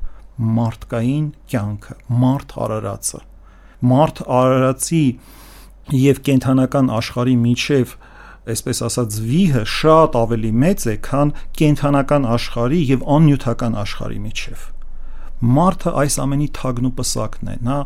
մարդկային 0.58 1.26
կյանքը, 1.52 1.98
մարդ 2.22 2.54
հարարածը 2.58 3.20
մարդ 3.84 4.22
արարածի 4.38 5.04
եւ 5.98 6.22
կենթանական 6.28 6.90
աշխարհի 6.98 7.36
միջև 7.44 7.94
այսպես 8.48 8.82
ասած 8.88 9.20
վիհը 9.28 9.62
շատ 9.68 10.16
ավելի 10.18 10.50
մեծ 10.62 10.86
է, 10.88 10.96
քան 11.04 11.32
կենթանական 11.60 12.26
աշխարհի 12.38 12.80
եւ 12.94 13.06
աննյութական 13.18 13.78
աշխարհի 13.84 14.20
միջև։ 14.24 14.66
Մարդը 15.58 15.94
այս 16.02 16.18
ամենի 16.24 16.48
թագն 16.58 16.88
ու 16.88 16.94
պսակն 16.98 17.52
է։ 17.52 17.56
Նա 17.68 17.78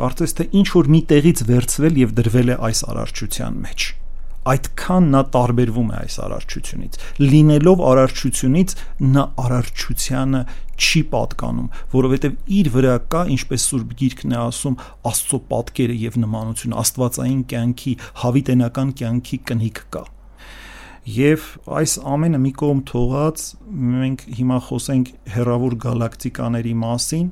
կարծես 0.00 0.36
թե 0.38 0.48
ինչ 0.58 0.68
որ 0.74 0.92
մի 0.96 1.00
տեղից 1.12 1.44
վերցվել 1.52 2.02
եւ 2.02 2.14
դրվել 2.18 2.54
է 2.54 2.60
այս 2.68 2.84
արարչության 2.88 3.64
մեջ 3.68 3.90
այդքան 4.52 5.08
նա 5.14 5.22
տարբերվում 5.36 5.92
է 5.92 5.96
այս 5.98 6.18
արարչությունից 6.26 6.98
լինելով 7.22 7.82
արարչությունից 7.88 8.74
նա 9.16 9.24
արարչությանը 9.44 10.42
չի 10.78 11.02
պատկանում 11.14 11.72
որովհետև 11.94 12.36
իր 12.58 12.70
վրա 12.76 12.98
կա 13.14 13.24
ինչպես 13.34 13.64
սուրբ 13.72 13.96
գիրքն 14.02 14.36
է 14.36 14.38
ասում 14.44 14.78
աստծո 15.10 15.40
պատկերը 15.54 15.98
եւ 16.04 16.20
նմանությունը 16.26 16.78
աստվածային 16.84 17.42
կյանքի 17.54 17.96
հավիտենական 18.22 18.94
կյանքի 19.02 19.40
կնիք 19.50 19.82
կա 19.96 20.04
Եվ 21.08 21.44
այս 21.72 21.92
ամենը 22.04 22.38
մի 22.42 22.50
կողմ 22.60 22.80
թողած 22.88 23.42
մենք 23.92 24.24
հիմա 24.38 24.56
խոսենք 24.66 25.12
հերավոր 25.32 25.76
գալակտիկաների 25.84 26.74
մասին, 26.82 27.30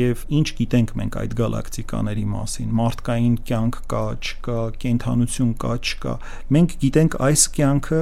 եւ 0.00 0.24
ինչ 0.38 0.46
գիտենք 0.60 0.94
մենք 1.00 1.18
այդ 1.22 1.36
գալակտիկաների 1.40 2.24
մասին 2.34 2.72
մարդկային 2.80 3.36
կյանք 3.50 3.78
կա 3.92 4.04
չկա 4.14 4.58
կենթանություն 4.84 5.52
կա 5.64 5.74
չկա 5.84 6.16
մենք 6.56 6.74
գիտենք 6.84 7.18
այս 7.28 7.46
կյանքը 7.58 8.00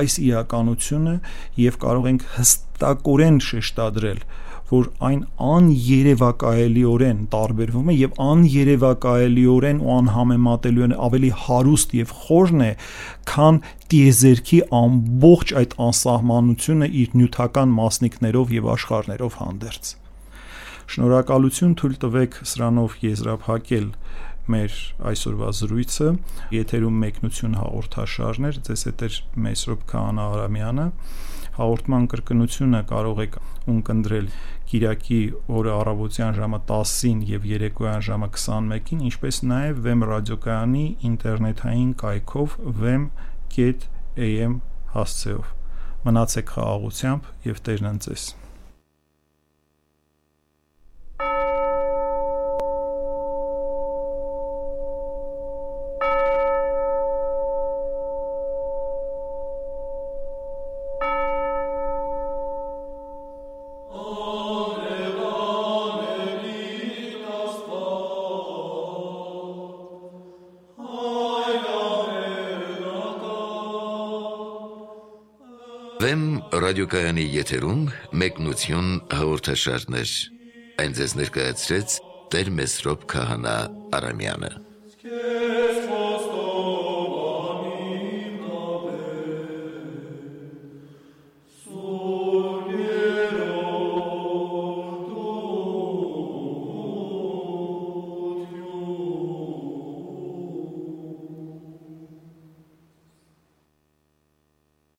այս 0.00 0.16
իրականությունը 0.28 1.14
եւ 1.64 1.78
կարող 1.84 2.08
ենք 2.14 2.26
հստակորեն 2.38 3.38
շեշտադրել 3.48 4.24
որ 4.70 4.86
այն 5.06 5.20
աներևակայելիորեն 5.46 7.18
տարբերվում 7.34 7.90
է 7.92 7.96
եւ 7.96 8.20
աներևակայելիորեն 8.26 9.82
ու 9.84 9.90
անհամեմատելիորեն 9.96 10.94
ավելի 11.08 11.32
հարուստ 11.42 11.92
եւ 12.00 12.14
խորն 12.20 12.64
է, 12.68 12.70
քան 13.32 13.60
տիեզերքի 13.94 14.62
ամբողջ 14.80 15.54
այդ 15.62 15.76
անսահմանությունը 15.88 16.90
իր 17.04 17.18
նյութական 17.20 17.76
մասնիկներով 17.82 18.56
եւ 18.60 18.72
աշխարհներով 18.78 19.38
հանդերձ։ 19.44 19.94
Շնորհակալություն 20.92 21.76
թույլ 21.80 21.94
տվեք 22.04 22.40
սրանով 22.50 22.96
եզրափակել 23.04 23.86
մեր 24.54 24.74
այսօրվա 25.08 25.50
զրույցը 25.58 26.08
եթերում 26.52 26.98
մեկնություն 27.04 27.54
հաղորդաշարներ 27.60 28.58
ձեզ 28.66 28.82
հետ 28.88 29.04
է 29.06 29.08
Մեսրոպ 29.46 29.86
Քահանա 29.94 30.26
Արամյանը 30.34 30.84
հաղորդման 31.54 32.06
կրկնությունը 32.12 32.82
կարող 32.90 33.22
եք 33.24 33.38
ունկնդրել 33.74 34.28
Կիրակի 34.74 35.20
օրը 35.54 35.72
առավոտյան 35.78 36.36
ժամը 36.38 36.60
10-ին 36.70 37.24
եւ 37.30 37.48
երեկոյան 37.54 38.04
ժամը 38.08 38.28
21-ին, 38.34 39.02
ինչպես 39.08 39.40
նաեւ 39.54 39.82
Vem 39.88 40.06
ռադիոկայանի 40.10 40.86
ինտերնետային 41.10 41.92
կայքով 42.04 42.56
vem.am 42.84 44.56
հասցեով։ 44.94 45.52
Մնացեք 46.08 46.56
խաղաղությամբ 46.56 47.30
եւ 47.48 47.62
Տերն 47.68 47.92
ընձես։ 47.94 48.32
Վեմ 76.04 76.24
ռադիոկայանի 76.60 77.24
եթերում 77.32 77.84
մեկնություն 78.20 78.88
հաղորդաշարներ։ 79.14 80.10
Այն 80.82 80.94
ձեզ 80.98 81.12
ներկայացրեց 81.20 81.96
Տեր 82.34 82.48
Մեսրոպ 82.58 83.04
Քահանա 83.14 83.56
Արամյանը։ 83.94 84.54